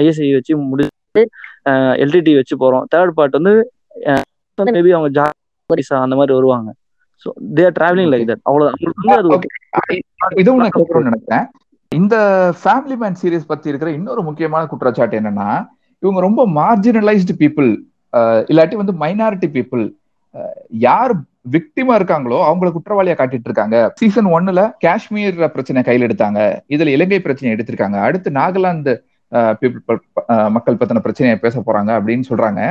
ஐஎஸ்ஐ 0.00 0.28
வச்சு 0.38 0.56
முடிச்சு 0.70 1.22
எல்டிடி 2.02 2.34
வச்சு 2.38 2.56
போறோம். 2.62 2.84
தேர்ட் 2.94 3.16
பார்ட் 3.18 3.38
வந்து 3.38 3.54
மேபி 4.58 4.92
அவங்க 4.96 5.10
ஜாரிசா 5.18 5.96
அந்த 6.04 6.16
மாதிரி 6.20 6.32
வருவாங்க. 6.38 6.70
So 7.24 7.28
they're 7.58 7.74
travelling 7.78 8.10
like 8.12 8.28
that 8.30 8.44
ஒரு 8.54 8.66
இதுவும் 10.42 10.62
நான் 10.62 10.76
கேட்கணும்னு 10.76 11.10
நினைக்கிறேன். 11.10 11.46
இந்த 11.92 12.16
ஃபேமிலி 12.62 12.96
மேன் 13.02 13.18
சீரிஸ் 13.20 13.50
பத்தி 13.52 13.70
இருக்கிற 13.70 13.90
இன்னொரு 13.98 14.22
முக்கியமான 14.26 14.62
குற்றச்சாட்டு 14.72 15.18
என்னன்னா 15.20 15.48
இவங்க 16.02 16.20
ரொம்ப 16.26 16.42
மார்ஜினலைஸ்டு 16.58 17.34
பீப்புள் 17.40 17.70
இல்லாட்டி 18.50 18.76
வந்து 18.82 18.94
மைனாரிட்டி 19.02 19.48
பீப்புள் 19.56 19.82
யார் 20.86 21.12
விக்டிமா 21.46 21.92
இருக்காங்களோ 21.98 22.38
அவங்கள 22.48 22.68
குற்றவாளியா 22.72 23.14
காட்டிட்டு 23.18 23.48
இருக்காங்க 23.50 23.76
சீசன் 24.00 24.28
ஒன்னுல 24.36 24.62
காஷ்மீர் 24.86 25.38
பிரச்சனை 25.54 25.82
கையில் 25.88 26.06
எடுத்தாங்க. 26.08 26.40
இதுல 26.74 26.94
இலங்கை 26.96 27.20
பிரச்சனை 27.26 27.52
எடுத்திருக்காங்க. 27.54 27.98
அடுத்து 28.06 28.30
நாகாலாந்து 28.40 28.94
பீப்புள் 29.60 30.00
மக்கள் 30.56 30.78
பத்தின 30.78 31.02
பிரச்சனையை 31.04 31.36
பேச 31.44 31.56
போறாங்க 31.66 31.90
அப்படின்னு 31.98 32.24
சொல்றாங்க. 32.30 32.62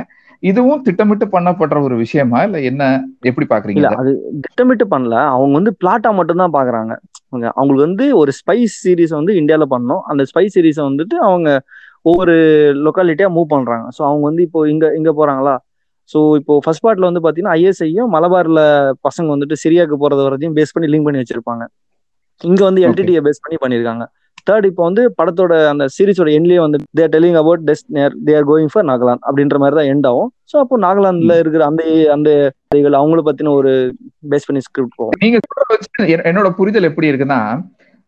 இதுவும் 0.43 0.83
திட்டமிட்டு 0.87 1.25
பண்ணப்படுற 1.35 1.77
ஒரு 1.87 1.95
விஷயமா 2.01 2.39
இல்ல 2.47 2.57
என்ன 2.69 2.83
எப்படி 3.29 3.45
பாக்குறீங்க? 3.53 3.89
அது 4.01 4.11
திட்டமிட்டு 4.45 4.85
பண்ணல. 4.93 5.15
அவங்க 5.35 5.53
வந்து 5.59 5.73
பிளாட்டா 5.81 6.11
மட்டும் 6.19 6.41
தான் 6.43 6.55
பாக்குறாங்க. 6.57 6.93
அவங்க 7.31 7.45
அவங்களுக்கு 7.57 7.87
வந்து 7.87 8.05
ஒரு 8.21 8.31
ஸ்பைஸ் 8.39 8.75
சீரிஸ் 8.83 9.15
வந்து 9.19 9.33
இந்தியால 9.41 9.65
பண்ணணும். 9.73 10.03
அந்த 10.11 10.23
ஸ்பைஸ் 10.31 10.55
சீரிஸை 10.57 10.83
வந்துட்டு 10.89 11.17
அவங்க 11.29 11.49
ஒவ்வொரு 12.09 12.35
லொக்காலிட்டியா 12.85 13.29
மூவ் 13.37 13.53
பண்றாங்க. 13.55 13.87
ஸோ 13.97 14.01
அவங்க 14.09 14.23
வந்து 14.29 14.43
இப்போ 14.47 14.61
இங்க 14.73 14.85
இங்க 14.99 15.11
போறாங்களா? 15.19 15.55
ஸோ 16.11 16.19
இப்போ 16.39 16.53
ஃபர்ஸ்ட் 16.65 16.83
பார்ட்ல 16.85 17.09
வந்து 17.09 17.23
பாத்தீங்கன்னா 17.25 17.55
ஐஎஸ்ஐயும் 17.59 18.09
மலபார்ல 18.15 18.61
பசங்க 19.07 19.27
வந்துட்டு 19.33 19.55
சிரியாக்கு 19.63 19.97
போறது 20.03 20.21
வரதையும் 20.27 20.55
பேஸ் 20.59 20.73
பண்ணி 20.75 20.87
லிங்க் 20.93 21.07
பண்ணி 21.07 21.21
வச்சிருப்பாங்க. 21.23 21.63
இங்க 22.41 22.61
வந்து. 22.67 22.81
எல்டிடியை 22.87 23.21
பேஸ் 23.27 23.43
பண்ணி 23.45 23.59
பண்ணியிருக்காங்க 23.63 24.05
தேர்ட் 24.47 24.67
இப்போ 24.69 24.83
வந்து 24.87 25.01
படத்தோட 25.19 25.53
அந்த 25.71 25.85
சீரிஸோட 25.95 26.29
எண்ட்லயே 26.37 26.59
வந்து 26.65 26.77
they're 26.97 27.11
telling 27.15 27.37
about 27.41 27.63
test 27.69 27.87
they 28.27 28.33
are 28.37 28.47
going 28.51 28.71
for 28.73 28.87
Nagaland 28.89 29.25
அப்படின்ற 29.29 29.57
மாதிரி 29.63 29.77
தான் 29.79 29.89
எண்ட் 29.93 30.07
ஆகும். 30.11 30.29
ஸோ 30.51 30.55
அப்போ 30.63 30.75
நாகாலாந்துல 30.85 31.35
இருக்கிற 31.43 31.63
அந்த 31.71 31.83
அந்த 32.15 32.29
அவங்கள 33.01 33.21
பத்தின 33.27 33.53
ஒரு 33.59 33.73
பேஸ் 34.31 34.47
பண்ணி 34.49 34.63
ஸ்கிரிப்ட் 34.67 34.97
போகும். 34.99 35.17
நீங்க 35.23 35.37
என்னோட 36.31 36.49
புரிதல் 36.59 36.89
எப்படி 36.91 37.09
இருக்குன்னா 37.11 37.39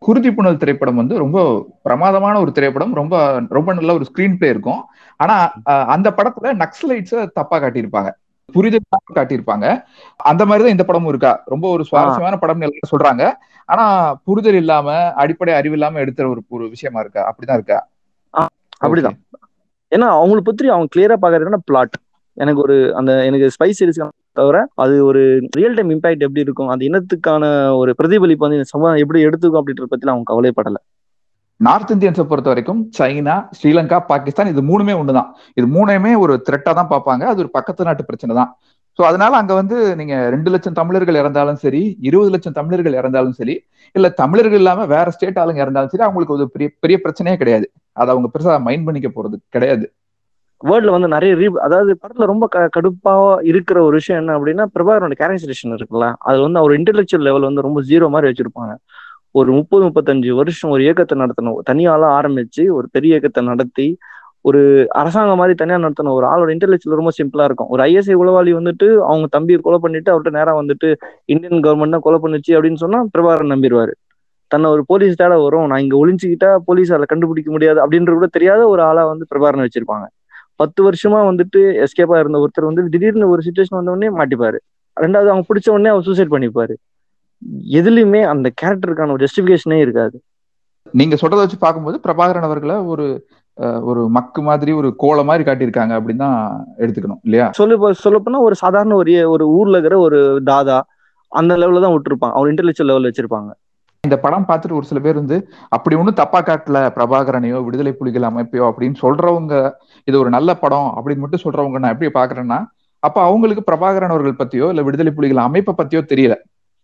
குருதி 0.02 0.30
புனல் 0.38 0.60
திரைப்படம் 0.62 1.00
வந்து 1.00 1.16
ரொம்ப 1.24 1.40
பிரமாதமான 1.84 2.36
ஒரு 2.40 2.52
திரைப்படம் 2.52 2.94
ரொம்ப 3.00 3.16
ரொம்ப 3.50 3.70
நல்ல 3.74 3.94
ஒரு 3.98 4.06
ஸ்கிரீன் 4.10 4.38
பிளே 4.38 4.50
இருக்கும். 4.50 4.82
ஆனா 5.20 5.36
அந்த 5.96 6.08
படத்துல 6.18 6.54
நக்சலைட்ஸ 6.62 7.28
தப்பா 7.34 7.58
காட்டியிருப்பாங்க. 7.60 8.10
புரிதல் 8.56 9.18
காட்டியிருப்பாங்க. 9.18 9.66
அந்த 10.30 10.44
மாதிரிதான் 10.46 10.76
இந்த 10.76 10.86
படமும் 10.86 11.12
இருக்கா? 11.14 11.34
ரொம்ப 11.46 11.66
ஒரு 11.70 11.84
சுவாரஸ்யமான 11.90 12.40
படம்னு 12.42 12.66
எல்லாரும் 12.68 12.94
சொல்றாங்க. 12.94 13.26
ஆனா 13.70 13.86
புரிதல் 14.28 14.60
இல்லாம 14.64 14.96
அடிப்படை 15.24 15.54
அறிவு 15.60 15.76
இல்லாம 15.78 16.00
எடுத்த 16.00 16.28
ஒரு 16.28 16.42
ஒரு 16.50 16.66
விஷயமா 16.70 17.00
இருக்கா? 17.00 17.22
அப்படிதான் 17.30 17.60
இருக்கா? 17.60 17.80
அப்படிதான். 18.86 19.18
ஏன்னா 19.92 20.08
அவங்களை 20.20 20.42
பத்தி 20.50 20.74
அவங்க 20.76 20.90
கிளியரா 20.96 21.16
பாக்குறதுன்னா 21.24 21.62
பிளாட் 21.70 21.96
எனக்கு 22.38 22.62
ஒரு 22.62 22.76
அந்த 23.00 23.12
எனக்கு 23.26 23.48
ஸ்பைஸ் 23.56 23.80
சீரிஸ் 23.80 24.02
தவிர 24.38 24.58
அது 24.84 24.96
ஒரு 25.10 25.22
ரியல் 25.60 25.76
டைம் 25.78 25.92
இம்பாக்ட் 25.96 26.26
எப்படி 26.28 26.46
இருக்கும் 26.46 26.72
அந்த 26.74 26.84
இனத்துக்கான 26.90 27.44
ஒரு 27.82 27.94
பிரதிபலிப்பு 28.00 28.46
வந்து 28.46 28.60
இந்த 28.60 28.70
சமுதாயம் 28.74 29.04
எப்படி 29.04 29.22
எடுத்துக்கும் 29.28 29.62
அப்படின்றத 29.62 29.90
பத்தி 29.94 30.12
அவங்க 30.14 30.28
கவலைப்படல. 30.34 30.80
நார்த் 31.60 31.92
இந்தியன்ஸை 31.96 32.24
பொறுத்த 32.30 32.50
வரைக்கும் 32.52 32.80
சைனா 32.98 33.34
ஸ்ரீலங்கா 33.58 33.98
பாகிஸ்தான் 34.12 34.52
இது 34.54 34.62
மூணுமே 34.70 34.94
ஒண்ணுதான். 35.02 35.28
இது 35.60 35.66
மூணுமே 35.76 36.14
ஒரு 36.24 36.36
த்ரெட்டா 36.48 36.72
தான் 36.80 36.92
பார்ப்பாங்க. 36.94 37.24
அது 37.32 37.42
ஒரு 37.44 37.52
பக்கத்து 37.58 37.88
நாட்டு 37.90 38.08
பிரச்சனை 38.10 38.36
தான். 38.40 38.52
ஸோ 39.00 39.02
அதனால 39.10 39.34
அங்க 39.42 39.54
வந்து 39.60 39.76
நீங்க 40.00 40.16
ரெண்டு 40.34 40.50
லட்சம் 40.54 40.78
தமிழர்கள் 40.80 41.20
இறந்தாலும் 41.22 41.60
சரி 41.66 41.82
இருபது 42.08 42.32
லட்சம் 42.34 42.56
தமிழர்கள் 42.58 42.98
இறந்தாலும் 43.02 43.38
சரி 43.40 43.56
இல்ல 43.96 44.08
தமிழர்கள் 44.22 44.62
இல்லாம 44.62 44.86
வேற 44.96 45.08
ஸ்டேட் 45.16 45.40
ஆளுங்க 45.42 45.62
இறந்தாலும் 45.66 45.92
சரி 45.94 46.06
அவங்களுக்கு 46.08 46.36
ஒரு 46.38 46.46
பெரிய 46.56 46.70
பெரிய 46.84 46.98
பிரச்சனையே 47.06 47.38
கிடையாது. 47.42 47.66
அதை 47.98 48.10
அவங்க 48.14 48.30
பெருசா 48.34 48.56
மைண்ட் 48.68 48.88
பண்ணிக்க 48.88 49.10
போறது 49.18 49.38
கிடையாது. 49.56 49.86
வேர்ல்ட்ல 50.70 50.94
வந்து 50.96 51.10
நிறைய 51.14 51.32
ரீ 51.40 51.48
அதாவது 51.68 51.92
படத்துல 52.02 52.26
ரொம்ப 52.32 52.46
க 52.54 52.68
கடுப்பா 52.76 53.14
இருக்கிற 53.52 53.78
ஒரு 53.88 53.96
விஷயம் 54.00 54.20
என்ன 54.22 54.36
அப்படின்னா 54.38 54.66
பிரபாகரோட 54.76 55.14
கேரக்டரைசேஷன் 55.22 55.76
இருக்குல்ல? 55.78 56.08
அது 56.30 56.40
வந்து 56.46 56.60
அவர் 56.62 56.74
இன்டெலெக்சுவல் 56.80 57.26
லெவல் 57.28 57.48
வந்து 57.50 57.66
ரொம்ப 57.68 57.82
ஜீரோ 57.92 58.08
மாதிரி 58.16 58.30
வச்சிருப்பாங்க. 58.32 58.74
ஒரு 59.36 59.50
முப்பது 59.58 59.84
முப்பத்தஞ்சு 59.88 60.32
வருஷம் 60.40 60.74
ஒரு 60.76 60.82
இயக்கத்தை 60.88 61.16
நடத்தணும். 61.24 61.60
தனியால 61.70 62.04
ஆரம்பிச்சு 62.20 62.64
ஒரு 62.78 62.88
பெரிய 62.96 63.12
இயக்கத்தை 63.16 63.44
நடத்தி 63.52 63.88
ஒரு 64.46 64.62
அரசாங்கம் 65.00 65.40
மாதிரி 65.42 65.56
தனியா 65.62 65.78
நடத்தணும். 65.84 66.16
ஒரு 66.20 66.26
ஆளோட 66.32 66.50
இன்டெலெக்சுவல் 66.56 67.00
ரொம்ப 67.00 67.12
சிம்பிளா 67.20 67.46
இருக்கும். 67.50 67.70
ஒரு 67.74 67.82
ஐஎஸ்ஐ 67.88 68.16
உளவாளி 68.22 68.52
வந்துட்டு 68.60 68.88
அவங்க 69.10 69.28
தம்பியை 69.36 69.60
கொலை 69.66 69.80
பண்ணிட்டு 69.84 70.12
அவர்கிட்ட 70.12 70.32
நேரா 70.40 70.54
வந்துட்டு 70.62 70.90
இந்தியன் 71.34 71.64
கவர்மெண்ட் 71.66 71.96
தான் 71.96 72.06
கொலை 72.08 72.20
பண்ணுச்சு 72.24 72.54
அப்படின்னு 72.58 72.82
சொன்னா 72.86 73.02
பிரபாகரன் 73.16 73.54
நம்பிடுவாரு. 73.56 73.94
தன்னை 74.52 74.70
ஒரு 74.76 74.84
போலீஸ் 74.92 75.20
தேட 75.22 75.34
வரும். 75.46 75.68
நான் 75.72 75.84
இங்க 75.86 75.96
ஒளிஞ்சுக்கிட்டா 76.04 76.50
போலீஸால 76.70 77.06
கண்டுபிடிக்க 77.12 77.52
முடியாது 77.52 77.80
அப்படின்ற 77.84 78.14
கூட 78.20 78.28
தெரியாத 78.38 78.62
ஒரு 78.68 78.82
ஆளா 78.90 79.04
வந்து 79.14 79.26
பிரபாகரன் 79.32 79.66
வச்சிருப்பாங்க. 79.68 80.08
பத்து 80.62 80.82
வருஷமா 80.88 81.20
வந்துட்டு 81.30 81.62
எஸ்கேப்பா 81.86 82.18
இருந்த 82.22 82.40
ஒருத்தர் 82.44 82.70
வந்து 82.70 82.84
திடீர்னு 82.94 83.32
ஒரு 83.34 83.44
சுச்சுவேஷன் 83.48 83.80
வந்த 83.80 83.94
உடனே 83.96 84.10
மாட்டிப்பாரு. 84.20 84.60
ரெண்டாவது 84.98 85.32
அவங்க 85.32 85.46
பிடிச்ச 85.50 85.70
உடனே 85.76 85.92
அவர் 85.94 86.08
சூசைட் 86.10 86.34
பண்ணிப்பாரு. 86.34 86.76
எதுலயுமே 87.80 88.22
அந்த 88.34 88.48
கேரக்டருக்கான 88.62 89.14
ஒரு 89.16 89.24
ஜஸ்டிபிகேஷனே 89.26 89.78
இருக்காது. 89.86 90.18
நீங்க 91.00 91.16
சொல்றதை 91.22 91.42
வச்சு 91.44 91.58
பார்க்கும்போது 91.64 91.98
பிரபாகரன் 92.06 92.48
அவர்களை 92.50 92.76
ஒரு 92.94 93.06
ஒரு 93.90 94.02
மக்கு 94.16 94.42
மாதிரி 94.48 94.72
ஒரு 94.80 94.90
கோலை 95.02 95.24
மாதிரி 95.30 95.44
காட்டியிருக்காங்க 95.48 95.94
அப்படின்னு 95.98 96.24
தான் 96.26 96.40
எடுத்துக்கணும் 96.84 97.20
இல்லையா? 97.26 97.48
சொல்ல 97.60 97.92
சொல்லப்போனா 98.04 98.40
ஒரு 98.48 98.56
சாதாரண 98.62 98.96
ஒரு 99.02 99.14
ஒரு 99.34 99.46
ஊர்ல 99.58 99.78
இருக்கிற 99.78 99.98
ஒரு 100.06 100.20
தாதா 100.50 100.78
அந்த 101.32 101.58
லெவல்ல 101.62 101.84
தான் 101.84 101.94
விட்டுருப்பாங்க 101.96 102.36
அவர் 102.38 102.52
இன்டெலெக்சுவல் 102.52 102.90
லெவல் 102.92 103.08
வச்சிருப்பாங்க. 103.10 103.52
இந்த 104.04 104.16
படம் 104.18 104.46
பார்த்துட்டு 104.46 104.78
ஒரு 104.78 104.88
சில 104.90 105.00
பேர் 105.00 105.20
வந்து 105.20 105.38
அப்படி 105.76 105.96
ஒன்றும் 105.96 106.18
தப்பா 106.20 106.40
காட்டல 106.42 106.78
பிரபாகரனையோ 106.96 107.58
விடுதலை 107.66 107.92
புலிகள் 108.00 108.26
அமைப்பையோ 108.30 108.64
அப்படின்னு 108.70 108.98
சொல்றவங்க 109.02 109.54
இது 110.08 110.16
ஒரு 110.22 110.30
நல்ல 110.36 110.54
படம் 110.64 110.88
அப்படின்னு 110.96 111.24
மட்டும் 111.24 111.44
சொல்றவங்க 111.44 111.82
நான் 111.82 111.94
எப்படி 111.96 112.10
பாக்குறேன்னா 112.16 112.58
அப்ப 113.04 113.18
அவங்களுக்கு 113.22 113.64
பிரபாகரன் 113.70 114.14
அவர்கள் 114.16 114.40
பத்தியோ 114.42 114.68
இல்ல 114.70 114.82
விடுதலை 114.88 115.12
புலிகள் 115.14 115.46
அமைப்பை 115.46 115.74
பத்தியோ 115.78 116.02
தெரியல. 116.12 116.36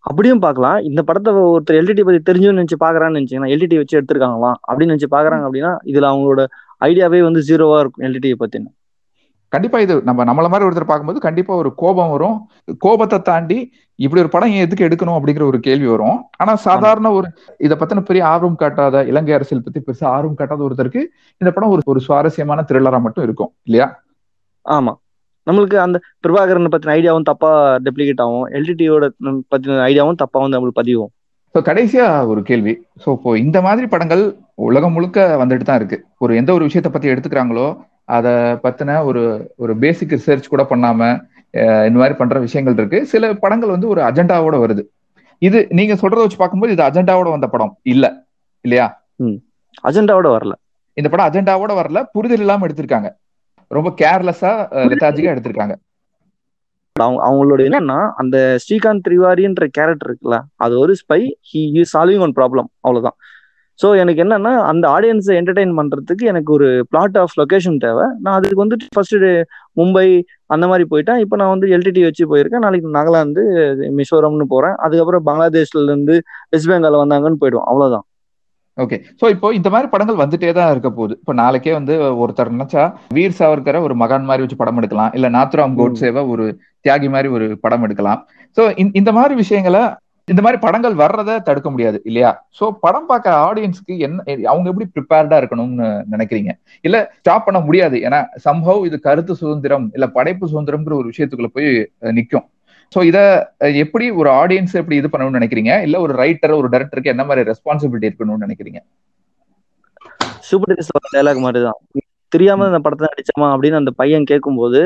அப்படியும் 0.04 0.44
பார்க்கலாம். 0.46 0.78
இந்த 0.90 1.02
படத்தை 1.04 1.32
ஒருத்தர் 1.48 1.80
எல்டிடி 1.80 2.04
பத்தி 2.04 2.20
தெரிஞ்சுன்னு 2.30 2.60
நினைச்சு 2.60 2.78
பாக்குறான்னு 2.84 3.18
நினைச்சீங்கன்னா 3.18 3.52
எல்டிடி 3.56 3.78
வச்சு 3.78 3.98
எடுத்திருக்காங்களா 4.00 4.52
அப்படின்னு 4.68 4.92
நினைச்சு 4.92 5.10
பாக்குறாங்க 5.16 5.46
அப்படின்னா 5.48 5.74
இதுல 5.92 6.10
அவங்களோட 6.12 6.44
ஐடியாவே 6.82 7.22
வந்து 7.28 7.42
ஜீரோவா 7.50 7.80
இருக்கும் 7.84 8.06
எல்டிடியை 8.08 8.38
பத்தின 8.44 8.70
கண்டிப்பா 9.52 9.78
இது 9.84 9.94
நம்ம 10.08 10.24
நம்மள 10.30 10.48
மாதிரி 10.52 10.66
ஒருத்தர் 10.68 10.90
பார்க்கும்போது 10.90 11.20
கண்டிப்பா 11.26 11.54
ஒரு 11.62 11.70
கோபம் 11.82 12.12
வரும். 12.14 12.38
கோபத்தை 12.86 13.18
தாண்டி 13.30 13.58
இப்படி 14.00 14.22
ஒரு 14.24 14.32
படம் 14.34 14.56
எதுக்கு 14.64 14.86
எடுக்கணும் 14.88 15.18
அப்படிங்கிற 15.18 15.44
ஒரு 15.52 15.60
கேள்வி 15.68 15.88
வரும். 15.94 16.18
ஆனா 16.42 16.54
சாதாரண 16.66 17.12
ஒரு 17.18 17.28
இதை 17.66 17.76
பத்தின 17.82 18.04
பெரிய 18.10 18.24
ஆர்வம் 18.34 18.60
காட்டாத 18.62 19.04
இலங்கை 19.12 19.36
அரசியல் 19.38 19.66
பத்தி 19.68 19.82
பெருசா 19.88 20.08
ஆர்வம் 20.18 20.38
காட்டாத 20.40 20.62
ஒருத்தருக்கு 20.68 21.02
இந்த 21.42 21.52
படம் 21.56 21.74
ஒரு 21.76 21.84
ஒரு 21.94 22.02
சுவாரஸ்யமான 22.08 22.66
த்ரில்லரா 22.72 23.00
மட்டும் 23.06 23.26
இருக்கும் 23.28 23.52
இல்லையா? 23.70 23.88
ஆமா. 24.66 24.94
நம்மளுக்கு 25.48 25.78
அந்த 25.86 25.98
பிரபாகரனை 26.24 26.70
பத்தின 26.72 26.94
ஐடியாவும் 27.00 27.28
தப்பா 27.30 27.52
டெப்ளிகேட் 27.86 28.24
ஆகும். 28.26 28.48
எல்டிடியோட 28.58 29.06
பத்தின 29.54 29.84
ஐடியாவும் 29.90 30.22
தப்பா 30.24 30.40
வந்து 30.44 30.58
நம்மளுக்கு 30.58 30.82
பதிவும் 30.82 31.12
ஸோ 31.56 31.60
கடைசியா 31.68 32.08
ஒரு 32.32 32.42
கேள்வி. 32.48 32.74
ஸோ 33.04 33.08
இப்போ 33.18 33.30
இந்த 33.44 33.58
மாதிரி 33.68 33.86
படங்கள் 33.94 34.24
உலகம் 34.68 34.94
முழுக்க 34.96 35.20
வந்துட்டு 35.42 35.66
தான் 35.70 35.80
இருக்கு. 35.82 35.98
ஒரு 36.24 36.32
எந்த 36.40 36.50
ஒரு 36.58 36.64
விஷயத்தை 36.68 36.92
பத்தி 36.92 37.12
எடுத்துக்கிறாங்களோ 37.14 37.68
அதை 38.10 38.32
பத்தின 38.66 39.04
ஒரு 39.04 39.22
ஒரு 39.58 39.78
பேசிக் 39.78 40.14
ரிசர்ச் 40.16 40.48
கூட 40.48 40.64
பண்ணாம 40.70 41.02
இந்த 41.88 41.98
மாதிரி 42.02 42.14
பண்ற 42.14 42.40
விஷயங்கள் 42.40 42.78
இருக்கு. 42.78 43.00
சில 43.06 43.34
படங்கள் 43.36 43.70
வந்து 43.70 43.88
ஒரு 43.88 44.02
அஜெண்டாவோட 44.02 44.56
வருது. 44.64 44.84
இது 45.42 45.60
நீங்க 45.70 45.94
சொல்றத 45.94 46.22
வச்சு 46.24 46.38
பார்க்கும்போது 46.38 46.74
இது 46.74 46.84
அஜெண்டாவோட 46.84 47.30
வந்த 47.30 47.48
படம். 47.48 47.74
இல்ல. 47.86 48.06
இல்லையா? 48.66 48.88
அஜெண்டாவோட 49.84 50.28
வரல. 50.36 50.54
இந்த 50.98 51.10
படம் 51.10 51.28
அஜெண்டாவோட 51.28 51.74
வரல. 51.82 52.04
புரிதல் 52.12 52.40
இல்லாம 52.40 52.68
எடுத்திருக்காங்க. 52.68 53.10
ரொம்ப 53.72 53.90
கேர்லெஸ்ஸா 54.02 54.52
லெத்தாஜிக்கா 54.92 55.32
எடுத்திருக்காங்க. 55.34 55.74
அவங்க 56.96 57.20
அவங்களோட 57.26 57.62
என்னன்னா 57.64 57.98
அந்த 58.16 58.38
ஸ்ரீகாந்த் 58.64 59.04
திரிவாரின்ற 59.08 59.66
கேரக்டர் 59.68 60.10
இருக்குல்ல 60.10 60.38
அது 60.56 60.80
ஒரு 60.80 60.94
spy 61.02 61.20
he 61.50 61.62
is 61.80 61.98
solving 61.98 62.20
one 62.20 62.34
problem 62.36 62.70
அவ்வளவுதான். 62.80 63.18
ஸோ 63.80 63.88
எனக்கு 64.02 64.22
என்னன்னா 64.24 64.52
அந்த 64.72 64.86
ஆடியன்ஸை 64.96 65.34
என்டர்டைன் 65.40 65.74
பண்றதுக்கு 65.80 66.26
எனக்கு 66.32 66.52
ஒரு 66.58 66.68
பிளாட் 66.92 67.18
ஆஃப் 67.22 67.36
லொகேஷன் 67.42 67.78
தேவை. 67.86 68.06
நான் 68.24 68.38
அதுக்கு 68.38 68.64
வந்துட்டு 68.64 68.94
ஃபர்ஸ்ட் 68.96 69.28
மும்பை 69.80 70.08
அந்த 70.54 70.66
மாதிரி 70.72 70.86
போயிட்டேன். 70.92 71.22
இப்போ 71.24 71.36
நான் 71.42 71.54
வந்து 71.54 71.68
எல்டிடி 71.78 72.04
வச்சு 72.08 72.30
போயிருக்கேன். 72.34 72.66
நாளைக்கு 72.66 72.98
நாகாலாந்து 72.98 73.44
மிசோரம்னு 74.00 74.48
போறேன். 74.54 74.78
அதுக்கப்புறம் 74.86 75.26
பங்களாதேஷ்ல 75.30 75.84
இருந்து 75.90 76.16
வெஸ்ட் 76.56 76.72
பெங்கால் 76.72 77.02
வந்தாங்கன்னு 77.04 77.42
போயிடுவோம். 77.44 77.68
அவ்வளவுதான். 77.72 78.06
ஓகே 78.84 78.98
ஸோ 79.20 79.26
இப்போ 79.34 79.48
இந்த 79.58 79.70
மாதிரி 79.74 79.88
படங்கள் 79.92 80.20
வந்துட்டே 80.24 80.50
தான் 80.58 80.72
இருக்க 80.74 80.90
போகுது. 80.98 81.14
இப்போ 81.22 81.34
நாளைக்கே 81.42 81.72
வந்து 81.78 81.94
ஒருத்தர் 82.24 82.52
நினைச்சா 82.56 82.84
வீர் 83.18 83.38
சாவர்கரை 83.38 83.80
ஒரு 83.86 83.96
மகான் 84.02 84.28
மாதிரி 84.30 84.44
வச்சு 84.44 84.60
படம் 84.60 84.80
எடுக்கலாம். 84.82 85.14
இல்ல 85.18 85.28
நாத்ராம் 85.38 85.78
கோட்சேவை 85.80 86.24
ஒரு 86.34 86.46
தியாகி 86.86 87.08
மாதிரி 87.16 87.30
ஒரு 87.38 87.46
படம் 87.64 87.86
எடுக்கலாம். 87.88 88.20
ஸோ 88.58 88.64
இந்த 89.00 89.12
மாதிரி 89.18 89.36
விஷயங்களை 89.44 89.82
இந்த 90.28 90.42
மாதிரி 90.44 90.58
படங்கள் 90.64 90.96
வர்றதை 91.02 91.36
தடுக்க 91.48 91.68
முடியாது 91.74 91.98
இல்லையா? 92.10 92.32
சோ 92.58 92.66
படம் 92.86 93.08
பார்க்குற 93.10 93.34
ஆடியன்ஸ்க்கு 93.48 93.94
என்ன 94.08 94.24
அவங்க 94.52 94.68
எப்படி 94.72 94.88
ப்ரிப்பேர்டா 94.96 95.38
இருக்கணும்னு 95.42 95.88
நினைக்கிறீங்க? 96.14 96.52
இல்ல 96.88 96.98
ஸ்டாப் 97.20 97.46
பண்ண 97.48 97.60
முடியாது. 97.68 97.98
ஏன்னா 98.08 98.20
சம்பவ் 98.46 98.82
இது 98.90 98.98
கருத்து 99.08 99.34
சுதந்திரம் 99.42 99.86
இல்ல 99.98 100.08
படைப்பு 100.18 100.50
சுதந்திரம்ங்கிற 100.54 100.96
ஒரு 101.02 101.10
விஷயத்துக்குள்ள 101.12 101.52
போய் 101.58 101.70
நிக்கும். 102.20 102.46
சோ 102.94 103.00
இத 103.10 103.20
எப்படி 103.84 104.06
ஒரு 104.22 104.30
ஆடியன்ஸ் 104.42 104.76
எப்படி 104.82 104.98
இது 105.02 105.10
பண்ணணும்னு 105.14 105.40
நினைக்கிறீங்க? 105.40 105.74
இல்ல 105.86 105.96
ஒரு 106.06 106.14
ரைட்டர் 106.24 106.60
ஒரு 106.60 106.68
டைரக்டருக்கு 106.74 107.14
என்ன 107.16 107.26
மாதிரி 107.30 107.50
ரெஸ்பான்சிபிலிட்டி 107.52 108.10
இருக்கணும்னு 108.10 108.46
நினைக்கிறீங்க? 108.48 108.82
சூப்பர் 110.50 111.14
டைலாக் 111.16 111.46
மாதிரி 111.46 111.62
தான் 111.68 111.80
தெரியாம 112.32 112.66
இந்த 112.70 112.80
படத்தை 112.86 113.08
நடிச்சோமா 113.12 113.48
அப்படின்னு 113.54 113.82
அந்த 113.82 113.92
பையன் 114.02 114.30
கேட்கும்போது 114.32 114.82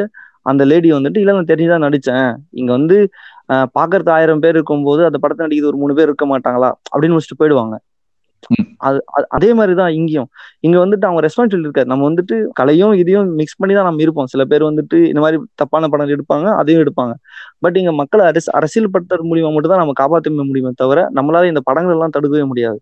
அந்த 0.50 0.64
லேடி 0.70 0.90
வந்துட்டு 0.92 1.20
இல்ல 1.22 1.34
நான் 1.38 1.50
தெரிஞ்சுதான் 1.50 1.86
நடிச்சேன். 1.86 2.30
இங்க 2.60 2.72
வந்து 2.78 2.98
பாக்கறது 3.54 4.10
ஆயிரம் 4.10 4.40
பேர் 4.40 4.54
இருக்கும்போது 4.54 5.06
அந்த 5.06 5.18
படத்தை 5.18 5.48
நடிக்கிறது 5.48 5.66
ஒரு 5.66 5.78
மூணு 5.78 5.94
பேர் 5.94 6.06
இருக்க 6.06 6.40
மாட்டாங்களா? 6.40 6.72
அப்படின்னு 6.98 7.18
முடிச்சுட்டு 7.18 7.40
போயிடுவாங்க. 7.40 7.78
அது 8.78 9.04
அது- 9.30 9.54
மாதிரிதான் 9.54 9.92
இங்கேயும். 9.92 10.28
இங்க 10.60 10.86
வந்துட்டு 10.86 11.06
அவங்க 11.06 11.28
ரெஸ்பான்சிபிலிட்டி 11.28 11.60
இருக்காது. 11.60 11.88
நம்ம 11.88 12.10
வந்துட்டு 12.10 12.48
கலையும் 12.54 12.94
இதையும் 12.94 13.34
மிக்ஸ் 13.34 13.56
பண்ணி 13.56 13.76
தான் 13.76 13.84
நம்ம 13.84 14.02
இருப்போம். 14.02 14.26
சில 14.26 14.46
பேர் 14.46 14.64
வந்துட்டு 14.64 15.04
இந்த 15.04 15.20
மாதிரி 15.20 15.42
தப்பான 15.56 15.88
படம் 15.88 16.08
எடுப்பாங்க 16.08 16.56
அதையும் 16.56 16.84
எடுப்பாங்க. 16.84 17.14
பட் 17.60 17.76
இங்க 17.76 17.92
மக்களை 17.92 18.26
அரசு 18.26 18.52
அரசியல் 18.52 18.90
படுத்துறது 18.90 19.24
மூலியமா 19.24 19.54
மட்டும் 19.54 19.70
தான் 19.70 19.78
நம்ம 19.78 19.92
காப்பாற்ற 19.94 20.32
முடியுமே 20.32 20.72
தவிர 20.76 21.10
நம்மளால 21.16 21.48
இந்த 21.48 21.62
படங்கள் 21.64 21.92
எல்லாம் 21.92 22.10
தடுக்கவே 22.10 22.44
முடியாது. 22.44 22.82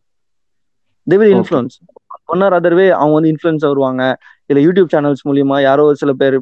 They 1.10 1.16
will. 1.16 1.36
Influence 1.36 1.99
one 2.30 2.44
or 2.46 2.56
otherwise 2.58 2.86
அவங்க 2.98 3.16
வந்து 3.18 3.32
இன்ஃப்ளூயன்ஸ் 3.34 3.66
வருவாங்க. 3.70 4.04
இல்ல 4.50 4.60
யூடியூப் 4.66 4.92
சேனல்ஸ் 4.94 5.24
மூலியமா 5.30 5.58
யாரோ 5.62 5.82
ஒரு 5.90 5.98
சில 6.02 6.12
பேர் 6.22 6.36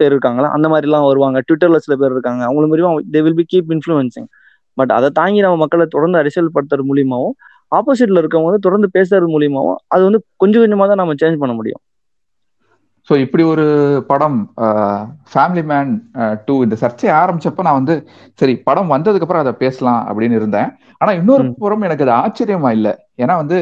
பேர் 0.00 0.12
இருக்காங்களா? 0.12 0.48
அந்த 0.56 0.66
மாதிரி 0.72 0.88
எல்லாம் 0.88 1.06
வருவாங்க 1.10 1.38
ட்விட்டர்ல 1.48 1.78
சில 1.86 1.94
பேர் 2.00 2.14
இருக்காங்க. 2.16 2.42
அவங்கள 2.48 2.66
மூலியமா 2.72 2.92
they 3.14 3.22
will 3.26 3.38
be 3.40 3.46
keep 3.52 3.70
influencing 3.76 4.28
but 4.76 4.92
அதை 4.96 5.08
தாங்கி 5.18 5.40
நம்ம 5.44 5.58
மக்களை 5.62 5.86
தொடர்ந்து 5.88 6.20
அரசியல் 6.22 6.54
படுத்துறது 6.56 6.88
மூலியமாவும் 6.90 7.34
ஆப்போசிட்ல 7.72 8.20
இருக்கவங்க 8.22 8.50
வந்து 8.50 8.66
தொடர்ந்து 8.66 8.88
பேசுறது 8.96 9.28
மூலியமாவும் 9.34 9.78
அது 9.94 10.02
வந்து 10.08 10.20
கொஞ்சம் 10.42 10.62
கொஞ்சமா 10.64 10.86
தான் 10.90 11.02
நம்ம 11.02 11.16
சேஞ்ச் 11.22 11.40
பண்ண 11.42 11.54
முடியும். 11.60 11.82
ஸோ 13.08 13.14
இப்படி 13.24 13.42
ஒரு 13.52 13.64
படம் 14.10 14.36
ஃபேமிலி 15.32 15.62
மேன் 15.70 15.90
டூ 16.46 16.54
இந்த 16.66 16.76
சர்ச்சை 16.82 17.08
ஆரம்பிச்சப்ப 17.20 17.66
நான் 17.66 17.80
வந்து 17.80 17.94
சரி 18.38 18.54
படம் 18.68 18.92
வந்ததுக்கு 18.94 19.26
அப்புறம் 19.26 19.44
அதை 19.44 19.52
பேசலாம் 19.64 20.00
அப்படின்னு 20.08 20.38
இருந்தேன். 20.40 20.70
ஆனா 21.00 21.12
இன்னொரு. 21.20 21.44
புறம் 21.62 21.84
எனக்கு 21.88 22.04
அது 22.06 22.14
ஆச்சரியமா 22.22 22.70
இல்லை. 22.78 22.92
ஏன்னா 23.22 23.34
வந்து 23.42 23.58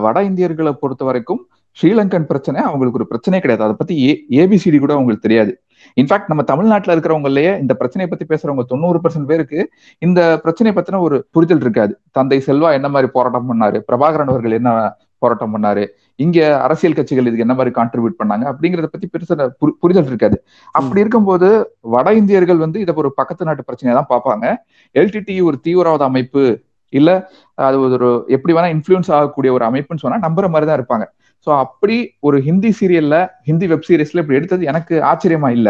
வட 0.00 0.22
இந்தியர்களை 0.22 0.72
பொறுத்த 0.72 1.04
வரைக்கும் 1.04 1.48
ஸ்ரீலங்கன் 1.82 2.22
பிரச்சனை 2.22 2.62
அவங்களுக்கு 2.62 2.98
ஒரு 2.98 3.08
பிரச்சனையே 3.10 3.40
கிடையாது. 3.40 3.62
அதை 3.62 3.74
பத்தி 3.78 4.26
ஏபிசிடி 4.30 4.78
கூட 4.78 4.92
அவங்களுக்கு 4.92 5.28
தெரியாது. 5.28 5.62
இன்ஃபேக்ட் 6.00 6.24
நம்ம 6.26 6.42
தமிழ்நாட்டுல 6.42 7.00
இருக்கிறவங்களயே 7.00 7.60
இந்த 7.60 7.74
பிரச்சனையை 7.74 8.18
பத்தி 8.18 8.26
பேசுறவங்க 8.26 8.64
தொண்ணூறு 8.64 9.00
பர்சன்ட் 9.04 9.24
பேருக்கு 9.24 9.70
இந்த 9.98 10.38
பிரச்சனையை 10.42 10.84
பத்தின 10.84 10.98
ஒரு 10.98 11.26
புரிதல் 11.30 11.60
இருக்காது. 11.60 12.00
தந்தை 12.10 12.42
செல்வா 12.46 12.72
என்ன 12.72 12.88
மாதிரி 12.88 13.12
போராட்டம் 13.12 13.52
பண்ணாரு? 13.52 13.80
பிரபாகரன் 13.92 14.28
அவர்கள் 14.28 14.50
என்ன 14.50 14.92
போராட்டம் 15.18 15.56
பண்ணாரு? 15.56 15.86
இங்க 16.16 16.60
அரசியல் 16.60 16.94
கட்சிகள் 16.94 17.26
இதுக்கு 17.26 17.40
என்ன 17.40 17.54
மாதிரி 17.54 17.80
கான்ட்ரிபியூட் 17.80 18.22
பண்ணாங்க? 18.24 18.52
அப்படிங்கறத 18.52 18.86
பத்தி 18.86 19.08
பெருசா 19.08 19.38
புரி- 19.38 19.76
புரிதல் 19.80 20.06
இருக்காது. 20.06 20.44
அப்படி 20.72 21.00
இருக்கும்போது 21.00 21.76
வட 21.80 22.14
இந்தியர்கள் 22.14 22.56
வந்து 22.56 22.80
இதை 22.80 22.94
ஒரு 22.94 23.14
பக்கத்து 23.14 23.44
நாட்டு 23.44 23.64
பிரச்சனையை 23.64 24.04
தான் 24.08 24.20
பார்ப்பாங்க. 24.20 24.56
எல்டிடி 24.94 25.42
ஒரு 25.42 25.60
தீவிரவாத 25.60 26.04
அமைப்பு 26.04 26.60
இல்ல 26.92 27.10
அது 27.58 27.76
ஒரு 27.86 28.08
எப்படி 28.36 28.52
வேணா 28.52 28.68
இன்ஃபுளுன்ஸ் 28.76 29.10
ஆகக்கூடிய 29.16 29.50
ஒரு 29.52 29.64
அமைப்புன்னு 29.68 30.02
சொன்னா 30.04 30.18
நம்புற 30.26 30.46
மாதிரி 30.48 30.68
தான் 30.68 30.78
இருப்பாங்க. 30.80 31.04
ஸோ 31.46 31.50
அப்படி 31.56 31.96
ஒரு 32.20 32.36
ஹிந்தி 32.40 32.70
சீரியல்ல 32.78 33.16
ஹிந்தி 33.44 33.66
வெப் 33.66 33.86
சீரிஸ்ல 33.88 34.22
இப்படி 34.22 34.38
எடுத்தது 34.38 34.64
எனக்கு 34.64 34.94
ஆச்சரியமா 35.10 35.50
இல்ல. 35.50 35.68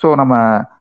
ஸோ 0.00 0.08
நம்ம 0.14 0.34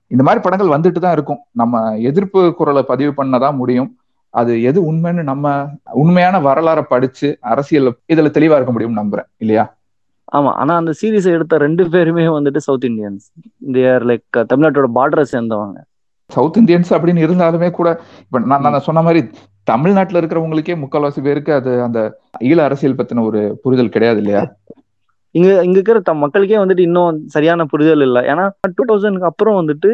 இந்த 0.10 0.24
மாதிரி 0.24 0.42
படங்கள் 0.44 0.74
வந்துட்டு 0.76 1.00
தான் 1.00 1.14
இருக்கும். 1.14 1.42
நம்ம 1.54 1.76
எதிர்ப்பு 2.10 2.40
குரலை 2.54 2.84
பதிவு 2.84 3.12
பண்ணதான் 3.20 3.56
முடியும். 3.56 3.90
அது 4.34 4.52
எது 4.62 4.80
உண்மைன்னு 4.90 5.24
நம்ம 5.24 5.46
உண்மையான 5.94 6.36
வரலாறை 6.40 6.84
படிச்சு 6.88 7.28
அரசியல் 7.52 7.90
இதுல 8.10 8.30
தெளிவா 8.38 8.58
இருக்க 8.58 8.72
முடியும் 8.72 9.00
நம்புறேன். 9.02 9.28
இல்லையா? 9.38 9.64
ஆமா. 10.32 10.52
ஆனா 10.54 10.74
அந்த 10.76 10.92
சீரீஸ் 11.02 11.28
எடுத்த 11.28 11.58
ரெண்டு 11.58 11.84
பேருமே 11.90 12.26
வந்துட்டு 12.30 12.60
சவுத் 12.68 12.88
இந்தியன்ஸ் 12.90 13.26
தேர் 13.74 14.06
லைக் 14.06 14.38
தமிழ்நாட்டோட 14.52 14.90
பார்டரை 14.98 15.26
சேர்ந்தவங்க. 15.34 15.78
சவுத் 16.32 16.60
இந்தியன்ஸ் 16.62 16.92
அப்படின்னு 16.96 17.24
இருந்தாலுமே 17.26 17.70
கூட 17.72 17.90
இப்ப 18.24 18.42
நான் 18.52 18.66
நான் 18.68 18.86
சொன்ன 18.88 19.04
மாதிரி 19.08 19.22
தமிழ்நாட்டுல 19.68 20.20
இருக்கிறவங்களுக்கே 20.22 20.76
முக்கால்வாசி 20.84 21.22
பேருக்கு 21.28 21.52
அது 21.54 21.72
அந்த 21.88 22.00
ஈழ 22.50 22.60
அரசியல் 22.68 23.00
பத்தின 23.00 23.26
ஒரு 23.30 23.42
புரிதல் 23.64 23.94
கிடையாது 23.96 24.22
இல்லையா? 24.24 24.44
இங்க 25.36 25.50
இங்க 25.66 25.76
இருக்கிற 25.78 26.00
தம் 26.08 26.24
மக்களுக்கே 26.24 26.62
வந்துட்டு 26.62 26.86
இன்னும் 26.88 27.20
சரியான 27.36 27.66
புரிதல் 27.74 28.04
இல்லை. 28.08 28.22
ஏன்னா 28.32 28.46
டூ 28.78 28.84
தௌசண்ட்க்கு 28.90 29.30
அப்புறம் 29.30 29.60
வந்துட்டு 29.60 29.90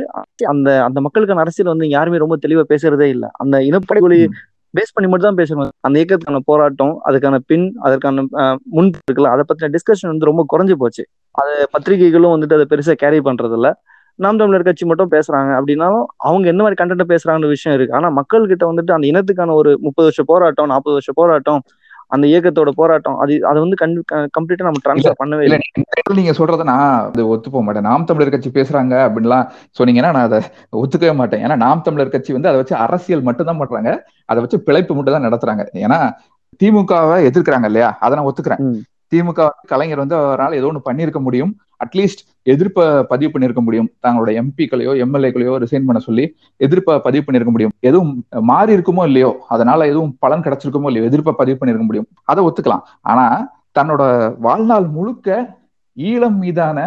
அந்த 0.53 0.69
அந்த 0.87 0.99
மக்களுக்கான 1.05 1.43
அரசியல் 1.45 1.73
வந்து 1.73 1.87
யாருமே 1.95 2.23
ரொம்ப 2.23 2.37
தெளிவா 2.45 2.63
பேசுறதே 2.71 3.09
இல்லை. 3.15 3.29
அந்த 3.43 3.57
இனப்படுகொலை 3.69 4.17
பேஸ் 4.73 4.93
பண்ணி 4.95 5.07
மட்டும் 5.09 5.29
தான் 5.29 5.39
பேசணும் 5.39 5.69
அந்த 5.85 5.95
இயக்கத்துக்கான 5.99 6.41
போராட்டம் 6.49 6.93
அதுக்கான 7.07 7.35
பின் 7.49 7.67
அதற்கான 7.85 8.23
முன் 8.75 8.89
இருக்குல்ல 8.97 9.31
அதை 9.35 9.43
பத்தின 9.49 9.71
டிஸ்கஷன் 9.75 10.11
வந்து 10.11 10.29
ரொம்ப 10.29 10.43
குறைஞ்சு 10.51 10.75
போச்சு. 10.81 11.03
அது 11.35 11.53
பத்திரிகைகளும் 11.75 12.33
வந்துட்டு 12.35 12.57
அதை 12.57 12.65
பெருசா 12.71 12.95
கேரி 13.03 13.19
பண்றது 13.27 13.55
இல்ல 13.59 13.69
நாம் 14.19 14.39
தமிழர் 14.41 14.67
கட்சி 14.67 14.85
மட்டும் 14.89 15.11
பேசுறாங்க 15.15 15.51
அப்படின்னாலும் 15.57 16.05
அவங்க 16.27 16.45
என்ன 16.51 16.61
மாதிரி 16.63 16.79
கண்டென்ட் 16.79 17.11
பேசுறாங்கன்ற 17.11 17.49
விஷயம் 17.55 17.75
இருக்கு. 17.77 17.97
ஆனா 17.97 18.07
மக்கள் 18.19 18.51
கிட்ட 18.51 18.63
வந்துட்டு 18.69 18.95
அந்த 18.95 19.05
இனத்துக்கான 19.11 19.55
ஒரு 19.61 19.71
முப்பது 19.87 20.07
வருஷ 20.09 20.23
போராட்டம் 20.31 20.71
நாற்பது 20.73 20.97
வருஷ 20.97 21.11
போராட்டம் 21.19 21.61
அந்த 22.15 22.25
இயக்கத்தோட 22.31 22.71
போராட்டம் 22.79 23.17
அது 23.23 23.33
அதை 23.49 23.59
வந்து 23.63 23.77
கம்ப்ளீட்டா 24.35 24.67
நம்ம 24.67 24.81
ட்ரான்ஸ்ஃபர் 24.85 25.19
பண்ணவே 25.21 25.45
இல்ல. 25.47 25.57
நீங்க 26.19 26.33
சொல்றத 26.39 26.65
நான் 26.71 26.83
அது 27.07 27.23
ஒத்து 27.33 27.47
போக 27.53 27.63
மாட்டேன். 27.67 27.87
நாம் 27.89 28.07
தமிழர் 28.09 28.33
கட்சி 28.35 28.49
பேசுறாங்க 28.57 28.93
அப்படின்லாம் 29.07 29.47
சொன்னீங்கன்னா 29.79 30.11
நான் 30.17 30.27
அதை 30.29 30.39
ஒத்துக்கவே 30.83 31.13
மாட்டேன். 31.21 31.43
ஏன்னா 31.45 31.57
நாம் 31.65 31.83
தமிழர் 31.87 32.13
கட்சி 32.15 32.37
வந்து 32.37 32.49
அதை 32.51 32.59
வச்சு 32.61 32.75
அரசியல் 32.85 33.25
மட்டும் 33.29 33.49
தான் 33.49 33.59
பண்றாங்க. 33.61 33.91
அதை 34.31 34.41
வச்சு 34.45 34.59
பிழைப்பு 34.67 34.95
மட்டும் 34.97 35.17
தான் 35.17 35.27
நடத்துறாங்க. 35.27 35.65
ஏன்னா 35.85 35.99
திமுகவை 36.61 37.17
எதிர்க்கிறாங்க 37.29 37.67
இல்லையா? 37.71 37.89
அதை 38.03 38.13
நான் 38.17 38.29
ஒத்துக்கிறேன். 38.29 38.61
திமுக 39.11 39.41
கலைஞர் 39.71 40.03
வந்து 40.03 40.15
அவரால் 40.21 40.59
ஏதோ 40.59 40.69
ஒன்று 40.71 40.87
பண்ணியிருக்க 40.87 41.19
முடியும். 41.27 41.51
அட்லீஸ்ட் 41.85 42.21
எதிர்ப்பை 42.53 42.85
பதிவு 43.11 43.29
பண்ணியிருக்க 43.33 43.61
முடியும். 43.67 43.89
தங்களோட 44.05 44.29
எம்பிக்களையோ 44.41 44.93
எம்எல்ஏக்களையோ 45.05 45.53
ரிசைன் 45.63 45.87
பண்ண 45.87 45.99
சொல்லி 46.07 46.25
எதிர்ப்பை 46.65 46.93
பதிவு 47.07 47.23
பண்ணியிருக்க 47.25 47.53
முடியும். 47.55 47.73
எதுவும் 47.89 48.13
மாறி 48.51 48.71
இருக்குமோ 48.77 49.05
இல்லையோ 49.09 49.31
அதனால 49.55 49.87
எதுவும் 49.91 50.13
பலன் 50.19 50.45
கிடைச்சிருக்குமோ 50.47 50.89
இல்லையோ 50.91 51.07
எதிர்ப்பை 51.11 51.33
பதிவு 51.41 51.57
பண்ணியிருக்க 51.59 51.87
முடியும். 51.89 52.07
அதை 52.31 52.43
ஒத்துக்கலாம். 52.47 52.85
ஆனா 53.01 53.25
தன்னோட 53.79 54.03
வாழ்நாள் 54.47 54.87
முழுக்க 54.97 55.37
ஈழம் 55.97 56.39
மீதான 56.43 56.79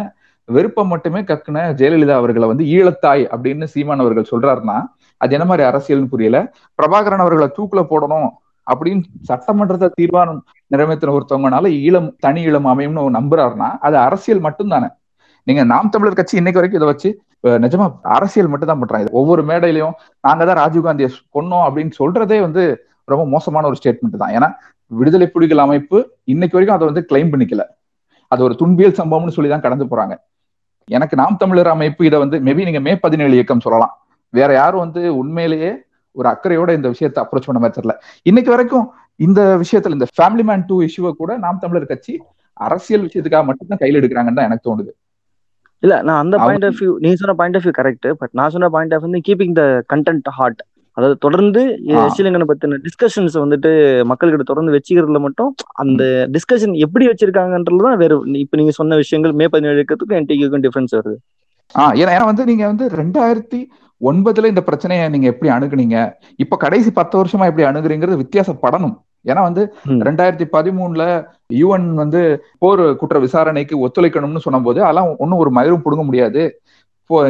வெறுப்பம் 0.49 0.91
மட்டுமே 0.93 1.21
கக்குன 1.21 1.59
ஜெயலலிதா 1.81 2.15
அவர்களை 2.21 2.47
வந்து 2.49 2.65
ஈழத்தாய் 2.77 3.23
அப்படின்னு 3.35 3.67
சீமான் 3.75 4.03
அவர்கள் 4.05 4.31
சொல்றாருன்னா 4.33 4.77
அது 5.21 5.35
என்ன 5.37 5.47
மாதிரி 5.51 5.65
அரசியல்னு 5.71 6.13
புரியல. 6.15 6.39
பிரபாகரன் 6.79 7.23
அவர்களை 7.25 7.49
தூக்குல 7.59 7.81
போடணும் 7.91 8.29
அப்படின்னு 8.73 9.03
சட்டமன்றத்தை 9.31 9.89
தீர்மானம் 10.01 10.41
நிறைவேற்றின 10.75 11.15
ஒருத்தவங்கனால 11.17 11.73
ஈழம் 11.87 12.09
தனி 12.27 12.43
ஈழம் 12.49 12.71
அமையும்னு 12.73 13.03
அவர் 13.03 13.19
நம்புறாருன்னா 13.19 13.71
அது 13.89 13.97
அரசியல் 14.07 14.45
மட்டும் 14.47 14.73
தானே 14.75 14.89
நீங்க 15.47 15.63
நாம் 15.73 15.93
தமிழர் 15.95 16.19
கட்சி 16.21 16.41
இன்னைக்கு 16.41 16.61
வரைக்கும் 16.61 16.81
இதை 16.81 16.89
வச்சு 16.93 17.11
நிஜமா 17.65 17.87
அரசியல் 18.17 18.51
மட்டும் 18.53 18.71
தான் 18.71 18.81
பண்றாங்க 18.83 19.11
ஒவ்வொரு 19.21 19.43
மேடையிலையும் 19.51 19.95
நாங்க 20.27 20.43
தான் 20.49 20.59
ராஜீவ்காந்தியை 20.63 21.11
கொன்னோம் 21.37 21.65
அப்படின்னு 21.67 21.93
சொல்றதே 22.01 22.39
வந்து 22.47 22.63
ரொம்ப 23.13 23.25
மோசமான 23.35 23.67
ஒரு 23.71 23.77
ஸ்டேட்மெண்ட் 23.81 24.23
தான். 24.23 24.33
ஏன்னா 24.37 24.49
விடுதலை 24.91 25.27
புலிகள் 25.35 25.63
அமைப்பு 25.65 25.99
இன்னைக்கு 26.33 26.57
வரைக்கும் 26.57 26.77
அதை 26.77 26.87
வந்து 26.91 27.03
கிளைம் 27.11 27.31
பண்ணிக்கல. 27.33 27.63
அது 28.33 28.41
ஒரு 28.47 28.55
துன்பியல் 28.61 28.99
சம்பவம்னு 29.01 29.35
சொல்லி 29.37 29.51
தான் 29.53 29.65
கடந்து 29.67 29.87
போறாங்க. 29.93 30.15
எனக்கு 30.97 31.15
நாம் 31.23 31.41
தமிழர் 31.43 31.71
அமைப்பு 31.75 32.03
இதை 32.09 32.19
வந்து 32.25 32.37
மேபி 32.47 32.67
நீங்க 32.69 32.83
மே 32.87 32.93
பதினேழு 33.05 33.35
இயக்கம் 33.39 33.65
சொல்லலாம். 33.67 33.95
வேற 34.35 34.51
யாரும் 34.61 34.83
வந்து 34.85 35.03
உண்மையிலேயே 35.21 35.71
ஒரு 36.17 36.29
அக்கறையோட 36.33 36.71
இந்த 36.79 36.89
விஷயத்தை 36.95 37.21
அப்ரோச் 37.25 37.49
பண்ண 37.49 37.61
மாதிரி 37.63 37.77
தெரியல. 37.79 37.95
இன்னைக்கு 38.27 38.51
வரைக்கும் 38.55 38.87
இந்த 39.21 39.41
விஷயத்துல 39.63 39.97
இந்த 39.99 40.09
ஃபேமிலி 40.15 40.45
மேன் 40.51 40.65
டூ 40.71 40.77
இஷ்யூவை 40.89 41.13
கூட 41.21 41.33
நாம் 41.45 41.63
தமிழர் 41.65 41.91
கட்சி 41.93 42.15
அரசியல் 42.57 43.05
விஷயத்துக்காக 43.07 43.45
மட்டும்தான் 43.49 43.83
கையில் 43.83 43.99
எடுக்கிறாங்கன்னு 44.01 44.39
தான் 44.39 44.49
எனக்கு 44.49 44.67
தோணுது. 44.69 44.91
இல்ல 45.83 45.95
நான் 46.09 46.21
அந்த 46.23 46.37
பாயிண்ட் 46.45 46.67
ஆஃப் 46.69 46.79
வியூ 46.81 46.93
நீ 47.05 47.11
சொன்ன 47.21 47.35
point 47.39 47.57
of 47.59 47.65
view 47.67 47.75
correct 47.79 48.09
but 48.21 48.33
நான் 48.39 48.53
சொன்ன 48.55 48.69
பாயிண்ட் 48.75 48.95
ஆஃப் 48.97 49.07
வந்து 49.07 49.21
கீப்பிங் 49.29 49.55
த 49.61 49.65
கண்டென்ட் 49.93 50.29
ஹார்ட் 50.39 50.61
அதாவது 50.97 51.17
தொடர்ந்து. 51.25 51.61
ஸ்ரீலங்கனை 52.15 52.47
பத்தின 52.51 52.79
டிஸ்கஷன்ஸ் 52.87 53.37
வந்துட்டு 53.43 53.71
மக்கள்கிட்ட 54.11 54.45
தொடர்ந்து 54.51 54.75
வச்சுக்கிறதுல 54.77 55.21
மட்டும் 55.27 55.51
அந்த 55.83 56.03
டிஸ்கஷன் 56.35 56.75
எப்படி 56.87 57.05
வச்சிருக்காங்கன்றது 57.11 57.87
தான் 57.87 58.01
வேற 58.03 58.15
இப்ப 58.43 58.59
நீங்க 58.61 58.73
சொன்ன 58.81 58.99
விஷயங்கள் 59.03 59.37
மே 59.41 59.47
பதினேழு 59.55 59.79
இயக்கத்துக்கும் 59.81 60.19
என்டிக்கும் 60.21 60.65
டிஃபரன்ஸ் 60.67 60.97
வருது. 60.99 61.17
ஆ 61.75 61.85
ஏன்னா 62.01 62.13
ஏன்னா 62.17 62.27
வந்து 62.31 62.45
நீங்க 62.51 62.65
வந்து 62.73 62.87
ரெண்டாயிரத்தி 63.01 63.61
ஒன்பதுல 64.01 64.51
இந்த 64.53 64.63
பிரச்சனையை 64.63 65.05
நீங்க 65.09 65.27
எப்படி 65.33 65.51
அணுகுனீங்க? 65.53 65.97
இப்ப 66.43 66.57
கடைசி 66.57 66.91
பத்து 66.99 67.15
வருஷமா 67.21 67.49
எப்படி 67.51 67.67
அணுகுறீங்கிறது 67.71 68.23
வித்தியாசப்படணும் 68.23 68.97
ஏன்னா 69.25 69.43
வந்து. 69.47 69.63
ரெண்டாயிரத்தி 70.07 70.47
பதிமூணுல 70.55 71.05
யுஎன் 71.55 71.89
வந்து 71.95 72.21
போர் 72.63 72.83
குற்ற 73.01 73.19
விசாரணைக்கு 73.19 73.75
ஒத்துழைக்கணும்னு 73.87 74.45
சொன்னபோது 74.47 74.79
அதெல்லாம் 74.85 75.11
ஒன்றும் 75.23 75.41
ஒரு 75.43 75.51
மயிரும் 75.59 75.85
பிடுங்க 75.87 76.05
முடியாது. 76.11 76.45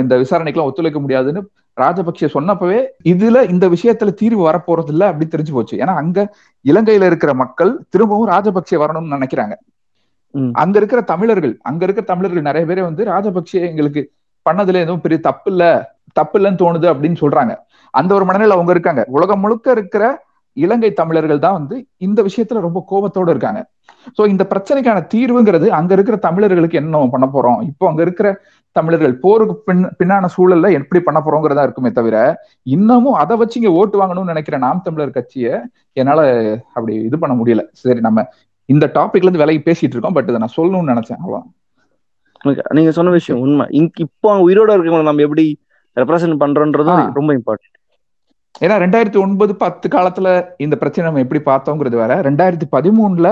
இந்த 0.02 0.14
விசாரணைக்கெல்லாம் 0.22 0.70
ஒத்துழைக்க 0.70 1.00
முடியாதுன்னு 1.00 1.42
ராஜபக்சே 1.76 2.28
சொன்னப்பவே 2.34 2.78
இதுல 3.10 3.42
இந்த 3.52 3.66
விஷயத்துல 3.74 4.10
தீர்வு 4.20 4.42
வரப்போறது 4.48 4.90
இல்ல 4.94 5.04
அப்படின்னு 5.10 5.34
தெரிஞ்சு 5.34 5.54
போச்சு. 5.56 5.74
ஏன்னா 5.82 5.94
அங்க 6.02 6.18
இலங்கையில 6.64 7.08
இருக்கிற 7.10 7.32
மக்கள் 7.42 7.70
திரும்பவும் 7.88 8.30
ராஜபக்சே 8.32 8.78
வரணும்னு 8.82 9.14
நினைக்கிறாங்க. 9.16 9.54
அங்க 10.62 10.76
இருக்கிற 10.80 11.00
தமிழர்கள் 11.12 11.54
அங்க 11.68 11.82
இருக்கிற 11.86 12.04
தமிழர்கள் 12.10 12.48
நிறைய 12.48 12.64
பேரே 12.68 12.82
வந்து 12.88 13.04
ராஜபக்சே 13.12 13.60
எங்களுக்கு 13.70 14.02
பண்ணதுல 14.46 14.82
எதுவும் 14.84 15.02
பெரிய 15.04 15.18
தப்பு 15.20 15.48
இல்ல. 15.52 15.64
தப்பு 16.12 16.38
இல்லைன்னு 16.38 16.42
தோணுது 16.42 16.88
அப்படின்னு 16.90 17.16
சொல்றாங்க. 17.20 17.56
அந்த 17.90 18.14
ஒரு 18.14 18.24
மனநிலை 18.24 18.52
அவங்க 18.52 18.72
இருக்காங்க. 18.72 19.04
உலகம் 19.08 19.40
முழுக்க 19.40 19.70
இருக்கிற 19.70 20.24
இலங்கை 20.52 20.92
தமிழர்கள் 20.92 21.38
தான் 21.38 21.52
வந்து 21.52 21.86
இந்த 21.96 22.22
விஷயத்துல 22.22 22.61
ரொம்ப 22.61 22.84
கோபத்தோட 22.90 23.28
இருக்காங்க. 23.28 23.66
சோ 24.18 24.26
இந்த 24.26 24.46
பிரச்சனைக்கான 24.50 25.06
தீர்வுங்கிறது 25.14 25.66
அங்க 25.66 25.92
இருக்கிற 25.92 26.18
தமிழர்களுக்கு 26.18 26.78
என்ன 26.78 27.08
பண்ண 27.11 27.28
போறோம்? 27.34 27.62
இப்போ 27.62 27.88
அங்க 27.88 28.02
இருக்கிற 28.02 28.40
தமிழர்கள் 28.72 29.18
போருக்கு 29.18 29.56
பின் 29.56 29.86
பின்னான 29.86 30.28
சூழல்ல 30.36 30.72
எப்படி 30.72 31.02
பண்ண 31.02 31.22
போறோங்கிறதா 31.24 31.62
இருக்குமே 31.62 31.90
தவிர 31.90 32.38
இன்னமும் 32.62 33.12
அதை 33.12 33.36
வச்சு 33.36 33.61
இங்க 33.61 33.72
ஓட்டு 33.72 34.02
வாங்கணும்னு 34.02 34.24
நினைக்கிற 34.24 34.58
நாம் 34.58 34.80
தமிழர் 34.84 35.11
கட்சியை 35.11 35.58
என்னால 35.92 36.58
அப்படி 36.68 36.94
இது 36.94 37.18
பண்ண 37.18 37.42
முடியல. 37.42 37.68
சரி 37.72 38.00
நம்ம 38.00 38.26
இந்த 38.64 38.90
டாபிக்ல 38.94 39.16
இருந்து 39.16 39.38
விலகி 39.38 39.58
பேசிட்டு 39.58 39.82
இருக்கோம். 39.82 40.12
பட் 40.12 40.28
இதை 40.28 40.36
நான் 40.36 40.56
சொல்லணும்னு 40.56 40.96
நினைச்சேன். 40.96 41.42
அவ்வளோ 42.42 42.62
நீங்க 42.72 42.90
சொன்ன 42.90 43.11
விஷயம் 43.11 43.42
உண்மை. 43.42 43.66
இங்க- 43.70 43.90
இப்போ 43.96 44.48
உயிரோட 44.48 44.70
இருக்கவங்களை 44.70 45.02
நம்ம 45.02 45.22
எப்படி 45.22 45.61
ரெப்ரசென்ட் 45.97 46.41
பண்றோன்றதும் 46.41 47.01
ஆ. 47.01 47.11
ரொம்ப 47.14 47.34
இம்பார்ட்டன்ட் 47.34 47.76
ஏன்னா 48.61 48.74
ரெண்டாயிரத்தி 48.76 49.22
ஒன்பது 49.22 49.57
பத்து 49.57 49.88
காலத்துல 49.88 50.28
இந்த 50.57 50.76
பிரச்சனை 50.76 51.11
நம்ம 51.11 51.26
எப்படி 51.26 51.41
பார்த்தோங்கிறது 51.45 51.97
வேற. 51.97 52.22
ரெண்டாயிரத்தி 52.22 52.64
பதிமூணுல 52.72 53.28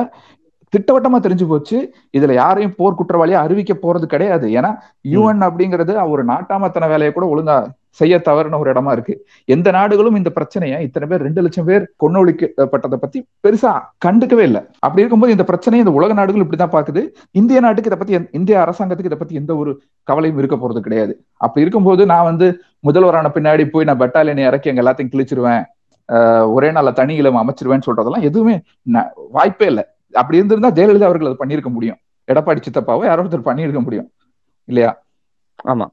திட்டவட்டமா 0.72 1.18
தெரிஞ்சு 1.20 1.48
போச்சு. 1.48 1.94
இதுல 2.18 2.32
யாரையும் 2.32 2.74
போர் 2.76 2.94
குற்றவாளியா 2.94 3.32
அறிவிக்க 3.32 3.74
போறது 3.74 4.02
கிடையாது. 4.04 4.48
ஏன்னா 4.48 4.70
யுஎன் 5.08 5.40
அப்படிங்கிறது 5.40 6.10
ஒரு 6.10 6.24
நாட்டாமத்தன 6.24 6.88
வேலையை 6.88 7.12
கூட 7.12 7.26
ஒழுங்கா 7.26 7.56
செய்ய 8.00 8.14
தவறுன 8.26 8.58
ஒரு 8.62 8.70
இடமா 8.72 8.90
இருக்கு. 8.96 9.14
எந்த 9.54 9.68
நாடுகளும் 9.76 10.18
இந்த 10.20 10.30
பிரச்சனையை 10.36 10.78
இத்தனை 10.86 11.06
பேர் 11.10 11.24
ரெண்டு 11.26 11.42
லட்சம் 11.44 11.68
பேர் 11.68 11.84
கொன்னொழிக்கப்பட்டதை 12.02 12.98
பத்தி 13.04 13.20
பெருசா 13.46 13.72
கண்டுக்கவே 14.06 14.44
இல்லை. 14.48 14.62
அப்படி 14.84 15.02
இருக்கும்போது 15.02 15.34
இந்த 15.36 15.46
பிரச்சனையை 15.50 15.82
இந்த 15.84 15.94
உலக 15.98 16.16
நாடுகள் 16.20 16.44
இப்படிதான் 16.44 16.74
பாக்குது 16.76 17.02
இந்திய 17.40 17.60
நாட்டுக்கு 17.66 17.90
இதை 17.90 18.00
பத்தி 18.02 18.38
இந்திய 18.40 18.58
அரசாங்கத்துக்கு 18.64 19.10
இதை 19.12 19.20
பத்தி 19.22 19.40
எந்த 19.42 19.54
ஒரு 19.62 19.72
கவலையும் 20.10 20.40
இருக்க 20.42 20.58
போறது 20.62 20.82
கிடையாது. 20.86 21.14
அப்படி 21.44 21.64
இருக்கும்போது 21.66 22.04
நான் 22.12 22.28
வந்து 22.30 22.48
முதல்வரான 22.88 23.32
பின்னாடி 23.36 23.66
போய் 23.74 23.88
நான் 23.90 24.02
பெட்டாலியனை 24.04 24.44
இறக்கி 24.50 24.72
எங்க 24.72 24.82
எல்லாத்தையும் 24.84 25.12
கிழிச்சிருவேன். 25.14 25.64
ஒரே 26.56 26.68
நாள்ல 26.74 26.90
தனி 26.98 27.14
இளம் 27.20 27.40
அமைச்சிருவேன்னு 27.40 27.86
சொல்றதெல்லாம் 27.86 28.26
எதுவுமே 28.28 28.54
வாய்ப்பே 29.36 29.66
இல்லை. 29.72 29.84
அப்படி 30.20 30.38
இருந்திருந்தா 30.40 30.70
ஜெயலலிதா 30.78 31.08
அவர்கள் 31.10 31.30
அதை 31.30 31.38
பண்ணியிருக்க 31.42 31.70
முடியும். 31.74 31.98
எடப்பாடி 32.32 32.60
சித்தப்பாவோ 32.66 33.04
யாரோ 33.08 33.22
ஒருத்தர் 33.22 33.48
பண்ணியிருக்க 33.50 33.80
முடியும். 33.86 34.08
இல்லையா? 34.70 34.90
ஆமா. 35.72 35.86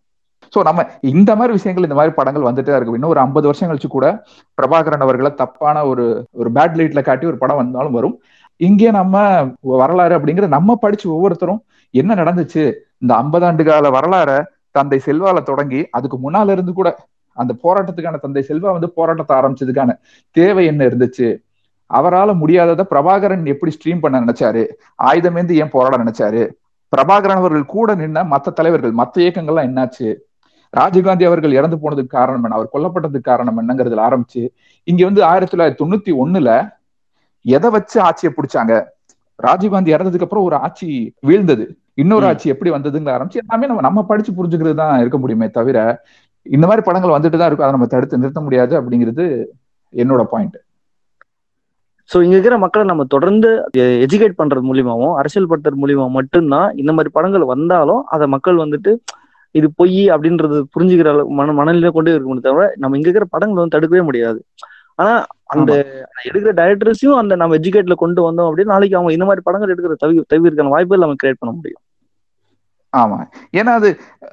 ஸோ 0.56 0.62
நம்ம 0.68 0.86
இந்த 1.14 1.32
மாதிரி 1.39 1.53
விஷயங்கள் 1.58 1.88
இந்த 1.88 1.97
மாதிரி 1.99 2.14
படங்கள் 2.20 2.47
வந்துட்டே 2.47 2.76
இருக்கும். 2.76 2.97
இன்னும் 2.99 3.14
ஒரு 3.14 3.22
ஐம்பது 3.26 3.47
வருஷம் 3.49 3.70
கழிச்சு 3.70 3.89
கூட 3.95 4.08
பிரபாகரன் 4.58 5.06
அவர்களை 5.06 5.32
தப்பான 5.41 5.86
ஒரு 5.91 6.06
ஒரு 6.39 6.51
பேட் 6.58 6.78
லைட்ல 6.80 7.01
காட்டி 7.08 7.26
ஒரு 7.32 7.39
படம் 7.43 7.62
வந்தாலும் 7.62 7.97
வரும். 7.97 8.16
இங்கே 8.62 8.91
நம்ம 8.99 9.16
வரலாறு 9.82 10.18
அப்படிங்கிற 10.18 10.47
நம்ம 10.58 10.76
படிச்சு 10.84 11.08
ஒவ்வொருத்தரும் 11.16 11.62
என்ன 11.93 12.16
நடந்துச்சு? 12.22 12.64
இந்த 13.03 13.14
ஐம்பது 13.22 13.45
ஆண்டு 13.45 13.64
கால 13.64 13.89
வரலாற 13.97 14.32
தந்தை 14.72 14.99
செல்வால 15.06 15.41
தொடங்கி 15.49 15.82
அதுக்கு 15.97 16.18
முன்னால 16.24 16.53
இருந்து 16.56 16.74
கூட 16.74 16.89
அந்த 17.38 17.53
போராட்டத்துக்கான 17.64 18.20
தந்தை 18.20 18.41
செல்வா 18.49 18.70
வந்து 18.76 18.89
போராட்டத்தை 18.97 19.34
ஆரம்பிச்சதுக்கான 19.38 19.93
தேவை 20.32 20.64
என்ன 20.66 20.82
இருந்துச்சு? 20.86 21.28
அவரால் 21.89 22.39
முடியாததை 22.41 22.84
பிரபாகரன் 22.91 23.43
எப்படி 23.53 23.72
ஸ்ட்ரீம் 23.76 24.03
பண்ண 24.03 24.22
நினைச்சாரு? 24.26 24.64
ஆயுதமேந்து 25.03 25.60
ஏன் 25.62 25.74
போராட 25.76 25.97
நினைச்சாரு? 26.03 26.43
பிரபாகரன் 26.93 27.41
அவர்கள் 27.41 27.66
கூட 27.66 27.95
நின்ன 27.95 28.24
மற்ற 28.34 28.51
தலைவர்கள் 28.51 28.93
மற்ற 29.01 29.22
இயக்கங்கள்லாம் 29.24 29.68
என்னாச்சு? 29.70 30.08
ராஜீவ்காந்தி 30.76 31.26
அவர்கள் 31.30 31.57
இறந்து 31.59 31.78
போனதுக்கு 31.82 32.11
காரணம் 32.17 32.43
என்ன? 32.45 32.57
அவர் 32.57 32.73
கொல்லப்பட்டதுக்கு 32.73 33.30
காரணம் 33.32 33.59
என்னங்கிறதுல 33.61 34.03
ஆரம்பிச்சு 34.07 34.41
இங்க 34.88 35.01
வந்து 35.09 35.21
ஆயிரத்தி 35.30 35.53
தொள்ளாயிரத்தி 35.53 35.82
தொண்ணூத்தி 35.84 36.11
ஒண்ணுல 36.23 36.49
எதை 37.45 37.69
வச்சு 37.76 37.97
ஆட்சியை 38.07 38.32
பிடிச்சாங்க? 38.38 38.73
ராஜீவ்காந்தி 39.39 39.93
இறந்ததுக்கு 39.95 40.28
அப்புறம் 40.28 40.45
ஒரு 40.49 40.55
ஆட்சி 40.65 40.88
வீழ்ந்தது. 41.30 41.65
இன்னொரு 42.03 42.26
ஆட்சி 42.30 42.47
எப்படி 42.53 42.69
வந்ததுங்கிற 42.76 43.11
ஆரம்பிச்சு 43.17 43.41
எல்லாமே 43.43 43.67
நம்ம 43.71 43.84
நம்ம 43.88 44.03
படிச்சு 44.11 44.32
புரிஞ்சுக்கிறது 44.38 44.78
தான் 44.82 45.01
இருக்க 45.03 45.17
முடியுமே 45.23 45.47
தவிர 45.57 45.78
இந்த 46.45 46.65
மாதிரி 46.69 46.84
படங்கள் 46.88 47.15
வந்துட்டு 47.15 47.38
தான் 47.39 47.49
இருக்கும். 47.49 47.67
அதை 47.67 47.76
நம்ம 47.78 47.88
தடுத்து 47.93 48.21
நிறுத்த 48.23 48.41
முடியாது 48.47 48.73
அப்படிங்கிறது 48.80 49.26
என்னோட 49.93 50.23
பாயிண்ட் 50.34 50.57
ஸோ 52.09 52.17
இங்க 52.23 52.36
இருக்கிற 52.36 52.55
மக்களை 52.63 52.84
நம்ம 52.89 53.03
தொடர்ந்து 53.13 53.49
எஜுகேட் 54.05 54.39
பண்றது 54.39 54.63
மூலியமாவும் 54.69 55.13
அரசியல் 55.21 55.47
படுத்துறது 55.51 55.82
மூலியமா 55.84 56.05
மட்டும்தான் 56.17 56.67
இந்த 56.82 56.91
மாதிரி 56.97 57.11
படங்கள் 57.15 57.45
வந்தாலும் 57.53 58.01
அதை 58.15 58.26
மக்கள் 58.34 58.61
வந்துட்டு 58.63 58.91
இது 59.56 59.68
பொய் 59.80 60.01
அப்படின்றது 60.14 60.58
புரிஞ்சுக்கிற 60.76 61.10
மன 61.39 61.53
மனநிலை 61.60 61.91
கொண்டு 61.97 62.12
இருக்க 62.12 62.28
முடியும் 62.30 62.47
தவிர 62.49 62.66
நம்ம 62.82 62.97
இங்க 62.97 63.08
இருக்கிற 63.10 63.28
படங்களை 63.36 63.60
வந்து 63.62 63.76
தடுக்கவே 63.76 64.03
முடியாது. 64.10 64.39
ஆனா 64.99 65.14
அந்த 65.53 65.72
எடுக்கிற 66.30 66.51
டைரக்டர்ஸையும் 66.62 67.20
அந்த 67.22 67.34
நம்ம 67.41 67.58
எஜுகேட்ல 67.60 67.95
கொண்டு 68.03 68.22
வந்தோம் 68.28 68.47
அப்படின்னு 68.49 68.74
நாளைக்கு 68.76 68.97
அவங்க 68.99 69.12
இந்த 69.18 69.26
மாதிரி 69.30 69.43
படங்கள் 69.47 69.74
எடுக்கிற 69.76 69.95
தவி 70.03 70.24
தவிர்க்கான 70.34 70.74
வாய்ப்புகள் 70.76 71.06
நம்ம 71.06 71.20
கிரியேட் 71.24 71.41
பண்ண 71.41 71.53
முடியும். 71.60 71.82
ஆமா. 73.01 73.17
ஏன்னா 73.59 73.71
அது 73.79 73.89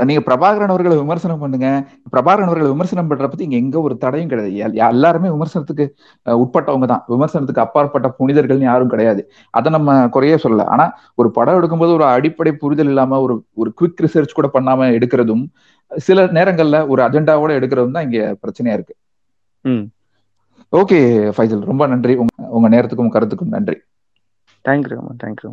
நீங்க 0.08 0.22
பிரபாகரன் 0.26 0.72
அவர்களை 0.72 0.96
விமர்சனம் 1.00 1.42
பண்ணுங்க. 1.42 1.68
பிரபாகரன் 2.12 2.48
அவர்களை 2.50 2.68
விமர்சனம் 2.72 3.08
பண்ற 3.10 3.26
பத்தி 3.28 3.46
இங்க 3.48 3.56
எங்க 3.62 3.76
ஒரு 3.86 3.94
தடையும் 4.04 4.30
கிடையாது. 4.32 4.52
எல்லாருமே 4.90 5.28
விமர்சனத்துக்கு 5.34 5.84
உட்பட்டவங்க 6.26 6.88
தான். 6.92 7.04
விமர்சனத்துக்கு 7.12 7.64
அப்பாற்பட்ட 7.64 8.10
புனிதர்கள்னு 8.20 8.68
யாரும் 8.70 8.92
கிடையாது. 8.94 9.22
அதை 9.58 9.70
நம்ம 9.76 9.96
குறைய 10.16 10.36
சொல்லல. 10.44 10.66
ஆனா 10.74 10.86
ஒரு 11.20 11.30
படம் 11.38 11.58
எடுக்கும்போது 11.60 11.96
ஒரு 11.98 12.06
அடிப்படை 12.16 12.52
புரிதல் 12.64 12.92
இல்லாம 12.92 13.20
ஒரு 13.26 13.36
ஒரு 13.62 13.72
குவிக் 13.80 14.02
ரிசர்ச் 14.06 14.38
கூட 14.38 14.50
பண்ணாம 14.56 14.90
எடுக்கிறதும் 14.98 15.44
சில 15.90 16.20
நேரங்கள்ல 16.38 16.76
ஒரு 16.92 17.00
அஜெண்டாவோட 17.08 17.52
எடுக்கிறதும் 17.60 17.96
தான் 17.96 18.06
இங்க 18.08 18.20
பிரச்சனையா 18.42 18.76
இருக்கு. 18.78 18.94
ஓகே 20.72 20.98
ஃபைசல். 21.36 21.64
ரொம்ப 21.70 21.86
நன்றி. 21.92 22.14
உங்க 22.56 22.68
நேரத்துக்கும் 22.76 23.14
கருத்துக்கும் 23.16 23.54
நன்றி. 23.56 23.76
Thank you 24.64 25.00
thank you 25.24 25.50